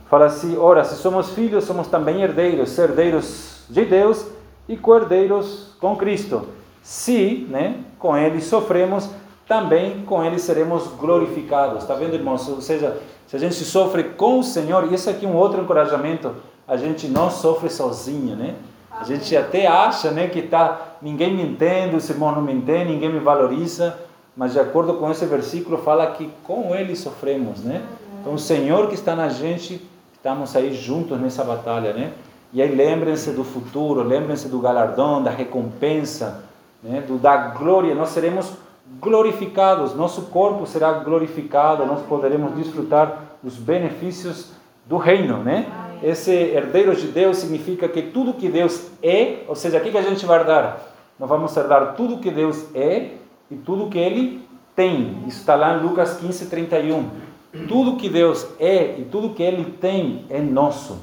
Fala 0.10 0.26
assim: 0.26 0.58
Ora, 0.58 0.84
se 0.84 0.96
somos 0.96 1.32
filhos, 1.32 1.66
somos 1.66 1.88
também 1.88 2.22
herdeiros, 2.22 2.78
herdeiros 2.78 3.64
de 3.70 3.86
Deus 3.86 4.26
e 4.68 4.78
co-herdeiros 4.78 5.76
com 5.80 5.96
Cristo. 5.96 6.48
Se, 6.82 7.46
né, 7.50 7.82
com 8.00 8.16
Ele 8.16 8.42
sofremos, 8.42 9.10
também 9.48 10.04
com 10.04 10.24
Ele 10.24 10.40
seremos 10.40 10.88
glorificados. 10.88 11.84
Está 11.84 11.96
vendo, 11.96 12.16
irmãos? 12.16 12.48
Ou 12.48 12.62
seja, 12.62 12.98
se 13.28 13.36
a 13.36 13.40
gente 13.40 13.56
sofre 13.56 14.04
com 14.04 14.40
o 14.40 14.44
Senhor, 14.44 14.90
e 14.90 14.96
esse 14.96 15.10
aqui 15.10 15.26
é 15.26 15.30
um 15.30 15.36
outro 15.36 15.62
encorajamento, 15.62 16.34
a 16.68 16.78
gente 16.78 17.08
não 17.08 17.30
sofre 17.30 17.70
sozinho, 17.70 18.36
né? 18.36 18.56
A 19.00 19.04
gente 19.04 19.36
até 19.36 19.68
acha, 19.68 20.12
né, 20.12 20.28
que 20.28 20.42
tá 20.42 20.96
ninguém 21.02 21.34
me 21.34 21.44
entende, 21.44 21.96
os 21.96 22.10
irmãos 22.10 22.34
não 22.34 22.42
me 22.42 22.54
entendem, 22.54 22.94
ninguém 22.94 23.12
me 23.12 23.20
valoriza, 23.20 23.98
mas 24.36 24.54
de 24.54 24.60
acordo 24.60 24.96
com 24.96 25.12
esse 25.12 25.26
versículo 25.26 25.78
fala 25.78 26.08
que 26.12 26.30
com 26.44 26.74
Ele 26.74 26.96
sofremos, 26.96 27.64
né? 27.64 27.84
Então 28.20 28.34
o 28.34 28.40
Senhor 28.40 28.88
que 28.88 28.96
está 28.96 29.16
na 29.16 29.30
gente, 29.30 29.82
estamos 30.28 30.54
aí 30.58 30.74
juntos 30.74 31.18
nessa 31.22 31.42
batalha, 31.42 31.94
né? 31.94 32.12
E 32.52 32.62
aí 32.62 32.76
lembrem-se 32.76 33.32
do 33.32 33.46
futuro, 33.46 34.04
lembrem-se 34.04 34.50
do 34.50 34.60
galardão, 34.60 35.24
da 35.24 35.32
recompensa, 35.32 36.44
né? 36.84 37.00
do 37.00 37.18
da 37.18 37.38
glória. 37.38 37.96
Nós 37.96 38.10
seremos 38.10 38.52
glorificados, 39.00 39.96
nosso 39.96 40.24
corpo 40.24 40.66
será 40.66 40.92
glorificado, 40.92 41.86
nós 41.86 42.02
poderemos 42.02 42.54
desfrutar 42.56 43.22
dos 43.42 43.56
benefícios 43.56 44.52
do 44.86 44.98
reino, 44.98 45.38
né? 45.38 45.66
Esse 46.04 46.34
herdeiro 46.34 46.94
de 46.94 47.08
Deus 47.08 47.38
significa 47.38 47.88
que 47.88 48.02
tudo 48.02 48.34
que 48.34 48.50
Deus 48.50 48.92
é, 49.02 49.44
ou 49.48 49.56
seja, 49.56 49.78
o 49.78 49.82
que 49.82 49.98
a 49.98 50.02
gente 50.02 50.26
vai 50.26 50.40
herdar? 50.40 50.80
Nós 51.18 51.30
vamos 51.30 51.56
herdar 51.56 51.96
tudo 51.96 52.18
que 52.18 52.32
Deus 52.32 52.66
é 52.76 53.12
e 53.50 53.56
tudo 53.56 53.90
que 53.90 53.98
Ele 53.98 54.46
tem. 54.76 55.24
Isso 55.26 55.40
está 55.40 55.56
lá 55.56 55.78
em 55.78 55.84
Lucas 55.84 56.18
15, 56.18 56.48
31. 56.48 57.27
Tudo 57.68 57.98
que 57.98 58.10
Deus 58.10 58.48
é 58.60 59.00
e 59.00 59.06
tudo 59.06 59.32
que 59.32 59.44
Ele 59.44 59.66
tem 59.80 60.26
é 60.30 60.40
nosso. 60.40 60.98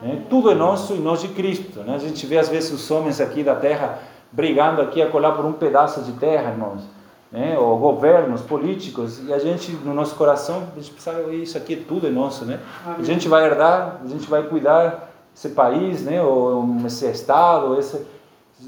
Né? 0.00 0.22
Tudo 0.30 0.50
é 0.50 0.54
nosso 0.54 0.94
e 0.94 0.98
nós 0.98 1.20
de 1.20 1.28
Cristo. 1.28 1.80
Né? 1.80 1.94
A 1.94 1.98
gente 1.98 2.24
vê 2.26 2.38
às 2.38 2.48
vezes 2.48 2.72
os 2.72 2.90
homens 2.90 3.20
aqui 3.20 3.42
da 3.42 3.54
terra 3.54 4.00
brigando 4.30 4.80
aqui 4.82 5.00
a 5.00 5.08
colar 5.08 5.32
por 5.32 5.44
um 5.44 5.52
pedaço 5.52 6.02
de 6.02 6.12
terra, 6.12 6.50
irmãos 6.50 6.98
né, 7.30 7.58
ou 7.58 7.78
governos 7.78 8.40
políticos, 8.40 9.20
e 9.26 9.32
a 9.32 9.38
gente, 9.38 9.72
no 9.72 9.92
nosso 9.92 10.14
coração, 10.14 10.68
a 10.74 10.80
gente 10.80 10.92
pensa, 10.92 11.12
isso 11.32 11.58
aqui 11.58 11.76
tudo 11.76 12.06
é 12.06 12.10
nosso, 12.10 12.44
né? 12.44 12.58
A 12.98 13.02
gente 13.02 13.28
vai 13.28 13.44
herdar, 13.44 14.00
a 14.02 14.08
gente 14.08 14.28
vai 14.28 14.42
cuidar 14.44 15.10
desse 15.34 15.50
país, 15.50 16.02
né, 16.02 16.22
ou 16.22 16.76
esse 16.86 17.06
estado, 17.06 17.78
esse... 17.78 18.00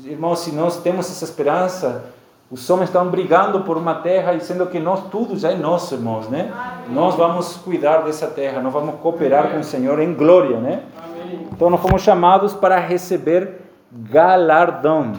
Irmãos, 0.04 0.40
se 0.40 0.52
nós 0.52 0.80
temos 0.80 1.10
essa 1.10 1.24
esperança, 1.24 2.04
os 2.50 2.68
homens 2.68 2.88
estão 2.88 3.08
brigando 3.08 3.60
por 3.60 3.76
uma 3.76 3.94
terra, 3.94 4.38
sendo 4.40 4.66
que 4.66 4.80
nós, 4.80 5.04
tudo 5.08 5.38
já 5.38 5.52
é 5.52 5.54
nosso, 5.54 5.94
irmãos, 5.94 6.28
né? 6.28 6.52
Nós 6.88 7.14
vamos 7.14 7.56
cuidar 7.56 7.98
dessa 7.98 8.26
terra, 8.26 8.60
nós 8.60 8.72
vamos 8.72 8.96
cooperar 9.00 9.52
com 9.52 9.60
o 9.60 9.64
Senhor 9.64 10.00
em 10.00 10.12
glória, 10.12 10.58
né? 10.58 10.82
Amém. 10.98 11.46
Então, 11.52 11.70
nós 11.70 11.80
fomos 11.80 12.02
chamados 12.02 12.52
para 12.52 12.76
receber 12.80 13.60
galardão. 13.92 15.12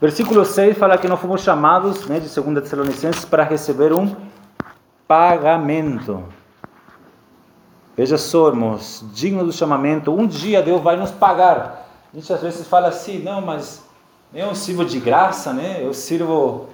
Versículo 0.00 0.46
6 0.46 0.78
fala 0.78 0.96
que 0.96 1.08
nós 1.08 1.20
fomos 1.20 1.42
chamados, 1.42 2.06
né, 2.06 2.20
de 2.20 2.28
2 2.34 2.62
Tessalonicenses, 2.62 3.24
para 3.26 3.42
receber 3.42 3.92
um 3.92 4.16
pagamento. 5.06 6.24
Veja 7.94 8.16
só, 8.18 8.48
irmãos, 8.48 9.04
digno 9.12 9.44
do 9.44 9.52
chamamento, 9.52 10.12
um 10.12 10.26
dia 10.26 10.62
Deus 10.62 10.82
vai 10.82 10.96
nos 10.96 11.10
pagar. 11.10 11.86
A 12.12 12.16
gente 12.16 12.30
às 12.32 12.42
vezes 12.42 12.66
fala 12.66 12.88
assim, 12.88 13.22
não, 13.22 13.40
mas 13.40 13.85
eu 14.42 14.54
sirvo 14.54 14.84
de 14.84 15.00
graça, 15.00 15.52
né? 15.52 15.78
Eu 15.82 15.94
sirvo 15.94 16.66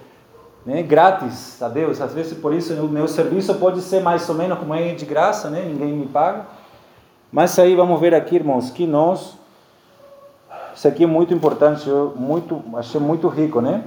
né, 0.65 0.83
grátis 0.83 1.63
a 1.63 1.69
Deus. 1.69 2.01
Às 2.01 2.13
vezes 2.13 2.37
por 2.37 2.53
isso 2.53 2.73
o 2.75 2.89
meu 2.89 3.07
serviço 3.07 3.55
pode 3.55 3.81
ser 3.83 4.01
mais 4.01 4.29
ou 4.29 4.35
menos 4.35 4.59
como 4.59 4.75
é 4.75 4.95
de 4.95 5.05
graça, 5.05 5.49
né? 5.51 5.65
Ninguém 5.65 5.93
me 5.93 6.07
paga. 6.07 6.47
Mas 7.31 7.59
aí 7.59 7.75
vamos 7.75 8.01
ver 8.01 8.15
aqui, 8.15 8.37
irmãos, 8.37 8.71
que 8.71 8.87
nós 8.87 9.41
isso 10.75 10.89
aqui 10.89 11.05
é 11.05 11.07
muito 11.07 11.35
importante, 11.35 11.89
eu 11.89 12.15
muito, 12.17 12.63
achei 12.75 13.01
muito 13.01 13.29
rico, 13.29 13.61
né? 13.61 13.85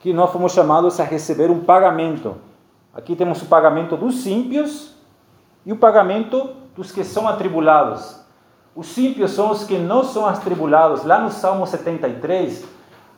Que 0.00 0.12
nós 0.12 0.30
fomos 0.30 0.52
chamados 0.52 0.98
a 1.00 1.04
receber 1.04 1.50
um 1.50 1.60
pagamento. 1.60 2.36
Aqui 2.94 3.16
temos 3.16 3.42
o 3.42 3.46
pagamento 3.46 3.96
dos 3.96 4.26
ímpios 4.26 4.94
e 5.66 5.72
o 5.72 5.76
pagamento 5.76 6.50
dos 6.76 6.92
que 6.92 7.02
são 7.02 7.26
atribulados. 7.26 8.20
Os 8.74 8.96
ímpios 8.96 9.32
são 9.32 9.50
os 9.50 9.64
que 9.64 9.78
não 9.78 10.04
são 10.04 10.26
atribulados. 10.26 11.04
Lá 11.04 11.18
no 11.18 11.30
Salmo 11.30 11.66
73, 11.66 12.64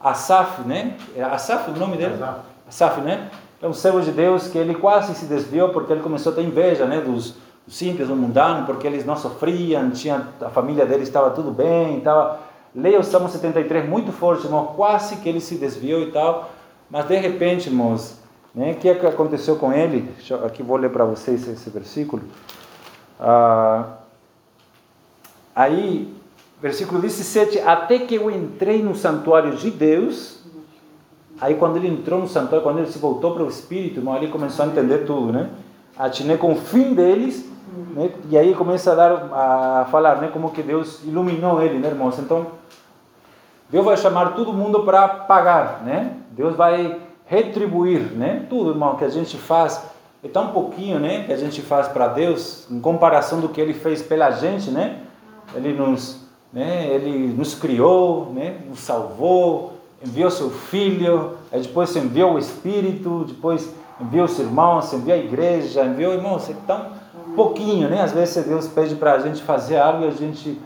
Asaf, 0.05 0.61
né? 0.63 0.97
Asaf, 1.33 1.71
o 1.71 1.77
nome 1.77 1.97
dele? 1.97 2.15
Asaf. 2.15 2.41
Asaf, 2.69 3.01
né? 3.01 3.31
É 3.63 3.67
um 3.67 3.73
servo 3.73 4.03
de 4.03 4.13
Deus 4.13 4.49
que 4.49 4.59
ele 4.59 4.75
quase 4.75 5.15
se 5.15 5.25
desviou 5.25 5.71
porque 5.71 5.91
ele 5.91 6.03
começou 6.03 6.33
a 6.33 6.35
ter 6.35 6.43
inveja, 6.43 6.85
né? 6.85 7.01
Dos, 7.01 7.37
dos 7.67 7.75
simples, 7.75 8.09
do 8.09 8.15
mundano, 8.15 8.67
porque 8.67 8.87
eles 8.87 9.07
não 9.07 9.17
sofriam, 9.17 9.91
tinha, 9.91 10.29
a 10.43 10.51
família 10.51 10.85
dele 10.85 11.03
estava 11.05 11.31
tudo 11.31 11.51
bem, 11.51 11.99
estava... 11.99 12.41
Leia 12.75 12.99
o 13.01 13.05
Salmo 13.05 13.29
73 13.29 13.89
muito 13.89 14.13
forte, 14.13 14.45
irmão, 14.45 14.73
quase 14.77 15.17
que 15.17 15.29
ele 15.29 15.41
se 15.41 15.55
desviou 15.55 16.01
e 16.01 16.11
tal, 16.11 16.51
mas 16.91 17.07
de 17.07 17.17
repente, 17.17 17.69
irmãos, 17.69 18.19
né, 18.55 18.73
o 18.73 18.75
que 18.75 18.89
aconteceu 18.89 19.57
com 19.57 19.73
ele? 19.73 20.13
Aqui 20.45 20.63
vou 20.63 20.77
ler 20.77 20.91
para 20.91 21.05
vocês 21.05 21.47
esse 21.47 21.71
versículo. 21.71 22.25
Ah, 23.19 23.85
aí, 25.55 26.13
versículo 26.65 26.99
17: 26.99 27.61
Até 27.61 27.99
que 27.99 28.15
eu 28.15 28.31
entrei 28.31 28.83
no 28.83 28.95
santuário 28.95 29.55
de 29.55 29.71
Deus. 29.71 30.43
Aí, 31.39 31.57
quando 31.57 31.77
ele 31.77 31.89
entrou 31.89 32.21
no 32.21 32.27
santuário, 32.27 32.63
quando 32.63 32.79
ele 32.79 32.87
se 32.87 32.99
voltou 32.99 33.35
para 33.35 33.43
o 33.43 33.49
Espírito, 33.49 34.01
irmão, 34.01 34.17
ele 34.17 34.29
começou 34.29 34.65
a 34.65 34.69
entender 34.69 34.99
tudo, 35.05 35.31
né? 35.31 35.51
Atinei 35.99 36.39
com 36.39 36.53
o 36.53 36.57
fim 36.57 36.95
deles, 36.95 37.47
né? 37.95 38.11
e 38.31 38.39
aí 38.39 38.55
começa 38.55 38.93
a, 38.93 38.95
dar, 38.95 39.13
a 39.33 39.85
falar, 39.91 40.23
né? 40.23 40.31
Como 40.33 40.53
que 40.53 40.63
Deus 40.63 41.05
iluminou 41.05 41.61
ele, 41.61 41.79
né, 41.79 41.89
irmãos? 41.89 42.19
Então, 42.19 42.47
Deus 43.69 43.85
vai 43.85 43.97
chamar 43.97 44.35
todo 44.35 44.53
mundo 44.53 44.85
para 44.85 45.07
pagar, 45.07 45.83
né? 45.85 46.17
Deus 46.31 46.57
vai 46.57 46.99
retribuir, 47.27 48.13
né? 48.13 48.47
Tudo, 48.49 48.71
irmão, 48.71 48.97
que 48.97 49.05
a 49.05 49.11
gente 49.11 49.37
faz 49.37 49.85
é 50.23 50.29
tão 50.29 50.49
pouquinho, 50.49 50.99
né? 50.99 51.25
Que 51.25 51.33
a 51.33 51.37
gente 51.37 51.61
faz 51.61 51.89
para 51.89 52.09
Deus, 52.09 52.67
em 52.71 52.81
comparação 52.81 53.41
do 53.41 53.51
que 53.51 53.61
Ele 53.61 53.75
fez 53.75 54.01
pela 54.01 54.31
gente, 54.31 54.71
né? 54.71 55.01
Ele 55.55 55.75
nos, 55.75 56.24
né? 56.55 56.87
Ele 56.87 57.35
nos 57.35 57.55
criou, 57.55 58.33
né? 58.33 58.59
Nos 58.69 58.79
salvou, 58.79 59.73
enviou 60.03 60.31
seu 60.31 60.51
Filho, 60.51 61.33
depois 61.51 61.95
enviou 61.97 62.35
o 62.35 62.39
Espírito, 62.39 63.25
depois 63.27 63.75
enviou 64.01 64.25
os 64.25 64.39
irmãos, 64.39 64.93
enviou 64.93 65.19
a 65.19 65.21
igreja, 65.21 65.85
enviou 65.85 66.15
irmãos, 66.15 66.49
é 66.49 66.55
tão 66.67 66.93
pouquinho, 67.35 67.89
né? 67.89 68.03
Às 68.03 68.13
vezes 68.13 68.47
Deus 68.47 68.69
pede 68.69 68.95
para 68.95 69.15
a 69.15 69.19
gente 69.19 69.43
fazer 69.43 69.79
algo 69.79 70.05
e 70.05 70.09
a 70.09 70.13
gente, 70.13 70.61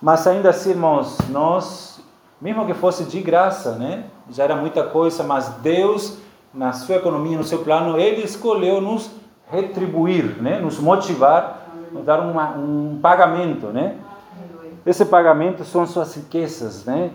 mas 0.00 0.26
ainda 0.26 0.50
assim, 0.50 0.70
irmãos, 0.70 1.16
nós 1.30 1.94
mesmo 2.40 2.66
que 2.66 2.74
fosse 2.74 3.04
de 3.04 3.20
graça, 3.22 3.76
né? 3.76 4.04
Já 4.30 4.44
era 4.44 4.54
muita 4.54 4.82
coisa, 4.82 5.22
mas 5.22 5.48
Deus, 5.62 6.18
na 6.52 6.72
sua 6.74 6.96
economia, 6.96 7.38
no 7.38 7.44
seu 7.44 7.60
plano, 7.60 7.98
Ele 7.98 8.22
escolheu 8.22 8.82
nos 8.82 9.10
retribuir, 9.50 10.42
né? 10.42 10.58
Nos 10.58 10.78
motivar, 10.78 11.68
nos 11.90 12.04
dar 12.04 12.20
uma, 12.20 12.50
um 12.50 12.98
pagamento, 13.00 13.68
né? 13.68 13.96
Esse 14.86 15.04
pagamento 15.04 15.64
são 15.64 15.86
suas 15.86 16.14
riquezas, 16.14 16.84
né? 16.84 17.10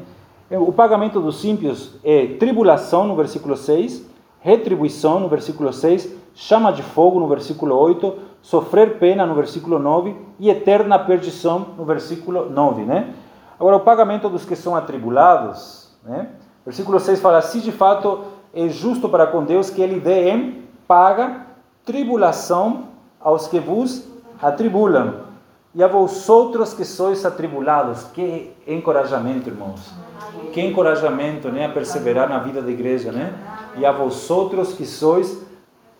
O 0.52 0.72
pagamento 0.72 1.22
dos 1.22 1.46
ímpios 1.46 1.96
é 2.04 2.26
tribulação, 2.40 3.08
no 3.08 3.16
versículo 3.16 3.56
6, 3.56 4.04
retribuição, 4.40 5.20
no 5.20 5.30
versículo 5.30 5.72
6, 5.72 6.10
chama 6.34 6.72
de 6.72 6.82
fogo, 6.82 7.20
no 7.20 7.28
versículo 7.28 7.76
8, 7.76 8.16
sofrer 8.42 8.98
pena, 8.98 9.26
no 9.26 9.36
versículo 9.36 9.78
9, 9.78 10.16
e 10.40 10.50
eterna 10.50 10.98
perdição, 10.98 11.68
no 11.78 11.86
versículo 11.86 12.50
9, 12.50 12.82
né? 12.84 13.14
Agora, 13.60 13.76
o 13.76 13.82
pagamento 13.82 14.30
dos 14.30 14.46
que 14.46 14.56
são 14.56 14.76
atribulados, 14.76 15.96
né? 16.04 16.30
versículo 16.66 17.00
6 17.00 17.20
fala: 17.20 17.42
Se 17.42 17.60
de 17.60 17.72
fato 17.72 18.22
é 18.54 18.70
justo 18.70 19.10
para 19.10 19.28
com 19.28 19.44
Deus 19.44 19.70
que 19.70 19.82
Ele 19.82 20.00
dê 20.00 20.30
em 20.30 20.64
paga 20.88 21.46
tribulação 21.86 22.86
aos 23.20 23.48
que 23.48 23.60
vos 23.60 24.08
atribulam, 24.42 25.29
e 25.74 25.84
a 25.84 25.88
vós 25.88 26.28
outros 26.28 26.74
que 26.74 26.84
sois 26.84 27.26
atribulados. 27.26 28.04
Que 28.14 28.52
encorajamento, 28.68 29.50
irmãos! 29.50 29.94
Que 30.52 30.62
encorajamento 30.62 31.50
né, 31.50 31.68
a 31.68 31.70
perseverar 31.70 32.28
na 32.28 32.40
vida 32.40 32.62
da 32.62 32.72
igreja, 32.72 33.12
né? 33.12 33.34
E 33.78 33.86
a 33.86 33.92
vós 33.92 34.30
outros 34.30 34.74
que 34.74 34.86
sois, 34.86 35.42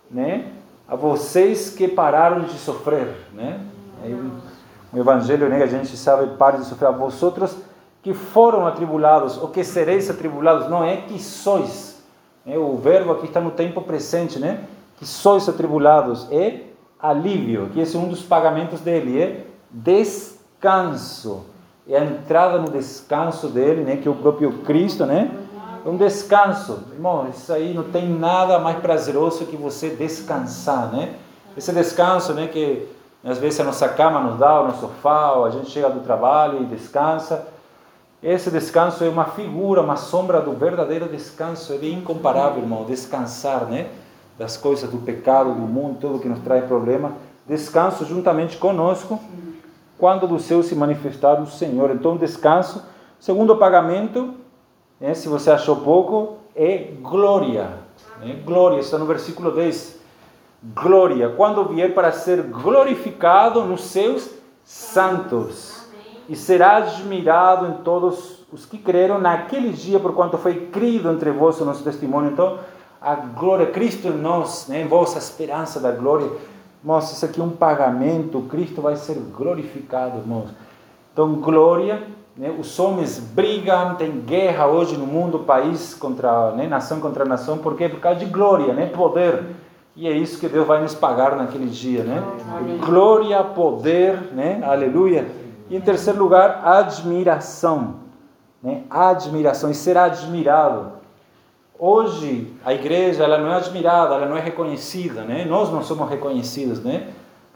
né? 0.10 0.52
A 0.88 0.96
vocês 0.96 1.70
que 1.70 1.88
pararam 1.88 2.42
de 2.42 2.58
sofrer, 2.58 3.16
né? 3.34 3.62
o 4.92 4.98
evangelho, 4.98 5.48
né, 5.50 5.62
a 5.62 5.68
gente 5.68 5.96
sabe, 5.96 6.36
pare 6.36 6.58
de 6.58 6.66
sofrer. 6.66 6.88
A 6.88 6.92
vosotros 6.92 7.56
que 8.02 8.14
foram 8.14 8.66
atribulados, 8.66 9.38
ou 9.38 9.50
que 9.50 9.64
sereis 9.64 10.10
atribulados, 10.10 10.68
não 10.68 10.84
é 10.84 10.98
que 10.98 11.20
sois. 11.20 12.02
É, 12.46 12.58
o 12.58 12.76
verbo 12.78 13.12
aqui 13.12 13.26
está 13.26 13.40
no 13.40 13.52
tempo 13.52 13.82
presente, 13.82 14.40
né? 14.40 14.64
Que 14.98 15.06
sois 15.06 15.48
atribulados. 15.48 16.28
É 16.32 16.62
alívio, 17.00 17.70
que 17.72 17.80
esse 17.80 17.96
é 17.96 18.00
um 18.00 18.08
dos 18.08 18.24
pagamentos 18.24 18.82
dele, 18.82 19.22
é 19.22 19.46
descanso. 19.70 21.46
É 21.88 21.98
a 21.98 22.06
entrada 22.06 22.60
no 22.60 22.70
descanso 22.70 23.48
dele, 23.48 23.84
né? 23.84 23.98
Que 23.98 24.08
é 24.08 24.12
o 24.12 24.16
próprio 24.16 24.60
Cristo, 24.60 25.06
né? 25.06 25.32
É 25.86 25.90
um 25.90 25.98
descanso. 25.98 26.84
Irmão, 26.94 27.28
isso 27.30 27.52
aí 27.52 27.74
não 27.74 27.84
tem 27.84 28.08
nada 28.08 28.60
mais 28.60 28.78
prazeroso 28.80 29.46
que 29.46 29.56
você 29.56 29.90
descansar, 29.90 30.92
né? 30.92 31.16
Esse 31.58 31.72
descanso, 31.72 32.34
né? 32.34 32.48
Que 32.48 32.88
às 33.24 33.38
vezes 33.38 33.60
a 33.60 33.64
nossa 33.64 33.90
cama 33.90 34.20
nos 34.20 34.38
dá, 34.38 34.60
ou 34.60 34.68
no 34.68 34.76
sofá, 34.76 35.34
a 35.46 35.50
gente 35.50 35.72
chega 35.72 35.90
do 35.90 36.02
trabalho 36.02 36.62
e 36.62 36.66
descansa. 36.66 37.48
Esse 38.22 38.52
descanso 38.52 39.04
é 39.04 39.10
uma 39.10 39.26
figura, 39.26 39.82
uma 39.82 39.96
sombra 39.96 40.42
do 40.42 40.52
verdadeiro 40.52 41.08
descanso. 41.08 41.74
Ele 41.74 41.90
é 41.90 41.94
incomparável, 41.94 42.62
irmão. 42.62 42.84
Descansar, 42.86 43.66
né? 43.66 43.88
Das 44.38 44.58
coisas 44.58 44.90
do 44.90 44.98
pecado, 44.98 45.54
do 45.54 45.62
mundo, 45.62 45.98
tudo 46.00 46.20
que 46.20 46.28
nos 46.28 46.40
traz 46.40 46.66
problema. 46.66 47.14
Descanso 47.48 48.06
juntamente 48.06 48.58
conosco, 48.58 49.20
quando 50.00 50.28
do 50.28 50.40
céu 50.40 50.64
se 50.64 50.74
manifestar 50.74 51.40
o 51.42 51.46
Senhor. 51.46 51.92
Então, 51.92 52.18
descanso. 52.18 52.84
Segundo 53.20 53.56
pagamento, 53.58 54.34
né? 55.00 55.14
se 55.14 55.28
você 55.28 55.52
achou 55.52 55.76
pouco, 55.76 56.38
é 56.56 56.92
glória. 57.02 57.74
Né? 58.22 58.42
Glória, 58.46 58.80
está 58.80 58.98
no 58.98 59.06
versículo 59.06 59.52
10 59.52 60.00
glória, 60.62 61.30
quando 61.30 61.64
vier 61.66 61.94
para 61.94 62.12
ser 62.12 62.44
glorificado 62.44 63.64
nos 63.64 63.86
seus 63.86 64.30
santos. 64.64 65.88
E 66.28 66.36
será 66.36 66.78
admirado 66.78 67.68
em 67.68 67.84
todos 67.84 68.46
os 68.52 68.66
que 68.66 68.78
creram 68.78 69.20
naquele 69.20 69.70
dia, 69.70 70.00
por 70.00 70.14
quanto 70.14 70.38
foi 70.38 70.68
crido 70.68 71.10
entre 71.10 71.32
vós 71.32 71.60
o 71.60 71.66
nosso 71.66 71.84
testemunho. 71.84 72.32
Então, 72.32 72.60
a 73.02 73.16
glória, 73.16 73.68
Cristo 73.68 74.08
em 74.08 74.18
nós, 74.18 74.68
né, 74.68 74.82
em 74.82 74.88
vós 74.88 75.16
a 75.16 75.20
esperança 75.20 75.80
da 75.80 75.92
glória. 75.92 76.30
Irmãos, 76.82 77.12
isso 77.12 77.26
aqui 77.26 77.42
é 77.42 77.44
um 77.44 77.50
pagamento, 77.50 78.42
Cristo 78.44 78.82
vai 78.82 78.96
ser 78.96 79.16
glorificado, 79.36 80.20
irmãos. 80.20 80.50
Então, 81.12 81.36
glória, 81.36 82.04
né, 82.38 82.56
os 82.58 82.80
homens 82.80 83.20
brigam, 83.20 83.96
tem 83.96 84.22
guerra 84.22 84.68
hoje 84.68 84.96
no 84.96 85.06
mundo, 85.06 85.40
país 85.40 85.94
contra, 85.94 86.52
né, 86.52 86.68
nação 86.68 87.02
contra 87.02 87.26
nação, 87.26 87.58
porque 87.58 87.90
por 87.90 88.00
causa 88.00 88.20
de 88.20 88.26
glória, 88.26 88.74
né, 88.74 88.86
poder. 88.86 89.44
E 89.94 90.08
é 90.08 90.12
isso 90.12 90.40
que 90.40 90.48
Deus 90.48 90.66
vai 90.66 90.82
nos 90.82 90.96
pagar 90.96 91.36
naquele 91.36 91.66
dia, 91.66 92.04
né? 92.06 92.24
Glória, 92.86 93.44
poder, 93.44 94.32
né? 94.32 94.62
Aleluia. 94.64 95.28
E 95.70 95.76
em 95.76 95.82
terceiro 95.82 96.18
lugar, 96.18 96.62
admiração, 96.64 97.96
né? 98.64 98.84
Admiração 98.90 99.70
e 99.70 99.74
será 99.74 100.06
admirado. 100.06 100.99
Hoje 101.80 102.54
a 102.66 102.74
igreja 102.74 103.24
ela 103.24 103.38
não 103.38 103.54
é 103.54 103.56
admirada, 103.56 104.16
ela 104.16 104.26
não 104.26 104.36
é 104.36 104.42
reconhecida, 104.42 105.22
né? 105.22 105.46
Nós 105.46 105.72
não 105.72 105.82
somos 105.82 106.10
reconhecidos, 106.10 106.84
né? 106.84 107.08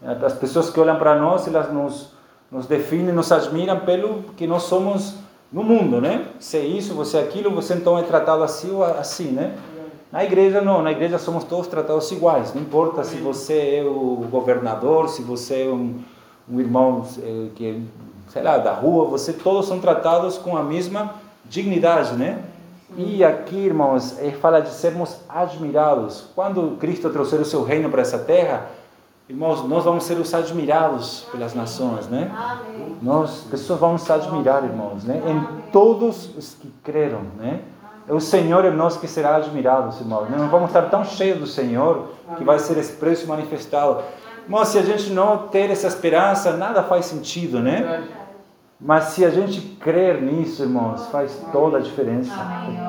As 0.02 0.34
pessoas 0.34 0.70
que 0.70 0.80
olham 0.80 0.98
para 0.98 1.16
nós, 1.16 1.46
elas 1.46 1.72
nos 1.72 2.14
nos 2.54 2.68
definem, 2.68 3.12
nos 3.12 3.32
admiram 3.32 3.80
pelo 3.80 4.24
que 4.38 4.46
nós 4.46 4.64
somos 4.64 5.16
no 5.52 5.64
mundo, 5.64 6.00
né? 6.00 6.28
Se 6.40 6.58
é 6.58 6.64
isso, 6.64 6.94
você 6.94 7.18
é 7.18 7.22
aquilo, 7.22 7.50
você 7.50 7.74
então 7.74 7.98
é 7.98 8.04
tratado 8.04 8.44
assim 8.44 8.72
ou 8.72 8.84
assim, 8.84 9.32
né? 9.32 9.56
Na 10.12 10.24
igreja 10.24 10.62
não, 10.62 10.84
na 10.84 10.92
igreja 10.92 11.18
somos 11.18 11.44
todos 11.44 11.66
tratados 11.66 12.12
iguais, 12.12 12.54
não 12.54 12.62
importa 12.62 13.04
se 13.04 13.16
você 13.16 13.78
é 13.78 13.84
o 13.84 14.26
governador, 14.30 15.10
se 15.10 15.24
você 15.24 15.64
é 15.64 15.68
um, 15.68 16.00
um 16.48 16.60
irmão 16.60 17.04
é, 17.18 17.48
que, 17.56 17.82
sei 18.28 18.44
lá, 18.44 18.60
da 18.60 18.72
rua, 18.72 19.06
você 19.06 19.34
todos 19.34 19.68
são 19.68 19.80
tratados 19.80 20.38
com 20.38 20.56
a 20.56 20.62
mesma 20.62 21.16
dignidade, 21.46 22.14
né? 22.14 22.44
E 22.96 23.24
aqui, 23.24 23.56
irmãos, 23.56 24.20
é, 24.20 24.32
fala 24.32 24.62
de 24.62 24.70
sermos 24.70 25.18
admirados. 25.28 26.26
Quando 26.36 26.78
Cristo 26.78 27.10
trouxer 27.10 27.40
o 27.40 27.46
seu 27.46 27.64
reino 27.64 27.90
para 27.90 28.02
essa 28.02 28.20
terra, 28.20 28.68
irmãos, 29.28 29.68
nós 29.68 29.84
vamos 29.84 30.04
ser 30.04 30.18
os 30.20 30.34
admirados 30.34 31.28
pelas 31.32 31.54
nações, 31.54 32.08
né? 32.08 32.32
Nós, 33.02 33.46
pessoas 33.50 33.80
vão 33.80 33.98
se 33.98 34.12
admirar, 34.12 34.64
irmãos, 34.64 35.04
né? 35.04 35.22
Em 35.26 35.72
todos 35.72 36.36
os 36.38 36.56
que 36.56 36.72
creram, 36.84 37.22
né? 37.38 37.62
o 38.10 38.20
Senhor 38.20 38.66
é 38.66 38.70
nós 38.70 38.98
que 38.98 39.08
será 39.08 39.38
admirado, 39.38 39.96
irmãos. 40.00 40.30
Não 40.30 40.50
vamos 40.50 40.68
estar 40.68 40.84
tão 40.84 41.06
cheios 41.06 41.40
do 41.40 41.48
Senhor 41.48 42.10
que 42.38 42.44
vai 42.44 42.60
ser 42.60 42.78
expresso 42.78 43.24
e 43.24 43.28
manifestado. 43.28 44.04
Mas 44.48 44.70
se 44.70 44.78
a 44.78 44.82
gente 44.82 45.10
não 45.12 45.48
ter 45.48 45.70
essa 45.70 45.88
esperança, 45.88 46.58
nada 46.58 46.84
faz 46.84 47.06
sentido, 47.06 47.60
né? 47.60 48.04
Mas 48.86 49.06
se 49.06 49.24
a 49.24 49.30
gente 49.30 49.62
crer 49.80 50.22
nisso, 50.22 50.62
irmãos, 50.62 51.08
faz 51.08 51.42
toda 51.54 51.78
a 51.78 51.80
diferença. 51.80 52.34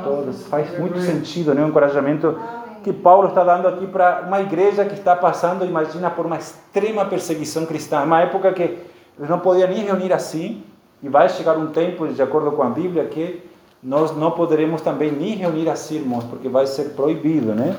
Todas, 0.03 0.45
faz 0.49 0.77
muito 0.77 0.99
sentido, 0.99 1.55
né? 1.55 1.65
O 1.65 1.69
encorajamento 1.69 2.37
que 2.83 2.93
Paulo 2.93 3.29
está 3.29 3.45
dando 3.45 3.69
aqui 3.69 3.87
para 3.87 4.25
uma 4.27 4.41
igreja 4.41 4.85
que 4.85 4.95
está 4.95 5.15
passando, 5.15 5.65
imagina, 5.65 6.11
por 6.11 6.27
uma 6.27 6.37
extrema 6.37 7.05
perseguição 7.05 7.65
cristã. 7.65 8.03
Uma 8.03 8.23
época 8.23 8.53
que 8.53 8.63
eles 8.63 9.31
não 9.31 9.39
podiam 9.39 9.69
nem 9.69 9.85
reunir 9.85 10.13
assim. 10.13 10.65
E 11.01 11.09
vai 11.09 11.29
chegar 11.29 11.57
um 11.57 11.69
tempo, 11.69 12.09
de 12.09 12.21
acordo 12.21 12.51
com 12.51 12.63
a 12.65 12.71
Bíblia, 12.71 13.05
que 13.05 13.43
nós 13.81 14.17
não 14.17 14.33
poderemos 14.33 14.81
também 14.81 15.13
nem 15.13 15.37
reunir 15.37 15.69
assim, 15.69 15.97
irmãos, 15.97 16.25
porque 16.25 16.49
vai 16.49 16.67
ser 16.67 16.91
proibido, 16.91 17.55
né? 17.55 17.77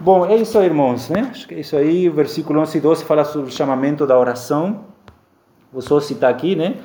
Bom, 0.00 0.24
é 0.24 0.36
isso 0.36 0.58
aí, 0.58 0.66
irmãos, 0.66 1.10
né? 1.10 1.28
Acho 1.30 1.46
que 1.46 1.56
é 1.56 1.60
isso 1.60 1.76
aí. 1.76 2.08
O 2.08 2.12
versículo 2.14 2.58
11 2.60 2.78
e 2.78 2.80
12 2.80 3.04
fala 3.04 3.24
sobre 3.24 3.50
o 3.50 3.52
chamamento 3.52 4.06
da 4.06 4.18
oração. 4.18 4.84
Vou 5.70 5.82
só 5.82 6.00
citar 6.00 6.30
aqui, 6.30 6.56
né? 6.56 6.76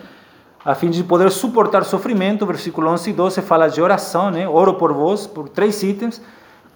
A 0.68 0.76
fim 0.76 0.90
de 0.90 1.02
poder 1.02 1.32
suportar 1.32 1.86
sofrimento, 1.86 2.46
versículo 2.46 2.90
11 2.90 3.10
e 3.10 3.14
12 3.14 3.42
fala 3.42 3.70
de 3.70 3.82
oração, 3.82 4.30
né? 4.30 4.50
Oro 4.50 4.74
por 4.74 4.92
vós, 4.92 5.26
por 5.26 5.48
três 5.48 5.82
itens. 5.82 6.22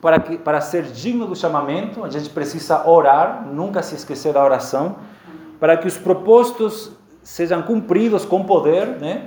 Para, 0.01 0.17
que, 0.17 0.37
para 0.37 0.61
ser 0.61 0.83
digno 0.83 1.27
do 1.27 1.35
chamamento, 1.35 2.05
a 2.05 2.09
gente 2.09 2.29
precisa 2.29 2.87
orar, 2.87 3.45
nunca 3.51 3.83
se 3.83 3.93
esquecer 3.93 4.31
da 4.31 4.41
oração. 4.41 4.95
Para 5.59 5.75
que 5.75 5.87
os 5.87 5.97
propósitos 5.97 6.93
sejam 7.21 7.61
cumpridos 7.63 8.23
com 8.23 8.45
poder, 8.45 8.87
né? 8.87 9.25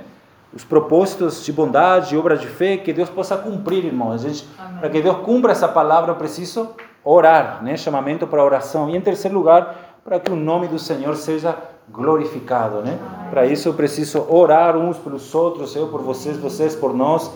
os 0.51 0.63
propósitos 0.63 1.45
de 1.45 1.53
bondade, 1.53 2.17
obras 2.17 2.41
de 2.41 2.47
fé, 2.47 2.75
que 2.75 2.91
Deus 2.91 3.07
possa 3.07 3.37
cumprir, 3.37 3.85
irmãos. 3.85 4.23
Gente, 4.23 4.47
para 4.79 4.89
que 4.89 4.99
Deus 4.99 5.17
cumpra 5.17 5.51
essa 5.51 5.67
palavra, 5.67 6.09
eu 6.09 6.15
preciso 6.15 6.71
orar, 7.03 7.63
né? 7.63 7.77
Chamamento 7.77 8.25
para 8.25 8.43
oração. 8.43 8.89
E 8.89 8.97
em 8.97 9.01
terceiro 9.01 9.37
lugar, 9.37 9.99
para 10.03 10.19
que 10.19 10.31
o 10.31 10.35
nome 10.35 10.67
do 10.67 10.79
Senhor 10.79 11.15
seja 11.17 11.55
glorificado, 11.89 12.81
né? 12.81 12.99
Para 13.29 13.45
isso 13.45 13.69
eu 13.69 13.73
preciso 13.73 14.25
orar 14.29 14.77
uns 14.77 14.97
pelos 14.97 15.33
outros, 15.33 15.75
eu 15.75 15.87
por 15.87 16.01
vocês, 16.01 16.37
vocês 16.37 16.75
por 16.75 16.93
nós, 16.93 17.31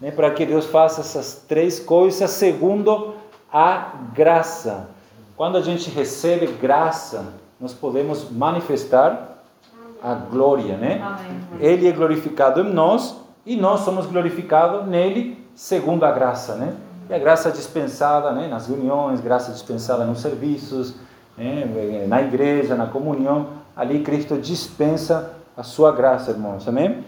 né? 0.00 0.10
Para 0.10 0.30
que 0.30 0.44
Deus 0.44 0.66
faça 0.66 1.00
essas 1.00 1.44
três 1.48 1.80
coisas 1.80 2.30
segundo 2.30 3.14
a 3.52 3.92
graça. 4.14 4.88
Quando 5.36 5.56
a 5.56 5.60
gente 5.60 5.90
recebe 5.90 6.46
graça, 6.46 7.34
nós 7.60 7.72
podemos 7.72 8.30
manifestar 8.30 9.42
a 10.02 10.14
glória, 10.14 10.76
né? 10.76 11.16
Ele 11.58 11.88
é 11.88 11.92
glorificado 11.92 12.60
em 12.60 12.72
nós 12.72 13.16
e 13.46 13.56
nós 13.56 13.80
somos 13.80 14.06
glorificados 14.06 14.86
nele 14.86 15.42
segundo 15.54 16.04
a 16.04 16.12
graça, 16.12 16.54
né? 16.56 16.74
E 17.08 17.14
a 17.14 17.18
graça 17.18 17.50
dispensada, 17.50 18.32
né? 18.32 18.48
Nas 18.48 18.66
reuniões, 18.66 19.20
graça 19.20 19.52
dispensada 19.52 20.04
nos 20.04 20.20
serviços, 20.20 20.94
né? 21.36 22.04
na 22.08 22.22
igreja, 22.22 22.74
na 22.74 22.86
comunhão, 22.86 23.48
ali 23.76 24.02
Cristo 24.02 24.36
dispensa 24.36 25.32
a 25.56 25.62
sua 25.62 25.92
graça, 25.92 26.30
irmãos, 26.30 26.66
amém? 26.66 27.04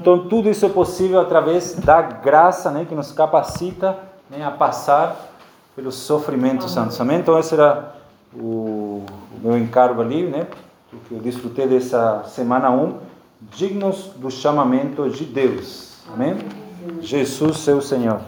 Então 0.00 0.28
tudo 0.28 0.50
isso 0.50 0.66
é 0.66 0.68
possível 0.68 1.20
através 1.20 1.74
da 1.74 2.02
graça, 2.02 2.70
né? 2.70 2.84
Que 2.84 2.94
nos 2.94 3.12
capacita 3.12 3.96
né? 4.28 4.44
a 4.44 4.50
passar 4.50 5.30
pelos 5.76 5.94
sofrimentos 5.94 6.72
santos, 6.72 7.00
amém? 7.00 7.18
Então 7.18 7.38
esse 7.38 7.54
era 7.54 7.94
o, 8.34 9.04
o 9.32 9.40
meu 9.42 9.56
encargo 9.56 10.00
ali, 10.00 10.28
né? 10.28 10.46
que 11.08 11.14
eu 11.14 11.20
desfrutei 11.20 11.66
dessa 11.66 12.24
semana 12.24 12.70
1, 12.70 12.98
dignos 13.40 14.10
do 14.16 14.30
chamamento 14.30 15.08
de 15.08 15.24
Deus. 15.24 15.98
Amém? 16.12 16.36
Jesus, 17.00 17.58
seu 17.58 17.80
Senhor. 17.80 18.20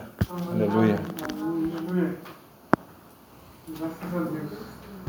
Aleluia. 0.50 0.98
Aleluia. 1.32 2.16
Graças 3.68 4.14
a 4.14 4.30
Deus. 4.30 4.65